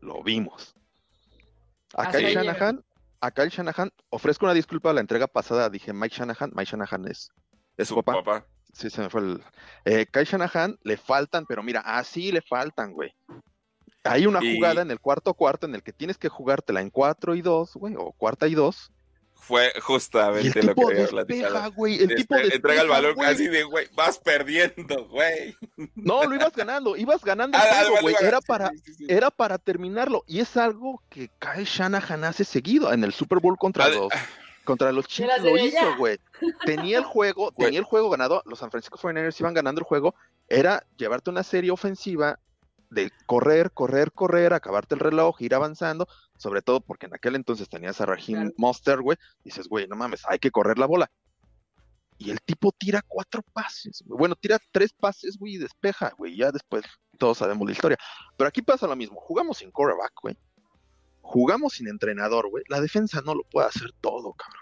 lo 0.00 0.22
vimos. 0.22 0.74
Acá 1.94 2.18
el 2.18 2.34
Shanahan, 2.34 2.84
acá 3.18 3.44
el 3.44 3.48
Shanahan, 3.48 3.92
ofrezco 4.10 4.44
una 4.44 4.54
disculpa 4.54 4.90
a 4.90 4.92
la 4.92 5.00
entrega 5.00 5.26
pasada, 5.26 5.70
dije 5.70 5.94
Mike 5.94 6.14
Shanahan, 6.14 6.52
Mike 6.54 6.70
Shanahan 6.70 7.08
es, 7.08 7.30
es 7.78 7.88
su 7.88 7.94
papá. 8.02 8.46
Sí, 8.74 8.90
se 8.90 9.00
me 9.00 9.08
fue 9.08 9.22
el. 9.22 9.44
Eh, 9.86 10.06
Kyle 10.12 10.24
Shanahan 10.24 10.78
le 10.82 10.98
faltan, 10.98 11.46
pero 11.46 11.62
mira, 11.62 11.80
así 11.80 12.30
le 12.30 12.42
faltan, 12.42 12.92
güey. 12.92 13.14
Hay 14.04 14.26
una 14.26 14.40
jugada 14.40 14.82
en 14.82 14.90
el 14.90 15.00
cuarto 15.00 15.34
cuarto 15.34 15.66
en 15.66 15.74
el 15.74 15.82
que 15.82 15.92
tienes 15.92 16.18
que 16.18 16.28
jugártela 16.28 16.80
en 16.80 16.90
cuatro 16.90 17.34
y 17.34 17.42
dos, 17.42 17.74
güey, 17.74 17.94
o 17.96 18.12
cuarta 18.12 18.48
y 18.48 18.54
dos. 18.54 18.90
Fue 19.34 19.72
justamente 19.80 20.62
lo 20.62 20.74
que 20.74 20.84
había 20.84 21.06
platicado. 21.08 21.72
Güey, 21.72 22.00
el 22.00 22.14
tipo 22.14 22.36
despeja, 22.36 22.54
entrega 22.54 22.82
el 22.82 22.88
balón 22.88 23.16
casi 23.16 23.48
de, 23.48 23.64
güey, 23.64 23.88
vas 23.94 24.18
perdiendo, 24.18 25.08
güey. 25.08 25.56
No, 25.96 26.24
lo 26.24 26.36
ibas 26.36 26.52
ganando, 26.52 26.96
ibas 26.96 27.24
ganando 27.24 27.58
el 27.58 27.64
ah, 27.64 28.00
güey. 28.00 28.14
Era 28.20 28.40
para, 28.40 28.70
era 29.08 29.32
para 29.32 29.58
terminarlo. 29.58 30.22
Y 30.28 30.38
es 30.38 30.56
algo 30.56 31.02
que 31.10 31.28
Kyle 31.40 31.64
Shanahan 31.64 32.22
hace 32.22 32.44
seguido 32.44 32.92
en 32.92 33.02
el 33.02 33.12
Super 33.12 33.40
Bowl 33.40 33.58
contra 33.58 33.88
los 33.88 34.12
contra 34.64 34.92
los 34.92 35.06
Chiefs 35.06 35.42
lo 35.42 35.56
hizo, 35.56 35.96
güey. 35.98 36.18
Tenía 36.64 36.98
el 36.98 37.04
juego, 37.04 37.52
tenía 37.58 37.80
el 37.80 37.84
juego 37.84 38.10
ganado, 38.10 38.42
los 38.46 38.58
San 38.58 38.70
Francisco 38.70 38.98
49ers 38.98 39.40
iban 39.40 39.54
ganando 39.54 39.80
el 39.80 39.84
juego, 39.84 40.14
era 40.48 40.84
llevarte 40.96 41.30
una 41.30 41.42
serie 41.42 41.70
ofensiva 41.70 42.38
de 42.92 43.10
correr, 43.26 43.72
correr, 43.72 44.12
correr, 44.12 44.52
acabarte 44.52 44.94
el 44.94 45.00
reloj, 45.00 45.40
ir 45.40 45.54
avanzando, 45.54 46.06
sobre 46.36 46.62
todo 46.62 46.80
porque 46.80 47.06
en 47.06 47.14
aquel 47.14 47.36
entonces 47.36 47.68
tenías 47.68 48.00
a 48.00 48.06
Raheem 48.06 48.52
Monster, 48.56 49.00
güey, 49.00 49.16
dices, 49.44 49.68
güey, 49.68 49.86
no 49.88 49.96
mames, 49.96 50.22
hay 50.28 50.38
que 50.38 50.50
correr 50.50 50.78
la 50.78 50.86
bola. 50.86 51.10
Y 52.18 52.30
el 52.30 52.40
tipo 52.40 52.70
tira 52.70 53.02
cuatro 53.06 53.42
pases, 53.52 54.04
Bueno, 54.06 54.36
tira 54.36 54.58
tres 54.70 54.92
pases, 54.92 55.36
güey, 55.38 55.54
y 55.54 55.58
despeja, 55.58 56.12
güey. 56.16 56.36
Ya 56.36 56.52
después 56.52 56.84
todos 57.18 57.38
sabemos 57.38 57.66
la 57.66 57.72
historia. 57.72 57.98
Pero 58.36 58.46
aquí 58.46 58.62
pasa 58.62 58.86
lo 58.86 58.94
mismo. 58.94 59.18
Jugamos 59.20 59.58
sin 59.58 59.72
quarterback, 59.72 60.12
güey. 60.22 60.36
Jugamos 61.20 61.72
sin 61.72 61.88
entrenador, 61.88 62.48
güey. 62.48 62.62
La 62.68 62.80
defensa 62.80 63.22
no 63.22 63.34
lo 63.34 63.42
puede 63.44 63.66
hacer 63.66 63.90
todo, 64.00 64.34
cabrón. 64.34 64.61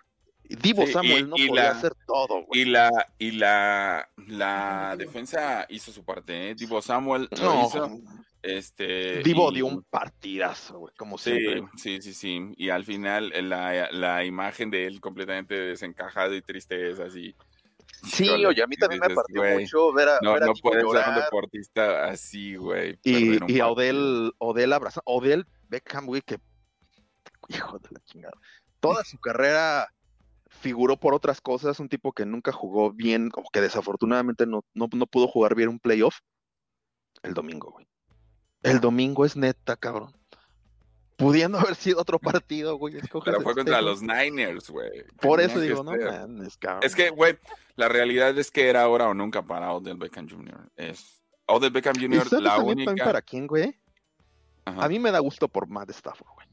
Divo 0.56 0.86
Samuel 0.86 1.28
no 1.28 1.36
puede 1.36 1.66
hacer 1.66 1.92
todo, 2.06 2.44
güey. 2.44 2.62
Y 2.62 2.64
la, 2.64 2.90
y 3.18 3.30
la, 3.32 4.08
la 4.26 4.96
defensa 4.98 5.64
hizo 5.68 5.92
su 5.92 6.04
parte, 6.04 6.50
¿eh? 6.50 6.54
Divo 6.54 6.82
Samuel 6.82 7.28
lo 7.30 7.66
hizo. 7.66 8.00
Este, 8.42 9.22
Divo 9.22 9.52
dio 9.52 9.66
un 9.66 9.82
partidazo, 9.82 10.78
güey, 10.78 10.94
como 10.96 11.18
sí, 11.18 11.30
siempre. 11.30 11.68
Sí, 11.76 12.00
sí, 12.00 12.14
sí. 12.14 12.54
Y 12.56 12.70
al 12.70 12.84
final 12.84 13.32
la, 13.48 13.90
la, 13.92 14.24
imagen 14.24 14.70
de 14.70 14.86
él 14.86 15.00
completamente 15.00 15.54
desencajado 15.54 16.34
y 16.34 16.42
triste 16.42 16.90
es 16.90 17.00
así. 17.00 17.34
Sí, 18.02 18.28
oye, 18.30 18.62
a 18.62 18.66
mí 18.66 18.76
también 18.76 19.02
me 19.06 19.14
partió 19.14 19.44
mucho 19.44 19.92
ver 19.92 20.08
a. 20.08 20.18
No, 20.22 20.32
ver 20.32 20.44
a 20.44 20.46
no 20.46 20.54
puedes 20.54 20.90
ser 20.90 21.08
un 21.08 21.14
deportista 21.16 22.04
así, 22.06 22.56
güey. 22.56 22.98
Y, 23.04 23.52
y 23.52 23.60
a 23.60 23.68
Odell, 23.68 24.32
Odell 24.38 24.72
abrazando. 24.72 25.02
Odell 25.04 25.46
Beckham, 25.68 26.06
güey, 26.06 26.22
que. 26.22 26.38
Hijo 27.48 27.78
de 27.78 27.88
la 27.92 28.00
chingada. 28.04 28.34
Toda 28.80 29.04
su 29.04 29.18
carrera 29.18 29.92
figuró 30.60 30.96
por 30.96 31.14
otras 31.14 31.40
cosas, 31.40 31.80
un 31.80 31.88
tipo 31.88 32.12
que 32.12 32.26
nunca 32.26 32.52
jugó 32.52 32.92
bien, 32.92 33.30
como 33.30 33.48
que 33.50 33.60
desafortunadamente 33.60 34.46
no, 34.46 34.62
no, 34.74 34.88
pudo 34.88 35.26
jugar 35.26 35.54
bien 35.54 35.70
un 35.70 35.80
playoff 35.80 36.18
el 37.22 37.34
domingo, 37.34 37.70
güey. 37.72 37.86
El 38.62 38.80
domingo 38.80 39.24
es 39.24 39.36
neta, 39.36 39.76
cabrón. 39.76 40.14
Pudiendo 41.16 41.58
haber 41.58 41.74
sido 41.74 42.00
otro 42.00 42.18
partido, 42.18 42.76
güey. 42.76 42.94
Pero 43.24 43.40
fue 43.40 43.54
contra 43.54 43.80
los 43.80 44.02
Niners, 44.02 44.70
güey. 44.70 45.04
Por 45.20 45.40
eso 45.40 45.60
digo, 45.60 45.82
no 45.82 45.92
cabrón. 46.58 46.82
Es 46.82 46.94
que, 46.94 47.10
güey, 47.10 47.38
la 47.76 47.88
realidad 47.88 48.38
es 48.38 48.50
que 48.50 48.68
era 48.68 48.82
ahora 48.82 49.08
o 49.08 49.14
nunca 49.14 49.42
para 49.42 49.72
Odell 49.72 49.96
Beckham 49.96 50.28
Jr. 50.28 50.70
Es 50.76 51.22
Odell 51.46 51.70
Beckham 51.70 51.96
Jr. 51.98 52.40
la 52.40 52.58
única. 52.58 53.04
¿Para 53.04 53.22
quién, 53.22 53.46
güey? 53.46 53.74
A 54.64 54.88
mí 54.88 54.98
me 54.98 55.10
da 55.10 55.18
gusto 55.18 55.48
por 55.48 55.66
Matt 55.66 55.90
Stafford, 55.90 56.28
güey. 56.34 56.49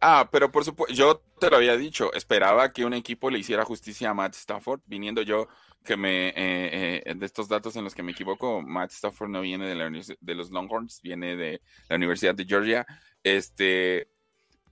Ah, 0.00 0.28
pero 0.30 0.52
por 0.52 0.64
supuesto, 0.64 0.94
yo 0.94 1.22
te 1.40 1.50
lo 1.50 1.56
había 1.56 1.76
dicho, 1.76 2.12
esperaba 2.12 2.72
que 2.72 2.84
un 2.84 2.92
equipo 2.92 3.30
le 3.30 3.38
hiciera 3.38 3.64
justicia 3.64 4.10
a 4.10 4.14
Matt 4.14 4.34
Stafford, 4.34 4.80
viniendo 4.86 5.22
yo 5.22 5.48
que 5.84 5.96
me, 5.96 6.28
eh, 6.28 7.02
eh, 7.06 7.14
de 7.14 7.26
estos 7.26 7.48
datos 7.48 7.76
en 7.76 7.84
los 7.84 7.94
que 7.94 8.02
me 8.02 8.12
equivoco, 8.12 8.60
Matt 8.60 8.92
Stafford 8.92 9.30
no 9.30 9.40
viene 9.40 9.66
de, 9.66 9.74
la, 9.74 9.88
de 9.88 10.34
los 10.34 10.50
Longhorns, 10.50 11.00
viene 11.00 11.36
de 11.36 11.62
la 11.88 11.96
Universidad 11.96 12.34
de 12.34 12.44
Georgia, 12.44 12.86
este, 13.22 14.10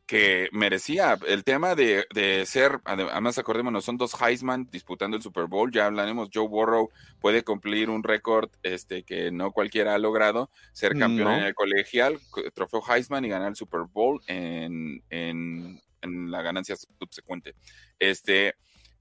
que 0.07 0.49
merecía 0.53 1.19
el 1.27 1.45
tema 1.45 1.75
de, 1.75 2.07
de, 2.13 2.45
ser, 2.47 2.81
además 2.85 3.39
acordémonos, 3.39 3.85
son 3.85 3.97
dos 3.97 4.21
Heisman 4.21 4.69
disputando 4.71 5.17
el 5.17 5.23
Super 5.23 5.47
Bowl, 5.47 5.73
ya 5.73 5.87
hablaremos, 5.87 6.29
Joe 6.33 6.47
Burrow 6.47 6.91
puede 7.21 7.43
cumplir 7.43 7.89
un 7.89 8.03
récord 8.03 8.51
este, 8.63 9.03
que 9.03 9.31
no 9.31 9.53
cualquiera 9.53 9.95
ha 9.95 9.99
logrado, 9.99 10.51
ser 10.73 10.99
campeón 10.99 11.33
en 11.35 11.45
el 11.45 11.55
colegial, 11.55 12.19
trofeo 12.53 12.83
Heisman 12.87 13.25
y 13.25 13.29
ganar 13.29 13.49
el 13.49 13.57
Super 13.57 13.83
Bowl 13.91 14.21
en, 14.27 15.03
en, 15.09 15.81
en 16.03 16.31
la 16.31 16.43
ganancia 16.43 16.77
subsecuente. 16.77 17.55
Este, 17.99 18.57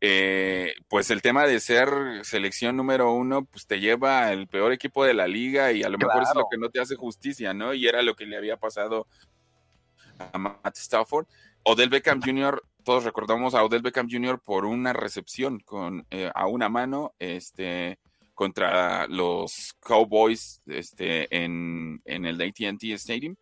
eh, 0.05 0.73
pues 0.89 1.11
el 1.11 1.21
tema 1.21 1.45
de 1.45 1.61
ser 1.61 1.89
selección 2.23 2.75
número 2.75 3.13
uno, 3.13 3.45
pues 3.45 3.67
te 3.67 3.79
lleva 3.79 4.27
al 4.27 4.47
peor 4.47 4.73
equipo 4.73 5.05
de 5.05 5.13
la 5.13 5.27
liga 5.27 5.71
y 5.71 5.83
a 5.83 5.87
lo 5.89 5.97
mejor 5.97 6.23
es 6.23 6.35
lo 6.35 6.47
que 6.51 6.57
no 6.57 6.69
te 6.69 6.81
hace 6.81 6.95
justicia, 6.95 7.53
¿no? 7.53 7.73
Y 7.73 7.87
era 7.87 8.01
lo 8.01 8.15
que 8.15 8.25
le 8.25 8.35
había 8.35 8.57
pasado 8.57 9.07
a 10.31 10.37
Matt 10.37 10.77
Stafford. 10.77 11.27
Odell 11.63 11.89
Beckham 11.89 12.21
Jr., 12.21 12.61
todos 12.83 13.03
recordamos 13.05 13.55
a 13.55 13.63
Odell 13.63 13.81
Beckham 13.81 14.07
Jr. 14.09 14.39
por 14.39 14.65
una 14.65 14.93
recepción 14.93 15.59
con, 15.59 16.05
eh, 16.09 16.29
a 16.33 16.47
una 16.47 16.69
mano 16.69 17.13
este, 17.17 17.99
contra 18.33 19.07
los 19.07 19.73
Cowboys 19.79 20.61
este, 20.65 21.33
en, 21.35 22.01
en 22.05 22.25
el 22.25 22.41
ATT 22.41 22.83
Stadium. 22.95 23.35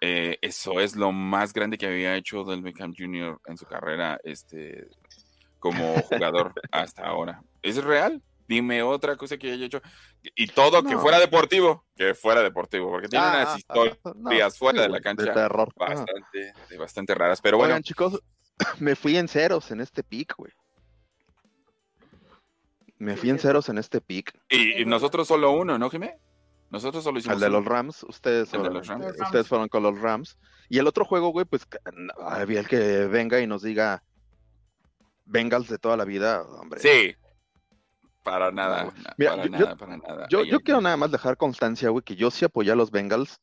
Eh, 0.00 0.38
eso 0.42 0.80
es 0.80 0.96
lo 0.96 1.12
más 1.12 1.52
grande 1.52 1.78
que 1.78 1.86
había 1.86 2.16
hecho 2.16 2.42
Odell 2.42 2.62
Beckham 2.62 2.94
Jr. 2.96 3.40
en 3.46 3.56
su 3.56 3.64
carrera 3.64 4.20
este, 4.22 4.88
como 5.58 5.94
jugador 6.02 6.52
hasta 6.70 7.06
ahora. 7.06 7.42
¿Es 7.62 7.82
real? 7.82 8.22
Dime 8.46 8.82
otra 8.82 9.16
cosa 9.16 9.38
que 9.38 9.52
haya 9.52 9.66
hecho. 9.66 9.80
Y 10.22 10.48
todo 10.48 10.82
que 10.82 10.98
fuera 10.98 11.18
deportivo, 11.18 11.86
que 11.96 12.14
fuera 12.14 12.42
deportivo, 12.42 12.90
porque 12.90 13.08
tiene 13.08 13.26
unas 13.26 13.48
ah, 13.48 13.56
historias 13.56 14.58
fuera 14.58 14.82
de 14.82 14.88
la 14.88 15.00
cancha 15.00 15.32
Bastante, 15.34 16.52
bastante 16.78 17.14
raras. 17.14 17.40
Pero 17.40 17.56
bueno. 17.56 17.80
chicos, 17.80 18.20
me 18.80 18.96
fui 18.96 19.16
en 19.16 19.28
ceros 19.28 19.70
en 19.70 19.80
este 19.80 20.02
pick, 20.02 20.34
güey. 20.36 20.52
Me 22.98 23.16
fui 23.16 23.30
en 23.30 23.38
ceros 23.38 23.68
en 23.68 23.78
este 23.78 24.00
pick. 24.00 24.38
Y, 24.50 24.84
nosotros 24.84 25.26
solo 25.26 25.52
uno, 25.52 25.78
¿no, 25.78 25.90
Jimé? 25.90 26.18
Nosotros 26.70 27.02
solo 27.02 27.18
hicimos. 27.18 27.36
El 27.36 27.40
de 27.40 27.50
los 27.50 27.64
Rams, 27.64 28.02
ustedes, 28.04 28.50
ustedes 28.52 29.48
fueron 29.48 29.68
con 29.68 29.82
los 29.82 30.00
Rams. 30.00 30.38
Y 30.68 30.78
el 30.78 30.86
otro 30.86 31.04
juego, 31.04 31.30
güey, 31.30 31.44
pues 31.46 31.66
había 32.20 32.60
el 32.60 32.68
que 32.68 33.06
venga 33.06 33.40
y 33.40 33.46
nos 33.46 33.62
diga 33.62 34.02
Bengals 35.24 35.68
de 35.68 35.78
toda 35.78 35.96
la 35.96 36.04
vida, 36.04 36.42
hombre. 36.42 36.80
Sí, 36.80 37.14
para 38.24 38.50
nada, 38.50 38.92
para 39.16 39.46
nada, 39.46 39.76
para 39.76 39.96
nada. 39.98 40.26
Yo, 40.28 40.60
quiero 40.60 40.80
nada 40.80 40.96
más 40.96 41.12
dejar 41.12 41.36
constancia, 41.36 41.90
güey, 41.90 42.02
que 42.02 42.16
yo 42.16 42.30
sí 42.30 42.44
apoyé 42.44 42.72
a 42.72 42.74
los 42.74 42.90
Bengals 42.90 43.38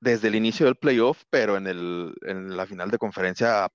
desde 0.00 0.28
el 0.28 0.36
inicio 0.36 0.66
del 0.66 0.76
playoff, 0.76 1.24
pero 1.28 1.56
en, 1.56 1.66
el, 1.66 2.14
en 2.22 2.56
la 2.56 2.66
final 2.66 2.90
de 2.90 2.98
conferencia. 2.98 3.68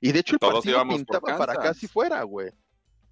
Y 0.00 0.12
de 0.12 0.20
hecho 0.20 0.34
el 0.34 0.38
partido 0.38 0.86
pintaba 0.86 1.38
para 1.38 1.54
casi 1.56 1.88
fuera, 1.88 2.22
güey. 2.22 2.50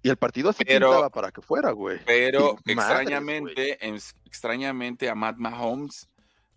Y 0.03 0.09
el 0.09 0.17
partido 0.17 0.51
así 0.51 0.63
pintaba 0.63 1.09
para 1.09 1.31
que 1.31 1.41
fuera, 1.41 1.71
güey. 1.71 1.99
Pero 2.05 2.55
extrañamente, 2.65 3.77
extrañamente 4.25 5.09
a 5.09 5.15
Matt 5.15 5.37
Mahomes 5.37 6.07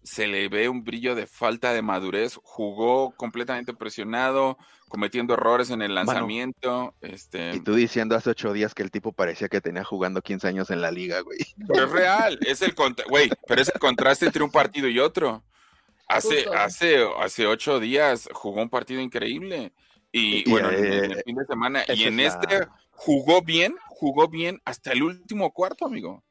se 0.02 0.26
le 0.26 0.48
ve 0.48 0.68
un 0.68 0.84
brillo 0.84 1.14
de 1.14 1.26
falta 1.26 1.72
de 1.72 1.82
madurez. 1.82 2.38
Jugó 2.42 3.12
completamente 3.16 3.74
presionado, 3.74 4.58
cometiendo 4.88 5.34
errores 5.34 5.70
en 5.70 5.82
el 5.82 5.94
lanzamiento. 5.94 6.94
este... 7.00 7.54
Y 7.54 7.60
tú 7.60 7.74
diciendo 7.74 8.16
hace 8.16 8.30
ocho 8.30 8.52
días 8.52 8.74
que 8.74 8.82
el 8.82 8.90
tipo 8.90 9.12
parecía 9.12 9.48
que 9.48 9.60
tenía 9.60 9.84
jugando 9.84 10.22
15 10.22 10.48
años 10.48 10.70
en 10.70 10.80
la 10.80 10.90
liga, 10.90 11.20
güey. 11.20 11.38
Pero 11.68 11.84
es 11.84 11.90
real, 11.90 12.38
es 12.46 12.62
el 12.62 12.74
güey, 13.08 13.30
pero 13.46 13.62
es 13.62 13.70
el 13.72 13.80
contraste 13.80 14.26
entre 14.26 14.42
un 14.42 14.50
partido 14.50 14.88
y 14.88 14.98
otro. 14.98 15.44
Hace, 16.08 16.46
hace, 16.52 17.06
hace 17.20 17.46
ocho 17.46 17.78
días 17.78 18.28
jugó 18.32 18.62
un 18.62 18.68
partido 18.68 19.00
increíble. 19.00 19.72
Y, 20.12 20.48
bueno, 20.50 20.70
en 20.70 20.84
el 20.84 21.12
eh, 21.12 21.22
fin 21.24 21.36
de 21.36 21.44
semana. 21.46 21.84
Y 21.86 22.02
en 22.04 22.18
este 22.18 22.66
jugó 22.90 23.42
bien, 23.42 23.76
jugó 23.88 24.28
bien 24.28 24.60
hasta 24.64 24.92
el 24.92 25.04
último 25.04 25.52
cuarto, 25.52 25.86
amigo. 25.86 26.24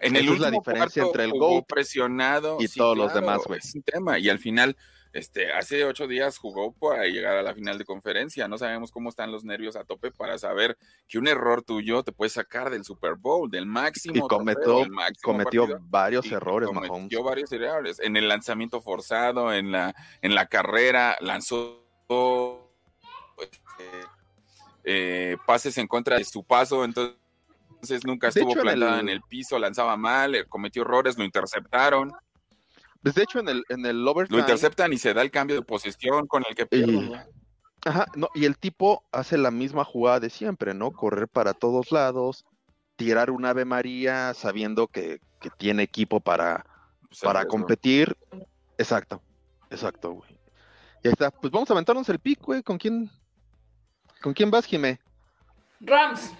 En 0.00 0.16
el 0.16 0.28
último 0.28 0.44
la 0.44 0.50
diferencia 0.50 1.02
entre 1.02 1.24
el 1.24 1.32
gol 1.32 1.64
presionado 1.66 2.56
y 2.60 2.68
todos 2.68 2.96
los 2.96 3.14
demás, 3.14 3.42
güey. 3.46 3.60
Es 3.60 3.74
un 3.74 3.82
tema. 3.82 4.18
Y 4.18 4.28
al 4.28 4.38
final, 4.38 4.76
este, 5.12 5.52
hace 5.52 5.84
ocho 5.84 6.08
días 6.08 6.38
jugó 6.38 6.72
para 6.72 7.04
llegar 7.04 7.36
a 7.36 7.42
la 7.42 7.54
final 7.54 7.78
de 7.78 7.84
conferencia. 7.84 8.48
No 8.48 8.58
sabemos 8.58 8.90
cómo 8.90 9.08
están 9.08 9.30
los 9.30 9.44
nervios 9.44 9.76
a 9.76 9.84
tope 9.84 10.10
para 10.10 10.38
saber 10.38 10.76
que 11.06 11.18
un 11.18 11.28
error 11.28 11.62
tuyo 11.62 12.02
te 12.02 12.10
puede 12.10 12.30
sacar 12.30 12.70
del 12.70 12.84
Super 12.84 13.14
Bowl, 13.14 13.48
del 13.50 13.66
máximo. 13.66 14.16
Y 14.16 14.28
cometió, 14.28 14.84
cometió 15.22 15.78
varios 15.82 16.30
errores, 16.32 16.68
Cometió 16.88 17.22
varios 17.22 17.52
errores. 17.52 18.00
En 18.00 18.16
el 18.16 18.28
lanzamiento 18.28 18.80
forzado, 18.80 19.52
en 19.52 19.70
la, 19.70 19.94
en 20.22 20.34
la 20.34 20.46
carrera, 20.46 21.16
lanzó 21.20 21.84
este, 23.40 23.84
eh, 24.82 25.36
pases 25.46 25.78
en 25.78 25.86
contra 25.86 26.18
de 26.18 26.24
su 26.24 26.42
paso. 26.42 26.84
Entonces 26.84 27.16
entonces 27.84 28.06
nunca 28.06 28.28
estuvo 28.28 28.54
plantada 28.54 29.00
en 29.00 29.08
el... 29.08 29.20
piso, 29.22 29.58
lanzaba 29.58 29.96
mal, 29.96 30.34
eh, 30.34 30.46
cometió 30.48 30.82
errores, 30.82 31.18
lo 31.18 31.24
interceptaron. 31.24 32.12
Pues 33.02 33.14
de 33.14 33.22
hecho, 33.22 33.40
en 33.40 33.48
el, 33.48 33.64
en 33.68 33.84
el 33.84 34.02
Lo 34.02 34.38
interceptan 34.38 34.92
y 34.92 34.98
se 34.98 35.12
da 35.12 35.20
el 35.20 35.30
cambio 35.30 35.56
de 35.56 35.62
posesión 35.62 36.26
con 36.26 36.42
el 36.48 36.54
que 36.54 36.64
pierde. 36.64 37.26
Ajá, 37.84 38.06
no, 38.16 38.28
y 38.34 38.46
el 38.46 38.56
tipo 38.56 39.04
hace 39.12 39.36
la 39.36 39.50
misma 39.50 39.84
jugada 39.84 40.20
de 40.20 40.30
siempre, 40.30 40.72
¿no? 40.72 40.90
Correr 40.90 41.28
para 41.28 41.52
todos 41.52 41.92
lados, 41.92 42.46
tirar 42.96 43.30
un 43.30 43.44
Ave 43.44 43.66
María 43.66 44.32
sabiendo 44.32 44.86
que, 44.88 45.20
tiene 45.58 45.82
equipo 45.82 46.20
para, 46.20 46.64
pues, 47.06 47.20
para 47.20 47.44
competir. 47.44 48.16
Exacto, 48.78 49.20
exacto, 49.70 50.12
güey. 50.12 50.30
Y 51.02 51.08
ahí 51.08 51.12
está. 51.12 51.30
Pues 51.30 51.52
vamos 51.52 51.68
a 51.68 51.74
aventarnos 51.74 52.08
el 52.08 52.18
pick, 52.18 52.40
güey. 52.40 52.62
¿Con 52.62 52.78
quién? 52.78 53.10
¿Con 54.22 54.32
quién 54.32 54.50
vas, 54.50 54.64
Jimé? 54.64 54.98
Rams. 55.80 56.32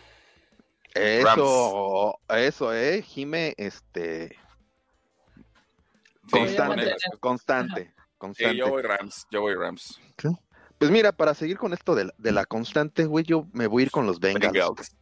Eso, 0.95 2.21
eso, 2.29 2.73
eh, 2.73 3.03
Jime, 3.03 3.55
este. 3.57 4.37
Constante, 6.31 6.95
constante, 7.21 7.95
constante. 8.17 8.57
yo 8.57 8.71
voy 8.71 8.83
Rams, 8.83 9.27
yo 9.31 9.43
voy 9.43 9.55
Rams. 9.55 10.01
Pues 10.79 10.91
mira, 10.91 11.13
para 11.13 11.35
seguir 11.35 11.59
con 11.59 11.73
esto 11.73 11.95
de 11.95 12.33
la, 12.33 12.47
constante, 12.47 13.05
güey, 13.07 13.25
yo 13.25 13.47
me 13.53 13.67
voy 13.67 13.83
a 13.83 13.87
ir 13.87 13.91
con 13.91 14.07
los 14.07 14.21
Bengals. 14.21 14.97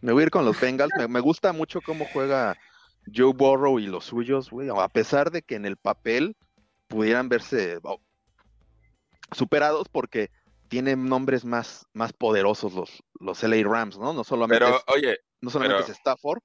Me 0.00 0.12
voy 0.12 0.22
a 0.22 0.26
ir 0.26 0.30
con 0.30 0.44
los 0.44 0.60
Bengals. 0.60 0.92
me, 1.08 1.20
gusta 1.20 1.52
mucho 1.52 1.80
cómo 1.80 2.06
juega 2.12 2.56
Joe 3.14 3.32
Burrow 3.32 3.78
y 3.78 3.86
los 3.86 4.04
suyos, 4.04 4.50
güey. 4.50 4.68
A 4.68 4.88
pesar 4.88 5.30
de 5.30 5.42
que 5.42 5.54
en 5.54 5.64
el 5.64 5.76
papel 5.76 6.36
pudieran 6.88 7.28
verse 7.28 7.78
oh, 7.82 8.00
superados 9.32 9.88
porque 9.88 10.30
tienen 10.70 11.06
nombres 11.06 11.44
más, 11.44 11.84
más 11.92 12.12
poderosos 12.12 12.72
los, 12.72 13.02
los 13.18 13.42
LA 13.42 13.68
Rams, 13.68 13.98
¿no? 13.98 14.12
No 14.14 14.22
solamente, 14.22 14.64
pero, 14.64 14.76
es, 14.76 14.82
oye, 14.86 15.18
no 15.40 15.50
solamente 15.50 15.82
es 15.82 15.98
Stafford, 15.98 16.40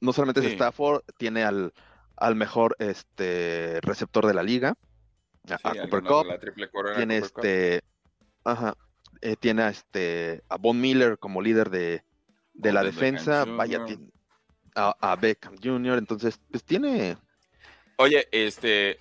no 0.00 0.12
solamente 0.14 0.40
es 0.40 0.52
Stafford, 0.54 1.02
tiene 1.18 1.44
al, 1.44 1.74
al 2.16 2.34
mejor 2.34 2.74
este 2.78 3.78
receptor 3.82 4.26
de 4.26 4.32
la 4.32 4.42
liga, 4.42 4.74
a, 5.62 5.74
Cooper 5.74 6.02
Cup, 6.02 6.26
tiene 6.96 7.18
este, 7.18 7.82
ajá, 8.42 8.74
eh, 9.20 9.36
tiene 9.38 9.62
a 9.62 9.68
este 9.68 10.42
a 10.48 10.56
Von 10.56 10.80
Miller 10.80 11.18
como 11.18 11.42
líder 11.42 11.68
de, 11.68 12.02
de 12.54 12.72
la 12.72 12.82
defensa, 12.82 13.44
vaya, 13.44 13.84
a, 14.74 14.96
a 14.98 15.16
Beckham 15.16 15.56
Jr., 15.62 15.98
entonces, 15.98 16.40
pues 16.50 16.64
tiene... 16.64 17.18
Oye, 17.98 18.26
este, 18.32 18.98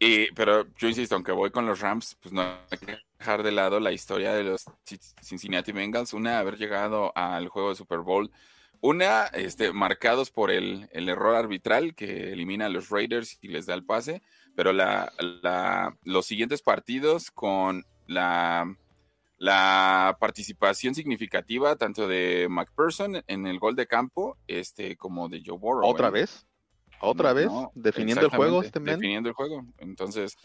y, 0.00 0.30
pero 0.32 0.66
yo 0.76 0.88
insisto, 0.88 1.14
aunque 1.14 1.32
voy 1.32 1.50
con 1.50 1.66
los 1.66 1.80
Rams, 1.80 2.16
pues 2.20 2.32
no 2.32 2.42
hay 2.42 2.78
que 2.78 2.98
dejar 3.18 3.42
de 3.42 3.52
lado 3.52 3.80
la 3.80 3.92
historia 3.92 4.32
de 4.32 4.44
los 4.44 4.64
Cincinnati 5.22 5.72
Bengals. 5.72 6.12
Una, 6.12 6.38
haber 6.38 6.56
llegado 6.56 7.12
al 7.16 7.48
juego 7.48 7.70
de 7.70 7.74
Super 7.74 8.00
Bowl. 8.00 8.30
Una, 8.80 9.24
este, 9.26 9.72
marcados 9.72 10.30
por 10.30 10.52
el, 10.52 10.88
error 10.92 11.34
arbitral 11.34 11.94
que 11.94 12.32
elimina 12.32 12.66
a 12.66 12.68
los 12.68 12.90
Raiders 12.90 13.38
y 13.40 13.48
les 13.48 13.66
da 13.66 13.74
el 13.74 13.84
pase. 13.84 14.22
Pero 14.54 14.72
la, 14.72 15.12
los 16.04 16.26
siguientes 16.26 16.62
partidos 16.62 17.30
con 17.30 17.84
la, 18.06 18.76
la 19.38 20.16
participación 20.20 20.94
significativa 20.94 21.76
tanto 21.76 22.08
de 22.08 22.48
McPherson 22.50 23.22
en 23.26 23.46
el 23.46 23.58
gol 23.58 23.76
de 23.76 23.86
campo 23.86 24.36
este, 24.46 24.96
como 24.96 25.28
de 25.28 25.42
Joe 25.44 25.58
Burrow. 25.58 25.88
¿Otra 25.88 26.08
¿eh? 26.08 26.12
vez? 26.12 26.47
¿Otra 27.00 27.32
vez? 27.32 27.48
¿Definiendo 27.74 28.26
el 28.26 28.30
juego 28.30 28.62
este 28.62 28.80
Definiendo 28.80 29.28
el 29.28 29.34
juego. 29.34 29.64
Entonces, 29.78 30.36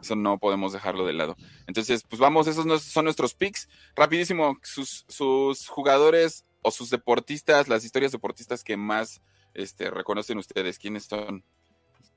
eso 0.00 0.16
no 0.16 0.38
podemos 0.38 0.72
dejarlo 0.72 1.06
de 1.06 1.12
lado. 1.12 1.36
Entonces, 1.66 2.04
pues 2.08 2.20
vamos, 2.20 2.46
esos 2.46 2.82
son 2.82 3.04
nuestros 3.04 3.34
picks. 3.34 3.68
Rapidísimo, 3.96 4.56
sus, 4.62 5.04
sus 5.08 5.68
jugadores 5.68 6.44
o 6.62 6.70
sus 6.70 6.90
deportistas, 6.90 7.68
las 7.68 7.84
historias 7.84 8.12
deportistas 8.12 8.64
que 8.64 8.76
más 8.76 9.22
este, 9.54 9.90
reconocen 9.90 10.38
ustedes. 10.38 10.78
¿Quiénes 10.78 11.04
son? 11.04 11.44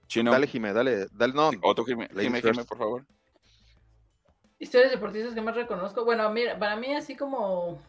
Chino. 0.08 0.32
Dale, 0.32 0.48
Jimé, 0.48 0.74
dale, 0.74 1.08
dale, 1.12 1.34
no. 1.34 1.52
Otro 1.62 1.86
Jimé, 1.86 2.10
Jimé, 2.18 2.42
por 2.42 2.78
favor. 2.78 3.06
Historias 4.60 4.92
deportistas 4.92 5.34
que 5.34 5.42
más 5.42 5.56
reconozco. 5.56 6.04
Bueno, 6.06 6.30
mira, 6.32 6.58
para 6.58 6.76
mí 6.78 6.94
así 6.96 7.16
como 7.16 7.82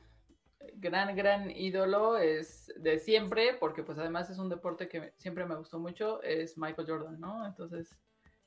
gran, 0.81 1.15
gran 1.17 1.51
ídolo 1.51 2.17
es 2.19 2.73
de 2.77 2.99
siempre, 2.99 3.55
porque 3.59 3.83
pues 3.83 3.99
además 3.99 4.31
es 4.31 4.39
un 4.39 4.49
deporte 4.49 4.89
que 4.89 5.13
siempre 5.19 5.45
me 5.47 5.57
gustó 5.57 5.79
mucho, 5.79 6.23
es 6.23 6.57
Michael 6.57 6.89
Jordan, 6.89 7.21
¿no? 7.21 7.47
Entonces, 7.47 7.99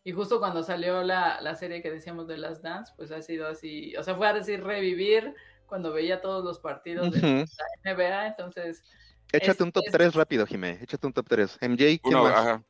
Y 0.04 0.14
justo 0.14 0.40
cuando 0.40 0.64
salió 0.64 1.04
la, 1.04 1.40
la 1.42 1.56
serie 1.56 1.82
que 1.82 1.92
decíamos 1.92 2.28
de 2.28 2.38
Last 2.38 2.64
Dance, 2.64 2.94
pues 2.96 3.12
ha 3.12 3.22
sido 3.22 3.48
así, 3.48 3.96
o 3.96 4.04
sea, 4.04 4.16
fue 4.16 4.28
a 4.28 4.34
decir 4.34 4.64
revivir 4.64 5.36
cuando 5.68 5.94
veía 5.94 6.22
todos 6.22 6.44
los 6.44 6.60
partidos 6.60 7.12
de 7.12 7.22
la 7.22 7.94
NBA, 7.94 8.28
entonces... 8.28 8.84
Échate 9.32 9.64
un 9.64 9.72
top 9.72 9.86
3 9.90 10.14
rápido, 10.16 10.46
Jimé, 10.46 10.80
échate 10.82 11.08
un 11.08 11.14
top 11.14 11.26
3. 11.30 11.58
MJ, 11.62 12.00
¿quién 12.04 12.18
más? 12.18 12.62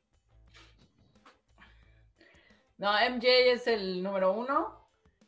No, 2.78 2.91
MJ 2.91 3.28
es 3.53 3.68
el 3.68 4.01
número 4.03 4.34
uno. 4.34 4.82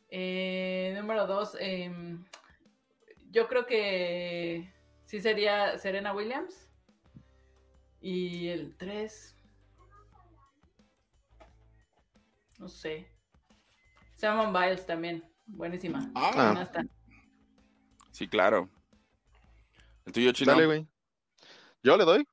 Eh, 0.08 0.92
número 0.96 1.26
dos, 1.26 1.56
em, 1.58 2.24
yo 3.34 3.48
creo 3.48 3.66
que 3.66 4.72
sí 5.06 5.20
sería 5.20 5.76
Serena 5.78 6.14
Williams. 6.14 6.70
Y 8.00 8.48
el 8.48 8.76
tres, 8.76 9.36
no 12.58 12.68
sé. 12.68 13.10
Simon 14.14 14.52
Biles 14.52 14.86
también, 14.86 15.24
buenísima. 15.46 16.10
Ah. 16.14 16.68
Sí, 18.12 18.28
claro. 18.28 18.70
¿El 20.04 20.12
tuyo, 20.12 20.32
Chino? 20.32 20.52
Dale, 20.52 20.66
güey. 20.66 20.86
¿Yo 21.82 21.96
le 21.96 22.04
doy? 22.04 22.28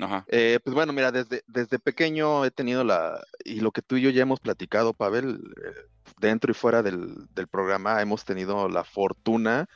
Ajá. 0.00 0.24
Eh, 0.28 0.58
pues 0.64 0.74
bueno, 0.74 0.92
mira, 0.92 1.12
desde, 1.12 1.44
desde 1.46 1.78
pequeño 1.78 2.44
he 2.44 2.50
tenido 2.50 2.82
la, 2.82 3.22
y 3.44 3.60
lo 3.60 3.70
que 3.70 3.82
tú 3.82 3.96
y 3.96 4.02
yo 4.02 4.10
ya 4.10 4.22
hemos 4.22 4.40
platicado, 4.40 4.94
Pavel, 4.94 5.54
eh, 5.62 5.92
dentro 6.18 6.50
y 6.50 6.54
fuera 6.54 6.82
del, 6.82 7.28
programa, 7.50 8.00
hemos 8.00 8.24
tenido 8.24 8.68
la 8.68 8.84
fortuna 8.84 9.68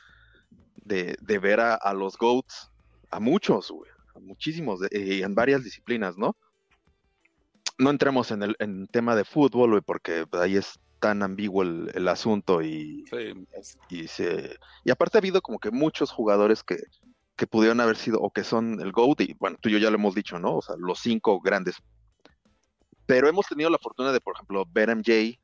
de, 0.84 1.38
ver 1.38 1.60
a, 1.60 1.92
los 1.94 2.16
GOATs, 2.16 2.70
a 3.10 3.20
muchos, 3.20 3.70
güey, 3.70 3.90
a 4.14 4.18
muchísimos, 4.20 4.80
y 4.90 5.22
en 5.22 5.34
varias 5.34 5.64
disciplinas, 5.64 6.16
¿no? 6.16 6.36
No 7.78 7.90
entremos 7.90 8.30
en 8.30 8.42
el 8.42 8.56
en 8.58 8.86
tema 8.86 9.14
de 9.14 9.24
fútbol, 9.24 9.70
güey, 9.70 9.82
porque 9.82 10.24
ahí 10.32 10.56
es 10.56 10.78
tan 10.98 11.22
ambiguo 11.22 11.62
el, 11.62 12.08
asunto 12.08 12.62
y, 12.62 13.04
y, 13.90 14.08
se, 14.08 14.58
y 14.82 14.90
aparte 14.90 15.18
ha 15.18 15.20
habido 15.20 15.42
como 15.42 15.58
que 15.58 15.70
muchos 15.70 16.10
jugadores 16.10 16.62
que, 16.62 16.78
que 17.36 17.46
pudieron 17.46 17.80
haber 17.80 17.96
sido 17.96 18.18
o 18.20 18.30
que 18.30 18.44
son 18.44 18.80
el 18.80 18.92
GOAT, 18.92 19.20
y 19.20 19.34
bueno, 19.34 19.58
tú 19.60 19.68
y 19.68 19.72
yo 19.72 19.78
ya 19.78 19.90
lo 19.90 19.96
hemos 19.96 20.14
dicho, 20.14 20.38
¿no? 20.38 20.56
O 20.56 20.62
sea, 20.62 20.74
los 20.78 21.00
cinco 21.00 21.40
grandes. 21.40 21.76
Pero 23.04 23.28
hemos 23.28 23.46
tenido 23.46 23.70
la 23.70 23.78
fortuna 23.78 24.10
de, 24.10 24.20
por 24.20 24.34
ejemplo, 24.34 24.64
ver 24.72 24.90
a 24.90 24.94
MJ, 24.94 25.38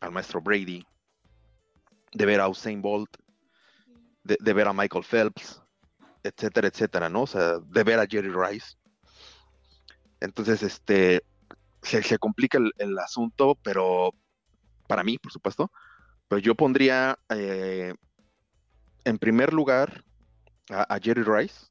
al 0.00 0.12
maestro 0.12 0.40
Brady, 0.40 0.84
de 2.12 2.26
ver 2.26 2.40
a 2.40 2.48
Usain 2.48 2.82
Bolt, 2.82 3.10
de, 4.38 4.52
ver 4.52 4.68
a 4.68 4.72
Michael 4.72 5.04
Phelps, 5.04 5.62
etcétera, 6.22 6.68
etcétera, 6.68 7.08
¿no? 7.08 7.22
O 7.22 7.26
sea, 7.26 7.58
de 7.58 7.84
ver 7.84 7.98
a 7.98 8.06
Jerry 8.06 8.32
Rice. 8.32 8.76
Entonces, 10.20 10.62
este, 10.62 11.22
se, 11.82 12.18
complica 12.18 12.58
el, 12.78 12.98
asunto, 12.98 13.56
pero 13.62 14.12
para 14.86 15.02
mí, 15.02 15.18
por 15.18 15.32
supuesto, 15.32 15.70
pues 16.28 16.42
yo 16.42 16.54
pondría 16.54 17.18
eh, 17.30 17.94
en 19.04 19.18
primer 19.18 19.52
lugar 19.52 20.04
a, 20.68 20.98
Jerry 21.00 21.22
Rice. 21.22 21.66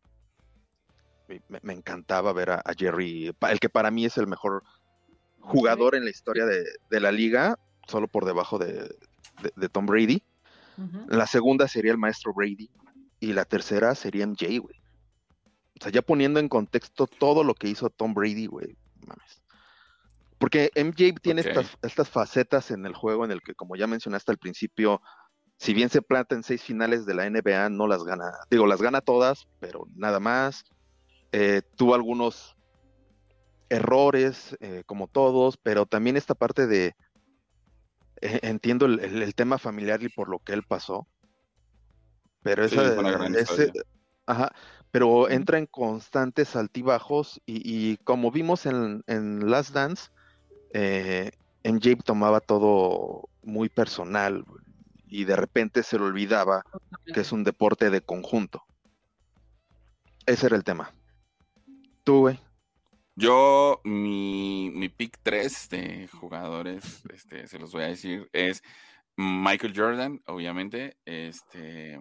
Me, 1.61 1.73
encantaba 1.73 2.33
ver 2.33 2.49
a, 2.49 2.63
Jerry, 2.75 3.31
el 3.41 3.59
que 3.59 3.69
para 3.69 3.91
mí 3.91 4.05
es 4.05 4.17
el 4.17 4.25
mejor 4.25 4.63
jugador 5.39 5.95
en 5.95 6.03
la 6.03 6.09
historia 6.09 6.45
de, 6.45 6.99
la 6.99 7.11
liga, 7.11 7.57
solo 7.87 8.07
por 8.07 8.25
debajo 8.25 8.57
de, 8.57 8.89
Tom 9.71 9.85
Brady. 9.85 10.23
La 11.07 11.27
segunda 11.27 11.67
sería 11.67 11.91
el 11.91 11.97
maestro 11.97 12.33
Brady. 12.33 12.69
Y 13.19 13.33
la 13.33 13.45
tercera 13.45 13.95
sería 13.95 14.25
MJ, 14.25 14.59
güey. 14.59 14.75
O 15.79 15.83
sea, 15.83 15.91
ya 15.91 16.01
poniendo 16.01 16.39
en 16.39 16.49
contexto 16.49 17.07
todo 17.07 17.43
lo 17.43 17.53
que 17.53 17.67
hizo 17.67 17.89
Tom 17.89 18.13
Brady, 18.13 18.45
güey. 18.45 18.77
Mames. 19.05 19.41
Porque 20.37 20.71
MJ 20.75 21.19
tiene 21.21 21.41
estas, 21.41 21.77
estas 21.81 22.09
facetas 22.09 22.71
en 22.71 22.85
el 22.85 22.93
juego 22.93 23.25
en 23.25 23.31
el 23.31 23.41
que, 23.41 23.53
como 23.53 23.75
ya 23.75 23.87
mencionaste 23.87 24.31
al 24.31 24.37
principio, 24.37 25.01
si 25.57 25.73
bien 25.73 25.89
se 25.89 26.01
planta 26.01 26.35
en 26.35 26.43
seis 26.43 26.63
finales 26.63 27.05
de 27.05 27.13
la 27.13 27.29
NBA, 27.29 27.69
no 27.69 27.87
las 27.87 28.05
gana. 28.05 28.31
Digo, 28.49 28.65
las 28.65 28.81
gana 28.81 29.01
todas, 29.01 29.47
pero 29.59 29.85
nada 29.95 30.21
más. 30.21 30.63
Eh, 31.33 31.61
tuvo 31.75 31.93
algunos 31.93 32.55
errores, 33.69 34.57
eh, 34.61 34.83
como 34.85 35.07
todos, 35.07 35.57
pero 35.57 35.85
también 35.85 36.15
esta 36.15 36.33
parte 36.33 36.65
de, 36.65 36.95
eh, 38.21 38.39
entiendo 38.43 38.85
el, 38.85 39.35
tema 39.35 39.57
familiar 39.57 40.01
y 40.03 40.09
por 40.09 40.29
lo 40.29 40.39
que 40.39 40.53
él 40.53 40.63
pasó, 40.63 41.07
pero 42.41 42.63
esa, 42.63 42.95
ese, 43.37 43.71
ajá, 44.25 44.53
pero 44.91 45.29
entra 45.29 45.57
en 45.57 45.65
constantes 45.65 46.55
altibajos 46.55 47.41
y, 47.45 47.97
como 47.97 48.31
vimos 48.31 48.65
en, 48.65 49.03
en 49.07 49.49
Last 49.49 49.71
Dance, 49.71 50.09
MJ 51.63 52.03
tomaba 52.03 52.39
todo 52.39 53.29
muy 53.43 53.69
personal, 53.69 54.45
y 55.09 55.25
de 55.25 55.35
repente 55.35 55.83
se 55.83 55.97
le 55.97 56.05
olvidaba 56.05 56.63
que 57.13 57.21
es 57.21 57.31
un 57.31 57.43
deporte 57.43 57.89
de 57.89 58.01
conjunto. 58.01 58.63
Ese 60.25 60.45
era 60.45 60.55
el 60.55 60.63
tema. 60.63 60.93
Tú, 62.03 62.19
güey. 62.19 62.39
Yo, 63.19 63.81
mi, 63.83 64.71
mi 64.73 64.87
pick 64.87 65.19
3 65.23 65.69
de 65.69 66.07
jugadores, 66.07 67.03
este, 67.13 67.47
se 67.47 67.59
los 67.59 67.73
voy 67.73 67.83
a 67.83 67.87
decir, 67.87 68.29
es 68.31 68.63
Michael 69.17 69.73
Jordan, 69.75 70.21
obviamente. 70.25 70.95
Este, 71.03 71.99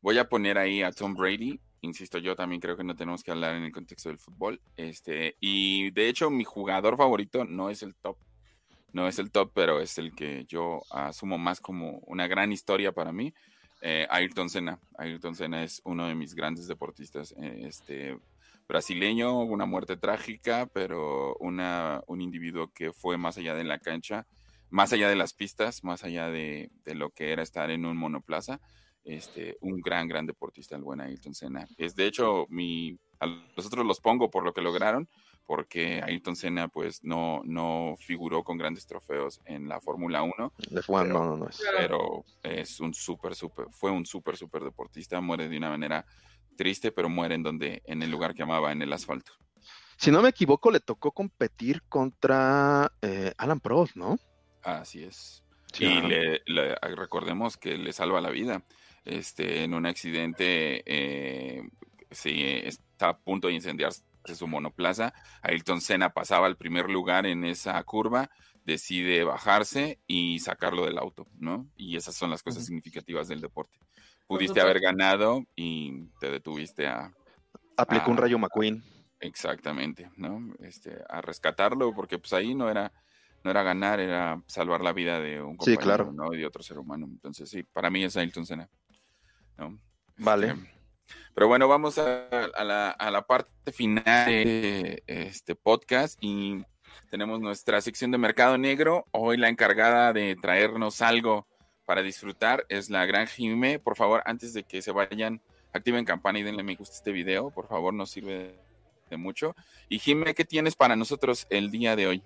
voy 0.00 0.18
a 0.18 0.28
poner 0.28 0.58
ahí 0.58 0.82
a 0.82 0.90
Tom 0.90 1.14
Brady. 1.14 1.60
Insisto, 1.82 2.18
yo 2.18 2.34
también 2.34 2.60
creo 2.60 2.76
que 2.76 2.82
no 2.82 2.96
tenemos 2.96 3.22
que 3.22 3.30
hablar 3.30 3.54
en 3.54 3.62
el 3.62 3.70
contexto 3.70 4.08
del 4.08 4.18
fútbol. 4.18 4.60
Este, 4.76 5.36
y 5.38 5.92
de 5.92 6.08
hecho, 6.08 6.28
mi 6.28 6.42
jugador 6.42 6.96
favorito 6.96 7.44
no 7.44 7.70
es 7.70 7.84
el 7.84 7.94
top 7.94 8.18
no 8.92 9.06
es 9.06 9.18
el 9.18 9.30
top, 9.30 9.52
pero 9.54 9.80
es 9.80 9.98
el 9.98 10.12
que 10.14 10.44
yo 10.46 10.82
asumo 10.90 11.38
más 11.38 11.60
como 11.60 11.98
una 12.06 12.26
gran 12.26 12.50
historia 12.52 12.90
para 12.90 13.12
mí. 13.12 13.32
Eh, 13.80 14.06
Ayrton 14.10 14.50
Senna. 14.50 14.80
Ayrton 14.96 15.34
Senna 15.34 15.62
es 15.62 15.80
uno 15.84 16.08
de 16.08 16.14
mis 16.14 16.34
grandes 16.34 16.66
deportistas. 16.66 17.32
Eh, 17.40 17.64
este, 17.66 18.18
brasileño, 18.68 19.40
una 19.40 19.64
muerte 19.64 19.96
trágica, 19.96 20.68
pero 20.72 21.34
una, 21.36 22.02
un 22.06 22.20
individuo 22.20 22.70
que 22.72 22.92
fue 22.92 23.16
más 23.16 23.38
allá 23.38 23.54
de 23.54 23.64
la 23.64 23.78
cancha, 23.78 24.26
más 24.68 24.92
allá 24.92 25.08
de 25.08 25.16
las 25.16 25.32
pistas, 25.32 25.82
más 25.82 26.04
allá 26.04 26.28
de, 26.28 26.70
lo 26.84 27.10
que 27.10 27.32
era 27.32 27.42
estar 27.42 27.70
en 27.70 27.86
un 27.86 27.96
monoplaza. 27.96 28.60
Este, 29.04 29.56
un 29.62 29.80
gran, 29.80 30.06
gran 30.06 30.26
deportista, 30.26 30.76
el 30.76 30.82
buen 30.82 31.00
Ayrton 31.00 31.32
Senna. 31.32 31.66
Es 31.78 31.94
de 31.94 32.06
hecho, 32.06 32.44
mi, 32.50 32.98
a 33.20 33.26
los 33.26 33.64
otros 33.64 33.86
los 33.86 34.00
pongo 34.00 34.28
por 34.28 34.44
lo 34.44 34.52
que 34.52 34.60
lograron, 34.60 35.08
porque 35.46 36.02
Ayrton 36.04 36.36
Senna 36.36 36.68
pues 36.68 37.02
no, 37.02 37.40
no 37.44 37.94
figuró 37.98 38.44
con 38.44 38.58
grandes 38.58 38.86
trofeos 38.86 39.40
en 39.46 39.66
la 39.66 39.80
Fórmula 39.80 40.22
1. 40.22 40.52
pero, 41.78 42.22
es. 42.42 42.80
un 42.80 42.92
súper, 42.92 43.34
súper, 43.34 43.68
fue 43.70 43.90
un 43.90 44.04
súper, 44.04 44.36
súper 44.36 44.62
deportista, 44.62 45.22
muere 45.22 45.48
de 45.48 45.56
una 45.56 45.70
manera 45.70 46.04
triste, 46.58 46.92
pero 46.92 47.08
muere 47.08 47.36
en 47.36 47.42
donde, 47.44 47.82
en 47.86 48.02
el 48.02 48.10
lugar 48.10 48.34
que 48.34 48.42
amaba, 48.42 48.72
en 48.72 48.82
el 48.82 48.92
asfalto. 48.92 49.32
Si 49.96 50.10
no 50.10 50.20
me 50.20 50.28
equivoco, 50.28 50.70
le 50.70 50.80
tocó 50.80 51.12
competir 51.12 51.82
contra 51.88 52.92
eh, 53.00 53.32
Alan 53.38 53.60
Prost, 53.60 53.96
¿no? 53.96 54.18
Así 54.62 55.02
es. 55.02 55.42
y 55.78 55.86
le, 55.86 56.42
recordemos 56.96 57.56
que 57.56 57.78
le 57.78 57.92
salva 57.92 58.20
la 58.20 58.30
vida. 58.30 58.64
Este, 59.04 59.62
en 59.64 59.72
un 59.72 59.86
accidente, 59.86 60.82
eh, 60.84 61.62
sí, 62.10 62.42
está 62.44 63.10
a 63.10 63.18
punto 63.18 63.48
de 63.48 63.54
incendiarse 63.54 64.02
su 64.34 64.46
monoplaza. 64.46 65.14
Ayrton 65.42 65.80
Senna 65.80 66.12
pasaba 66.12 66.46
al 66.46 66.56
primer 66.56 66.90
lugar 66.90 67.26
en 67.26 67.44
esa 67.44 67.82
curva, 67.84 68.30
decide 68.64 69.24
bajarse 69.24 70.00
y 70.06 70.40
sacarlo 70.40 70.84
del 70.84 70.98
auto, 70.98 71.26
¿no? 71.38 71.66
Y 71.76 71.96
esas 71.96 72.14
son 72.14 72.30
las 72.30 72.42
cosas 72.42 72.66
significativas 72.66 73.28
del 73.28 73.40
deporte. 73.40 73.78
Pudiste 74.28 74.60
haber 74.60 74.78
ganado 74.78 75.44
y 75.56 76.04
te 76.20 76.30
detuviste 76.30 76.86
a... 76.86 77.12
Aplicó 77.76 78.10
un 78.10 78.18
rayo 78.18 78.38
McQueen. 78.38 78.84
Exactamente, 79.20 80.10
¿no? 80.16 80.54
Este, 80.60 80.98
a 81.08 81.20
rescatarlo, 81.20 81.92
porque 81.94 82.18
pues 82.18 82.32
ahí 82.32 82.54
no 82.54 82.70
era, 82.70 82.92
no 83.42 83.50
era 83.50 83.62
ganar, 83.62 83.98
era 83.98 84.40
salvar 84.46 84.82
la 84.82 84.92
vida 84.92 85.18
de 85.18 85.42
un 85.42 85.56
compañero, 85.56 85.82
claro. 85.82 86.12
¿no? 86.12 86.32
Y 86.34 86.38
de 86.38 86.46
otro 86.46 86.62
ser 86.62 86.78
humano. 86.78 87.06
Entonces, 87.10 87.48
sí, 87.48 87.62
para 87.64 87.90
mí 87.90 88.04
es 88.04 88.16
Ayrton 88.16 88.46
Senna. 88.46 88.68
¿no? 89.56 89.80
Vale. 90.18 90.48
Este, 90.48 90.78
pero 91.34 91.48
bueno, 91.48 91.68
vamos 91.68 91.98
a, 91.98 92.28
la, 92.64 93.24
parte 93.26 93.72
final 93.72 94.26
de 94.26 95.02
este 95.06 95.54
podcast 95.54 96.18
y 96.20 96.62
tenemos 97.10 97.40
nuestra 97.40 97.80
sección 97.80 98.10
de 98.10 98.18
Mercado 98.18 98.58
Negro. 98.58 99.06
Hoy 99.12 99.36
la 99.36 99.48
encargada 99.48 100.12
de 100.12 100.36
traernos 100.36 101.00
algo 101.00 101.46
para 101.88 102.02
disfrutar 102.02 102.66
es 102.68 102.90
la 102.90 103.06
gran 103.06 103.26
Jime. 103.26 103.78
Por 103.78 103.96
favor, 103.96 104.22
antes 104.26 104.52
de 104.52 104.62
que 104.62 104.82
se 104.82 104.92
vayan, 104.92 105.40
activen 105.72 106.04
campana 106.04 106.38
y 106.38 106.42
denle 106.42 106.62
me 106.62 106.74
gusta 106.74 106.96
este 106.96 107.12
video. 107.12 107.50
Por 107.50 107.66
favor, 107.66 107.94
nos 107.94 108.10
sirve 108.10 108.58
de 109.08 109.16
mucho. 109.16 109.56
Y 109.88 109.98
Jime, 109.98 110.34
¿qué 110.34 110.44
tienes 110.44 110.76
para 110.76 110.96
nosotros 110.96 111.46
el 111.48 111.70
día 111.70 111.96
de 111.96 112.06
hoy? 112.06 112.22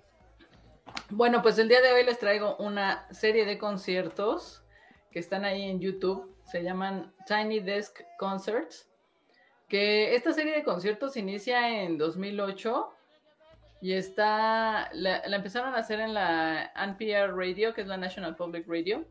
Bueno, 1.09 1.41
pues 1.41 1.57
el 1.59 1.69
día 1.69 1.81
de 1.81 1.93
hoy 1.93 2.03
les 2.03 2.19
traigo 2.19 2.57
una 2.57 3.07
serie 3.13 3.45
de 3.45 3.57
conciertos 3.57 4.63
que 5.11 5.19
están 5.19 5.45
ahí 5.45 5.63
en 5.63 5.79
YouTube 5.79 6.33
se 6.43 6.61
llaman 6.61 7.13
Tiny 7.25 7.61
Desk 7.61 8.01
Concerts, 8.17 8.89
que 9.69 10.13
esta 10.15 10.33
serie 10.33 10.53
de 10.53 10.63
conciertos 10.63 11.15
inicia 11.15 11.81
en 11.81 11.97
2008 11.97 12.89
Y 13.81 13.93
está, 13.93 14.89
la, 14.93 15.17
empezaron 15.25 15.73
a 15.73 15.77
hacer 15.77 15.99
en 15.99 16.13
la 16.13 16.71
NPR 16.75 17.35
Radio, 17.35 17.73
que 17.73 17.81
es 17.81 17.87
la 17.87 17.97
National 17.97 18.35
Public 18.35 18.65
Radio. 18.67 19.05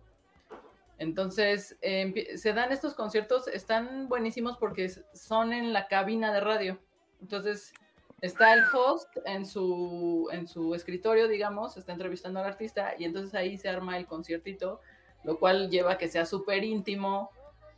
Entonces, 1.03 1.77
se 1.81 2.53
dan 2.53 2.71
estos 2.71 2.95
conciertos, 2.95 3.49
están 3.49 4.09
buenísimos 4.09 4.57
porque 4.57 4.89
son 5.13 5.53
en 5.53 5.73
la 5.73 5.89
cabina 5.89 6.33
de 6.33 6.41
radio. 6.41 6.79
Entonces, 7.21 7.73
está 8.21 8.55
el 8.55 8.63
host 8.73 9.09
en 9.25 9.45
su, 9.45 10.29
en 10.31 10.47
su 10.47 10.77
escritorio, 10.77 11.27
digamos, 11.27 11.77
está 11.77 11.93
entrevistando 11.93 12.39
al 12.39 12.47
artista 12.47 12.95
y 12.97 13.05
entonces 13.05 13.35
ahí 13.35 13.59
se 13.59 13.69
arma 13.69 13.99
el 13.99 14.07
conciertito, 14.07 14.81
lo 15.25 15.41
cual 15.41 15.71
lleva 15.71 15.95
a 15.95 15.99
que 15.99 16.07
sea 16.07 16.25
súper 16.25 16.63
íntimo, 16.63 17.33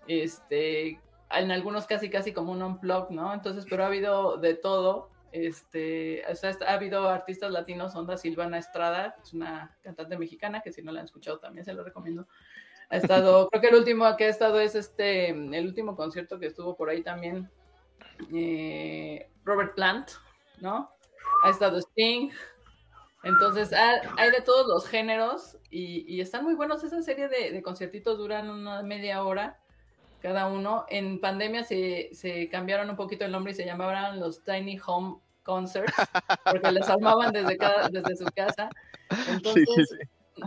este, 0.06 1.00
en 1.30 1.50
algunos 1.50 1.86
casi 1.86 2.10
casi 2.10 2.34
como 2.34 2.52
un 2.52 2.62
unplug, 2.62 3.10
¿no? 3.10 3.32
Entonces, 3.32 3.64
pero 3.70 3.84
ha 3.84 3.86
habido 3.86 4.36
de 4.36 4.52
todo, 4.52 5.08
este, 5.32 6.22
ha 6.26 6.72
habido 6.74 7.08
artistas 7.08 7.50
latinos, 7.50 7.94
Onda 7.94 8.18
Silvana 8.18 8.58
Estrada, 8.58 9.16
es 9.22 9.32
una 9.32 9.74
cantante 9.80 10.18
mexicana 10.18 10.60
que 10.60 10.74
si 10.74 10.82
no 10.82 10.92
la 10.92 11.00
han 11.00 11.06
escuchado 11.06 11.38
también 11.38 11.64
se 11.64 11.72
lo 11.72 11.84
recomiendo. 11.84 12.28
Ha 12.94 12.98
estado, 12.98 13.48
creo 13.50 13.60
que 13.60 13.68
el 13.68 13.74
último 13.74 14.16
que 14.16 14.24
ha 14.24 14.28
estado 14.28 14.60
es 14.60 14.76
este, 14.76 15.30
el 15.30 15.66
último 15.66 15.96
concierto 15.96 16.38
que 16.38 16.46
estuvo 16.46 16.76
por 16.76 16.88
ahí 16.88 17.02
también, 17.02 17.50
eh, 18.32 19.28
Robert 19.44 19.74
Plant, 19.74 20.10
¿no? 20.60 20.90
Ha 21.42 21.50
estado 21.50 21.78
Sting. 21.78 22.30
Entonces, 23.24 23.72
hay 23.72 24.30
de 24.30 24.42
todos 24.42 24.68
los 24.68 24.86
géneros 24.86 25.56
y, 25.70 26.20
están 26.20 26.44
muy 26.44 26.54
buenos. 26.54 26.84
Esa 26.84 27.02
serie 27.02 27.28
de, 27.28 27.60
conciertitos 27.62 28.18
duran 28.18 28.48
una 28.50 28.82
media 28.82 29.24
hora 29.24 29.58
cada 30.20 30.46
uno. 30.46 30.84
En 30.88 31.20
pandemia 31.20 31.64
se, 31.64 32.48
cambiaron 32.52 32.90
un 32.90 32.96
poquito 32.96 33.24
el 33.24 33.32
nombre 33.32 33.52
y 33.52 33.56
se 33.56 33.64
llamaban 33.64 34.20
los 34.20 34.44
Tiny 34.44 34.78
Home 34.86 35.16
Concerts, 35.42 35.94
porque 36.44 36.70
les 36.70 36.88
armaban 36.88 37.32
desde, 37.32 37.58
desde 37.90 38.16
su 38.16 38.26
casa. 38.26 38.68
Entonces, 39.28 39.98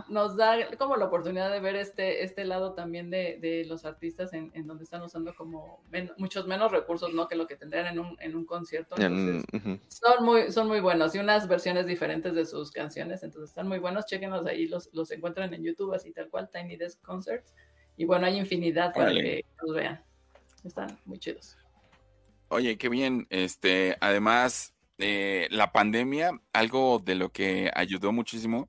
nos 0.08 0.36
da 0.36 0.56
como 0.76 0.96
la 0.96 1.06
oportunidad 1.06 1.50
de 1.50 1.60
ver 1.60 1.76
este, 1.76 2.22
este 2.22 2.44
lado 2.44 2.74
también 2.74 3.10
de, 3.10 3.64
los 3.66 3.84
artistas 3.84 4.32
en, 4.32 4.66
donde 4.66 4.84
están 4.84 5.02
usando 5.02 5.34
como 5.34 5.82
muchos 6.16 6.46
menos 6.46 6.70
recursos 6.72 7.12
¿no? 7.12 7.28
que 7.28 7.36
lo 7.36 7.46
que 7.46 7.56
tendrían 7.56 7.86
en 7.86 7.98
un, 7.98 8.16
en 8.20 8.36
un 8.36 8.44
concierto. 8.44 8.96
son, 8.96 10.24
muy, 10.24 10.52
son 10.52 10.68
muy 10.68 10.80
buenos 10.80 11.14
y 11.14 11.18
unas 11.18 11.48
versiones 11.48 11.86
diferentes 11.86 12.34
de 12.34 12.44
sus 12.44 12.70
canciones, 12.70 13.22
entonces 13.22 13.50
están 13.50 13.68
muy 13.68 13.78
buenos, 13.78 14.06
chequenlos 14.06 14.46
ahí, 14.46 14.66
los, 14.66 14.90
los 14.92 15.10
encuentran 15.10 15.52
en 15.54 15.62
YouTube 15.62 15.94
así 15.94 16.12
tal 16.12 16.28
cual, 16.28 16.48
Tiny 16.50 16.76
Desk 16.76 17.00
Concerts. 17.02 17.54
Y 17.96 18.04
bueno, 18.04 18.26
hay 18.26 18.38
infinidad 18.38 18.94
para 18.94 19.10
que 19.10 19.44
los 19.60 19.74
vean. 19.74 20.00
Están 20.64 20.98
muy 21.04 21.18
chidos. 21.18 21.58
Oye, 22.48 22.78
qué 22.78 22.88
bien. 22.88 23.26
Este, 23.28 23.96
además, 24.00 24.72
eh, 24.98 25.48
la 25.50 25.72
pandemia, 25.72 26.40
algo 26.52 27.00
de 27.00 27.16
lo 27.16 27.30
que 27.30 27.70
ayudó 27.74 28.12
muchísimo 28.12 28.68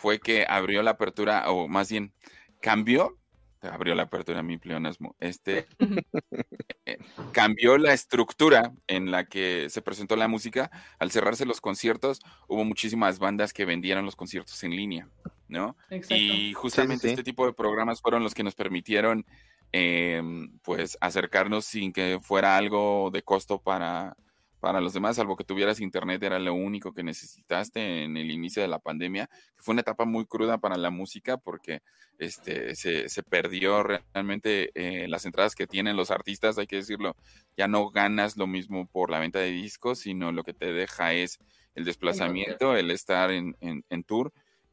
fue 0.00 0.18
que 0.18 0.46
abrió 0.48 0.82
la 0.82 0.92
apertura, 0.92 1.50
o 1.50 1.68
más 1.68 1.90
bien 1.90 2.14
cambió, 2.60 3.18
abrió 3.60 3.94
la 3.94 4.04
apertura 4.04 4.42
mi 4.42 4.56
pleonasmo, 4.56 5.14
este, 5.20 5.66
eh, 6.86 6.96
cambió 7.32 7.76
la 7.76 7.92
estructura 7.92 8.72
en 8.86 9.10
la 9.10 9.26
que 9.26 9.68
se 9.68 9.82
presentó 9.82 10.16
la 10.16 10.26
música. 10.26 10.70
Al 10.98 11.10
cerrarse 11.10 11.44
los 11.44 11.60
conciertos, 11.60 12.20
hubo 12.48 12.64
muchísimas 12.64 13.18
bandas 13.18 13.52
que 13.52 13.66
vendieron 13.66 14.06
los 14.06 14.16
conciertos 14.16 14.64
en 14.64 14.74
línea, 14.74 15.06
¿no? 15.48 15.76
Y 16.08 16.54
justamente 16.54 17.10
este 17.10 17.22
tipo 17.22 17.44
de 17.44 17.52
programas 17.52 18.00
fueron 18.00 18.22
los 18.22 18.32
que 18.32 18.42
nos 18.42 18.54
permitieron, 18.54 19.26
em, 19.70 20.58
pues, 20.62 20.96
acercarnos 21.02 21.66
sin 21.66 21.92
que 21.92 22.18
fuera 22.22 22.56
algo 22.56 23.10
de 23.12 23.22
costo 23.22 23.60
para 23.60 24.16
para 24.60 24.80
los 24.80 24.92
demás, 24.92 25.16
salvo 25.16 25.36
que 25.36 25.44
tuvieras 25.44 25.80
internet, 25.80 26.22
era 26.22 26.38
lo 26.38 26.54
único 26.54 26.92
que 26.92 27.02
necesitaste 27.02 28.04
en 28.04 28.16
el 28.16 28.30
inicio 28.30 28.62
de 28.62 28.68
la 28.68 28.78
pandemia, 28.78 29.28
que 29.56 29.62
fue 29.62 29.72
una 29.72 29.80
etapa 29.80 30.04
muy 30.04 30.26
cruda 30.26 30.58
para 30.58 30.76
la 30.76 30.90
música 30.90 31.38
porque 31.38 31.82
este, 32.18 32.74
se, 32.76 33.22
perdió 33.22 33.82
realmente 33.82 34.70
eh, 34.74 35.08
las 35.08 35.24
entradas 35.24 35.54
que 35.54 35.66
tienen 35.66 35.96
los 35.96 36.10
artistas, 36.10 36.58
hay 36.58 36.66
que 36.66 36.76
decirlo, 36.76 37.16
ya 37.56 37.66
no 37.66 37.90
ganas 37.90 38.36
lo 38.36 38.46
mismo 38.46 38.86
por 38.86 39.10
la 39.10 39.18
venta 39.18 39.38
de 39.38 39.50
discos, 39.50 40.00
sino 40.00 40.30
lo 40.30 40.44
que 40.44 40.54
te 40.54 40.72
deja 40.72 41.14
es 41.14 41.38
el 41.74 41.84
desplazamiento, 41.84 42.76
el 42.76 42.90
estar 42.90 43.30
en, 43.30 43.56
en 43.60 44.04
tour 44.04 44.32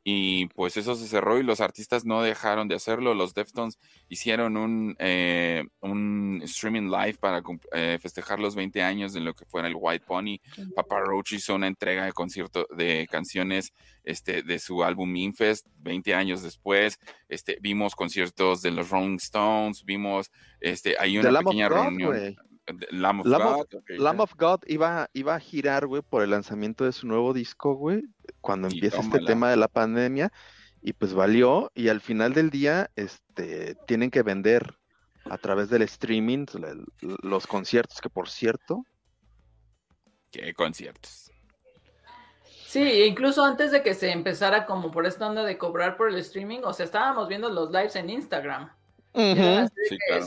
y 0.10 0.46
pues 0.56 0.78
eso 0.78 0.96
se 0.96 1.06
cerró 1.06 1.38
y 1.38 1.44
los 1.44 1.60
artistas 1.60 2.06
no 2.06 2.22
dejaron 2.22 2.70
de 2.70 2.76
hacerlo. 2.76 3.14
Los 3.14 3.34
Deftones 3.34 3.78
hicieron 4.08 4.56
un, 4.56 4.96
eh, 5.00 5.66
un 5.82 6.40
streaming 6.46 6.90
live 6.90 7.16
para 7.16 7.44
eh, 7.74 8.00
festejar 8.02 8.40
los 8.40 8.56
20 8.56 8.82
años 8.84 9.12
de 9.12 9.20
lo 9.20 9.34
que 9.34 9.44
fuera 9.44 9.68
el 9.68 9.76
White 9.78 10.06
Pony. 10.08 10.38
Papa 10.74 11.02
Roach 11.02 11.34
hizo 11.34 11.56
una 11.56 11.68
entrega 11.68 12.06
de 12.06 12.14
concierto 12.14 12.68
de 12.74 13.06
canciones 13.12 13.74
este, 14.06 14.44
de 14.44 14.60
su 14.60 14.82
álbum 14.82 15.14
Infest 15.14 15.68
20 15.80 16.14
años 16.14 16.42
después. 16.42 17.00
Este, 17.28 17.58
vimos 17.60 17.94
conciertos 17.94 18.62
de 18.62 18.72
los 18.72 18.90
Rolling 18.90 19.18
Stones, 19.18 19.84
vimos, 19.84 20.32
este, 20.62 20.96
hay 20.98 21.18
una 21.18 21.38
pequeña 21.38 21.68
reunión. 21.68 22.38
Lamb 22.92 23.22
of 23.22 23.28
God. 23.28 23.68
Lamb 23.90 24.20
of 24.20 24.34
God 24.38 24.60
iba, 24.68 25.10
iba 25.14 25.36
a 25.36 25.40
girar, 25.40 25.86
güey, 25.88 26.02
por 26.02 26.24
el 26.24 26.32
lanzamiento 26.32 26.84
de 26.84 26.92
su 26.92 27.08
nuevo 27.08 27.34
disco, 27.34 27.76
güey, 27.76 28.04
cuando 28.42 28.68
empieza 28.68 29.00
este 29.00 29.20
tema 29.20 29.50
de 29.50 29.58
la 29.58 29.68
pandemia, 29.68 30.32
y 30.82 30.94
pues 30.94 31.14
valió, 31.14 31.72
y 31.76 31.90
al 31.90 32.02
final 32.02 32.34
del 32.34 32.50
día, 32.50 32.90
este, 32.96 33.76
tienen 33.88 34.12
que 34.12 34.24
vender 34.24 34.78
a 35.26 35.38
través 35.38 35.70
del 35.70 35.82
streaming 35.84 36.46
los 37.22 37.48
conciertos, 37.48 38.00
que 38.02 38.10
por 38.10 38.30
cierto. 38.30 38.84
¿Qué 40.32 40.54
conciertos? 40.54 41.32
Sí, 42.68 43.04
incluso 43.04 43.44
antes 43.46 43.72
de 43.72 43.82
que 43.82 43.94
se 43.94 44.12
empezara 44.12 44.66
como 44.66 44.92
por 44.92 45.06
esta 45.06 45.28
onda 45.28 45.44
de 45.44 45.58
cobrar 45.58 45.96
por 45.96 46.10
el 46.10 46.18
streaming, 46.18 46.60
o 46.64 46.74
sea, 46.74 46.86
estábamos 46.86 47.30
viendo 47.30 47.50
los 47.50 47.72
lives 47.72 47.96
en 47.96 48.10
Instagram 48.10 48.72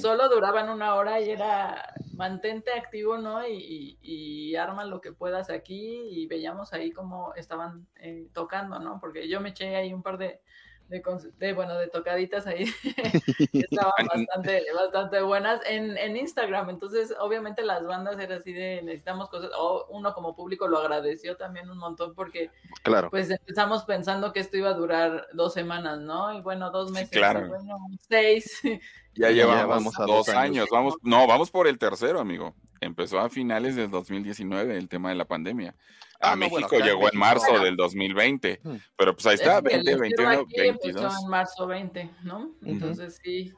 solo 0.01 0.29
duraban 0.29 0.69
una 0.69 0.95
hora 0.95 1.21
y 1.21 1.31
era 1.31 1.95
mantente 2.21 2.71
activo, 2.73 3.17
¿no? 3.17 3.41
Y, 3.49 4.55
arma 4.57 4.85
lo 4.85 5.01
que 5.01 5.13
puedas 5.13 5.49
aquí 5.49 6.03
y 6.11 6.27
veíamos 6.27 6.75
ahí 6.75 6.93
cómo 6.93 7.33
estaban 7.35 7.87
eh, 7.97 8.29
tocando, 8.35 8.79
¿no? 8.79 9.01
Porque 9.01 9.27
yo 9.27 9.41
me 9.41 9.51
eché 9.51 9.75
ahí 9.75 9.95
un 9.95 10.03
par 10.03 10.19
de, 10.19 10.43
de, 10.91 11.53
bueno, 11.53 11.79
de 11.79 11.87
tocaditas 11.89 12.47
ahí 12.47 12.65
estaban 13.53 13.93
bastante, 14.07 14.65
bastante 14.75 15.23
buenas 15.23 15.61
en, 15.67 15.97
en, 15.97 16.17
Instagram. 16.17 16.71
Entonces, 16.71 17.15
obviamente 17.19 17.63
las 17.63 17.87
bandas 17.87 18.19
eran 18.19 18.39
así 18.39 18.53
de 18.53 18.83
necesitamos 18.83 19.29
cosas, 19.29 19.51
o 19.57 19.87
uno 19.91 20.13
como 20.13 20.35
público 20.35 20.67
lo 20.67 20.79
agradeció 20.79 21.37
también 21.37 21.71
un 21.71 21.79
montón 21.79 22.15
porque 22.15 22.51
claro. 22.83 23.09
pues 23.11 23.31
empezamos 23.31 23.85
pensando 23.85 24.33
que 24.33 24.41
esto 24.41 24.57
iba 24.57 24.71
a 24.71 24.75
durar 24.75 25.29
dos 25.33 25.55
semanas, 25.55 26.01
¿no? 26.01 26.35
Y 26.35 26.41
bueno, 26.41 26.71
dos 26.71 26.91
meses, 26.91 27.21
bueno, 27.49 27.79
seis. 28.09 28.61
Ya 29.17 29.31
llevamos 29.31 29.93
dos 30.07 30.29
años. 30.29 30.69
Vamos, 30.71 30.95
no, 31.03 31.27
vamos 31.27 31.51
por 31.51 31.67
el 31.67 31.79
tercero, 31.79 32.21
amigo. 32.21 32.55
Empezó 32.81 33.19
a 33.19 33.29
finales 33.29 33.75
del 33.75 33.91
2019 33.91 34.79
el 34.79 34.89
tema 34.89 35.09
de 35.09 35.17
la 35.17 35.25
pandemia. 35.25 35.75
A 36.23 36.33
ah, 36.33 36.37
México 36.37 36.79
llegó 36.79 37.11
en 37.11 37.19
marzo 37.19 37.59
del 37.59 37.77
2020, 37.77 38.61
hmm. 38.63 38.77
pero 38.95 39.15
pues 39.15 39.27
ahí 39.27 39.35
está, 39.37 39.63
20, 39.63 39.97
21, 39.97 40.47
22. 40.55 41.15
en 41.23 41.31
marzo 41.31 41.67
20, 41.67 42.11
¿no? 42.25 42.55
Entonces 42.63 43.19
sí. 43.25 43.53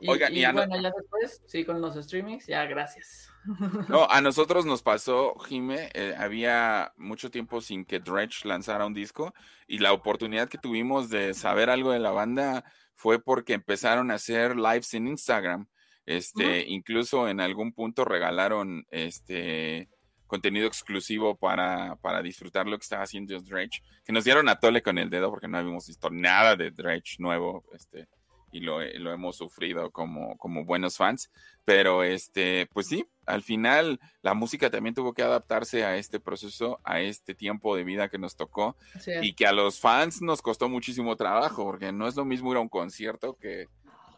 Y, 0.00 0.08
Oigan, 0.08 0.34
y, 0.34 0.44
bueno, 0.44 0.80
ya 0.80 0.90
después, 0.96 1.42
sí, 1.46 1.64
con 1.64 1.80
los 1.80 1.94
streamings, 1.94 2.46
ya 2.46 2.64
gracias. 2.66 3.30
No, 3.88 4.08
a 4.10 4.20
nosotros 4.20 4.66
nos 4.66 4.82
pasó, 4.82 5.34
Jime, 5.38 5.90
eh, 5.94 6.14
había 6.18 6.92
mucho 6.96 7.30
tiempo 7.30 7.60
sin 7.60 7.84
que 7.84 8.00
Dredge 8.00 8.44
lanzara 8.44 8.86
un 8.86 8.94
disco 8.94 9.32
y 9.68 9.78
la 9.78 9.92
oportunidad 9.92 10.48
que 10.48 10.58
tuvimos 10.58 11.10
de 11.10 11.32
saber 11.34 11.70
algo 11.70 11.92
de 11.92 12.00
la 12.00 12.10
banda 12.10 12.64
fue 12.94 13.22
porque 13.22 13.52
empezaron 13.52 14.10
a 14.10 14.14
hacer 14.14 14.56
lives 14.56 14.94
en 14.94 15.06
Instagram. 15.06 15.68
Este, 16.06 16.64
incluso 16.66 17.28
en 17.28 17.40
algún 17.40 17.72
punto 17.72 18.04
regalaron 18.04 18.86
este 18.90 19.88
contenido 20.26 20.66
exclusivo 20.66 21.36
para, 21.36 21.96
para 21.96 22.22
disfrutar 22.22 22.66
lo 22.66 22.78
que 22.78 22.82
estaba 22.82 23.04
haciendo 23.04 23.38
Dredge, 23.40 23.82
que 24.04 24.12
nos 24.12 24.24
dieron 24.24 24.48
a 24.48 24.58
tole 24.58 24.82
con 24.82 24.98
el 24.98 25.10
dedo 25.10 25.30
porque 25.30 25.48
no 25.48 25.58
habíamos 25.58 25.86
visto 25.86 26.10
nada 26.10 26.56
de 26.56 26.70
Dredge 26.70 27.18
nuevo, 27.18 27.64
este, 27.72 28.08
y 28.52 28.60
lo, 28.60 28.80
lo, 28.80 29.12
hemos 29.12 29.36
sufrido 29.36 29.90
como, 29.90 30.36
como 30.38 30.64
buenos 30.64 30.96
fans. 30.96 31.30
Pero 31.64 32.04
este, 32.04 32.68
pues 32.72 32.86
sí, 32.86 33.04
al 33.26 33.42
final 33.42 34.00
la 34.22 34.34
música 34.34 34.70
también 34.70 34.94
tuvo 34.94 35.12
que 35.12 35.22
adaptarse 35.22 35.84
a 35.84 35.96
este 35.96 36.20
proceso, 36.20 36.80
a 36.84 37.00
este 37.00 37.34
tiempo 37.34 37.76
de 37.76 37.84
vida 37.84 38.08
que 38.08 38.18
nos 38.18 38.36
tocó, 38.36 38.76
y 39.20 39.34
que 39.34 39.46
a 39.46 39.52
los 39.52 39.80
fans 39.80 40.22
nos 40.22 40.42
costó 40.42 40.68
muchísimo 40.68 41.16
trabajo, 41.16 41.64
porque 41.64 41.92
no 41.92 42.06
es 42.06 42.16
lo 42.16 42.24
mismo 42.24 42.52
ir 42.52 42.58
a 42.58 42.60
un 42.60 42.68
concierto 42.68 43.36
que, 43.36 43.66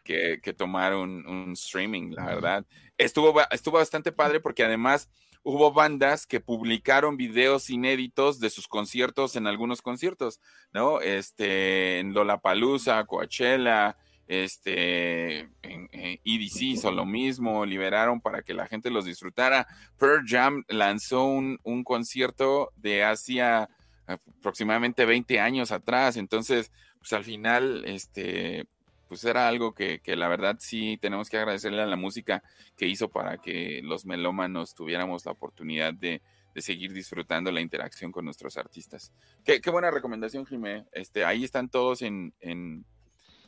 que, 0.05 0.41
que 0.43 0.53
tomar 0.53 0.95
un, 0.95 1.27
un, 1.27 1.53
streaming, 1.53 2.13
la 2.13 2.27
verdad. 2.27 2.67
Estuvo, 2.97 3.35
estuvo 3.51 3.79
bastante 3.79 4.13
padre 4.13 4.41
porque 4.41 4.65
además 4.65 5.11
hubo 5.49 5.73
bandas 5.73 6.27
que 6.27 6.41
publicaron 6.41 7.17
videos 7.17 7.71
inéditos 7.71 8.39
de 8.39 8.51
sus 8.51 8.69
conciertos 8.69 9.35
en 9.35 9.47
algunos 9.47 9.81
conciertos, 9.81 10.43
¿no? 10.75 11.01
Este, 11.01 12.01
en 12.01 12.13
Lollapalooza, 12.13 13.03
Coachella, 13.07 13.97
este, 14.27 15.39
en, 15.63 15.89
EDC 15.93 16.61
hizo 16.61 16.93
lo 16.93 17.07
mismo, 17.07 17.65
liberaron 17.65 18.21
para 18.21 18.43
que 18.43 18.53
la 18.53 18.67
gente 18.67 18.91
los 18.91 19.07
disfrutara. 19.07 19.67
Pearl 19.97 20.23
Jam 20.27 20.65
lanzó 20.69 21.25
un, 21.25 21.59
un 21.63 21.83
concierto 21.83 22.71
de 22.77 23.05
Asia 23.05 23.71
aproximadamente 24.07 25.07
20 25.07 25.41
años 25.41 25.73
atrás. 25.73 26.19
Entonces, 26.19 26.71
pues 26.99 27.15
al 27.15 27.25
final, 27.25 27.87
este, 27.87 28.67
pues 29.09 29.25
era 29.25 29.49
algo 29.49 29.75
que, 29.75 30.01
que, 30.01 30.17
la 30.17 30.29
verdad 30.29 30.57
sí 30.61 30.99
tenemos 31.01 31.31
que 31.31 31.39
agradecerle 31.39 31.83
a 31.83 31.87
la 31.87 31.97
música 31.97 32.43
que 32.77 32.87
hizo 32.87 33.09
para 33.09 33.39
que 33.39 33.81
los 33.83 34.05
melómanos 34.05 34.75
tuviéramos 34.75 35.25
la 35.25 35.33
oportunidad 35.33 35.95
de, 35.95 36.23
de 36.55 36.63
seguir 36.63 36.93
disfrutando 36.93 37.51
la 37.51 37.61
interacción 37.61 38.13
con 38.13 38.25
nuestros 38.25 38.57
artistas. 38.57 39.13
Qué, 39.45 39.61
qué 39.61 39.71
buena 39.71 39.91
recomendación, 39.91 40.47
Jimé. 40.47 40.85
Este, 40.93 41.25
ahí 41.25 41.45
están 41.45 41.69
todos 41.69 42.03
en, 42.03 42.35
en, 42.41 42.85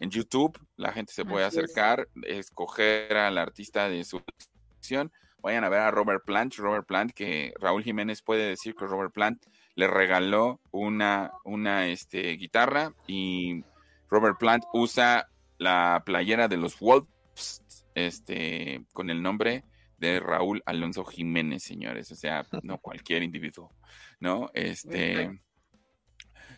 en 0.00 0.10
YouTube, 0.10 0.58
la 0.76 0.92
gente 0.92 1.12
se 1.12 1.24
puede 1.24 1.44
acercar, 1.44 2.08
escoger 2.22 3.16
al 3.16 3.36
artista 3.36 3.88
de 3.88 4.04
su 4.04 4.22
selección. 4.38 5.12
Vayan 5.42 5.64
a 5.64 5.68
ver 5.68 5.80
a 5.80 5.90
Robert 5.90 6.24
Plant, 6.24 6.54
Robert 6.56 6.86
Plant, 6.86 7.12
que 7.12 7.52
Raúl 7.58 7.82
Jiménez 7.82 8.22
puede 8.22 8.46
decir 8.46 8.74
que 8.74 8.86
Robert 8.86 9.12
Plant 9.12 9.44
le 9.74 9.86
regaló 9.86 10.60
una, 10.70 11.32
una 11.44 11.86
este, 11.86 12.32
guitarra 12.36 12.94
y 13.06 13.64
Robert 14.10 14.38
Plant 14.38 14.64
usa 14.72 15.28
la 15.60 16.02
playera 16.04 16.48
de 16.48 16.56
los 16.56 16.78
Wolves 16.80 17.62
este, 17.94 18.84
con 18.92 19.10
el 19.10 19.22
nombre 19.22 19.64
de 19.98 20.18
Raúl 20.18 20.62
Alonso 20.64 21.04
Jiménez, 21.04 21.62
señores. 21.62 22.10
O 22.10 22.16
sea, 22.16 22.46
no 22.62 22.78
cualquier 22.82 23.22
individuo, 23.22 23.72
¿no? 24.18 24.50
Este. 24.54 25.40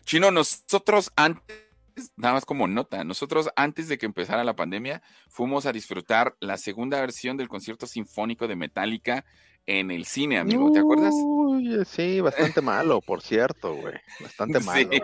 Chino, 0.05 0.31
nosotros 0.31 1.11
antes, 1.15 1.43
nada 2.15 2.35
más 2.35 2.45
como 2.45 2.67
nota, 2.67 3.03
nosotros 3.03 3.49
antes 3.55 3.87
de 3.87 3.97
que 3.97 4.05
empezara 4.05 4.43
la 4.43 4.55
pandemia, 4.55 5.01
fuimos 5.29 5.65
a 5.65 5.73
disfrutar 5.73 6.35
la 6.39 6.57
segunda 6.57 6.99
versión 6.99 7.37
del 7.37 7.49
concierto 7.49 7.87
sinfónico 7.87 8.47
de 8.47 8.55
Metallica 8.55 9.25
en 9.65 9.91
el 9.91 10.05
cine, 10.05 10.39
amigo, 10.39 10.71
¿te 10.71 10.79
acuerdas? 10.79 11.13
Uy, 11.15 11.83
sí, 11.85 12.19
bastante 12.19 12.61
malo, 12.61 12.99
por 13.01 13.21
cierto, 13.21 13.75
güey. 13.75 13.95
Bastante 14.19 14.59
malo. 14.61 14.89
Sí, 14.91 15.01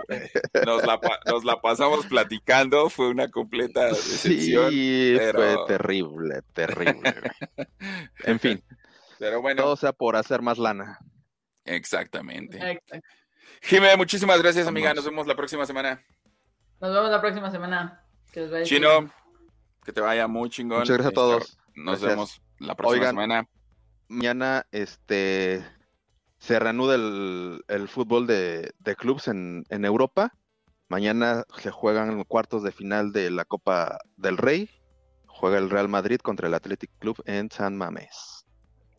nos, 0.65 0.85
la, 0.85 0.99
nos, 1.25 1.45
la, 1.45 1.61
pasamos 1.61 2.05
platicando, 2.07 2.89
fue 2.89 3.09
una 3.09 3.29
completa 3.29 3.85
decepción. 3.85 4.71
Sí, 4.71 5.15
pero... 5.17 5.39
fue 5.39 5.57
terrible, 5.67 6.41
terrible. 6.53 7.13
en 8.25 8.39
fin. 8.39 8.63
Pero 9.17 9.41
bueno. 9.41 9.63
Todo 9.63 9.75
sea 9.75 9.93
por 9.93 10.15
hacer 10.15 10.41
más 10.41 10.57
lana. 10.57 10.99
Exactamente. 11.65 12.57
Exacto. 12.57 12.99
Jimé, 13.61 13.95
muchísimas 13.95 14.41
gracias, 14.41 14.67
amiga. 14.67 14.93
Nos 14.93 15.05
vemos 15.05 15.27
la 15.27 15.35
próxima 15.35 15.65
semana. 15.65 16.03
Nos 16.79 16.93
vemos 16.93 17.11
la 17.11 17.21
próxima 17.21 17.51
semana. 17.51 18.03
Que 18.31 18.41
os 18.41 18.51
vaya 18.51 18.63
Chino, 18.63 18.89
bien. 19.01 19.11
que 19.83 19.93
te 19.93 20.01
vaya 20.01 20.27
muy 20.27 20.49
chingón. 20.49 20.79
Muchas 20.79 20.97
gracias 20.97 21.11
a 21.11 21.15
todos. 21.15 21.57
Nos 21.75 21.99
gracias. 21.99 22.09
vemos 22.09 22.41
la 22.59 22.75
próxima 22.75 22.99
Oigan, 22.99 23.11
semana. 23.11 23.47
Mañana 24.09 24.65
este 24.71 25.63
se 26.39 26.59
reanuda 26.59 26.95
el, 26.95 27.63
el 27.67 27.87
fútbol 27.87 28.25
de, 28.27 28.73
de 28.79 28.95
clubs 28.95 29.27
en, 29.27 29.63
en, 29.69 29.85
Europa. 29.85 30.33
Mañana 30.87 31.43
se 31.59 31.69
juegan 31.69 32.23
cuartos 32.23 32.63
de 32.63 32.71
final 32.71 33.11
de 33.11 33.29
la 33.29 33.45
Copa 33.45 33.99
del 34.17 34.37
Rey. 34.37 34.69
Juega 35.27 35.57
el 35.57 35.69
Real 35.69 35.87
Madrid 35.89 36.19
contra 36.19 36.47
el 36.47 36.53
Athletic 36.53 36.89
Club 36.99 37.21
en 37.25 37.51
San 37.51 37.77
Mamés. 37.77 38.45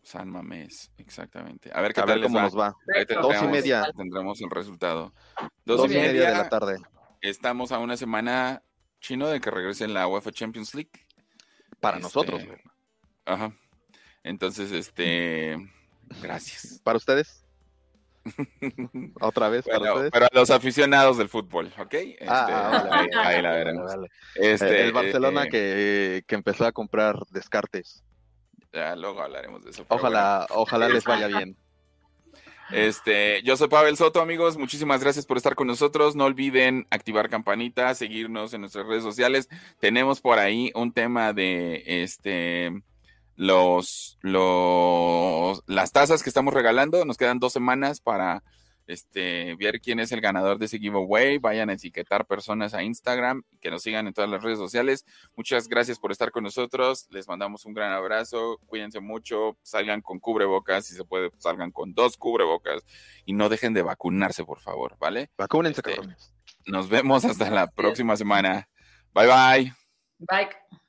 San 0.02 0.30
Mamés, 0.30 0.90
exactamente. 0.96 1.70
A 1.74 1.80
ver 1.80 1.92
qué 1.92 2.00
a 2.00 2.04
tal 2.06 2.20
ver 2.20 2.26
cómo 2.28 2.38
va. 2.38 2.42
nos 2.44 2.58
va. 2.58 2.76
Tendremos, 2.94 3.22
Dos 3.26 3.42
y 3.42 3.46
media. 3.48 3.86
Tendremos 3.96 4.40
el 4.40 4.50
resultado. 4.50 5.12
Dos, 5.64 5.78
Dos 5.78 5.86
y 5.90 5.94
media, 5.94 6.12
media 6.12 6.28
de 6.30 6.36
la 6.36 6.48
tarde. 6.48 6.78
Estamos 7.20 7.72
a 7.72 7.78
una 7.78 7.96
semana 7.96 8.62
chino 9.00 9.28
de 9.28 9.40
que 9.40 9.50
regrese 9.50 9.84
en 9.84 9.94
la 9.94 10.06
UEFA 10.06 10.30
Champions 10.30 10.74
League. 10.74 10.90
Para 11.80 11.96
Este, 11.98 12.04
nosotros. 12.04 12.44
güey. 12.44 12.58
Ajá. 13.24 13.52
Entonces, 14.24 14.70
este, 14.72 15.56
gracias. 16.22 16.80
Para 16.84 16.96
ustedes. 16.98 17.44
Otra 19.20 19.48
vez 19.48 19.64
para 19.64 19.78
Bueno, 19.78 19.94
ustedes. 20.06 20.28
los 20.32 20.50
aficionados 20.50 21.16
del 21.16 21.28
fútbol, 21.28 21.72
¿ok? 21.78 21.94
Este, 21.94 22.26
Ah, 22.28 22.84
vale, 22.88 22.90
ahí, 22.92 23.08
vale, 23.14 23.28
ahí 23.28 23.42
la 23.42 23.48
vale, 23.50 23.64
veremos. 23.64 23.86
vale. 23.86 24.08
Este, 24.34 24.82
el 24.84 24.92
Barcelona 24.92 25.44
eh, 25.44 25.48
que, 25.50 26.24
que 26.26 26.34
empezó 26.34 26.66
a 26.66 26.72
comprar 26.72 27.16
descartes. 27.30 28.02
ya 28.72 28.94
luego 28.94 29.22
hablaremos 29.22 29.64
de 29.64 29.70
eso. 29.70 29.86
Ojalá, 29.88 30.46
ojalá 30.50 30.88
les 30.90 31.04
vaya 31.04 31.26
bien. 31.38 31.56
Este, 32.72 33.42
yo 33.42 33.56
soy 33.56 33.68
Pavel 33.68 33.96
Soto, 33.96 34.20
amigos. 34.20 34.56
Muchísimas 34.56 35.00
gracias 35.02 35.26
por 35.26 35.36
estar 35.38 35.56
con 35.56 35.66
nosotros. 35.66 36.14
No 36.14 36.24
olviden 36.26 36.86
activar 36.90 37.28
campanita, 37.28 37.92
seguirnos 37.94 38.54
en 38.54 38.60
nuestras 38.60 38.86
redes 38.86 39.02
sociales. 39.02 39.48
Tenemos 39.80 40.20
por 40.20 40.38
ahí 40.38 40.70
un 40.76 40.92
tema 40.92 41.32
de 41.32 41.82
este 41.86 42.82
los, 43.40 44.18
los 44.20 45.62
las 45.66 45.92
tazas 45.92 46.22
que 46.22 46.28
estamos 46.28 46.52
regalando. 46.52 47.06
Nos 47.06 47.16
quedan 47.16 47.38
dos 47.38 47.54
semanas 47.54 47.98
para 47.98 48.42
este 48.86 49.54
ver 49.54 49.80
quién 49.80 49.98
es 49.98 50.12
el 50.12 50.20
ganador 50.20 50.58
de 50.58 50.66
ese 50.66 50.78
giveaway. 50.78 51.38
Vayan 51.38 51.70
a 51.70 51.72
etiquetar 51.72 52.26
personas 52.26 52.74
a 52.74 52.82
Instagram 52.82 53.42
y 53.50 53.56
que 53.56 53.70
nos 53.70 53.82
sigan 53.82 54.06
en 54.06 54.12
todas 54.12 54.28
las 54.28 54.42
redes 54.42 54.58
sociales. 54.58 55.06
Muchas 55.36 55.68
gracias 55.68 55.98
por 55.98 56.12
estar 56.12 56.30
con 56.32 56.44
nosotros. 56.44 57.06
Les 57.08 57.28
mandamos 57.28 57.64
un 57.64 57.72
gran 57.72 57.92
abrazo. 57.92 58.58
Cuídense 58.66 59.00
mucho. 59.00 59.56
Salgan 59.62 60.02
con 60.02 60.18
cubrebocas. 60.18 60.84
Si 60.84 60.94
se 60.94 61.04
puede, 61.04 61.30
salgan 61.38 61.70
con 61.70 61.94
dos 61.94 62.18
cubrebocas. 62.18 62.82
Y 63.24 63.32
no 63.32 63.48
dejen 63.48 63.72
de 63.72 63.80
vacunarse, 63.80 64.44
por 64.44 64.60
favor, 64.60 64.98
¿vale? 64.98 65.30
Vacúnense, 65.38 65.80
Este, 65.80 65.94
cabrones. 65.94 66.34
Nos 66.66 66.90
vemos 66.90 67.24
hasta 67.24 67.48
la 67.48 67.68
próxima 67.68 68.18
semana. 68.18 68.68
Bye 69.14 69.28
bye. 69.28 69.72
Bye. 70.18 70.80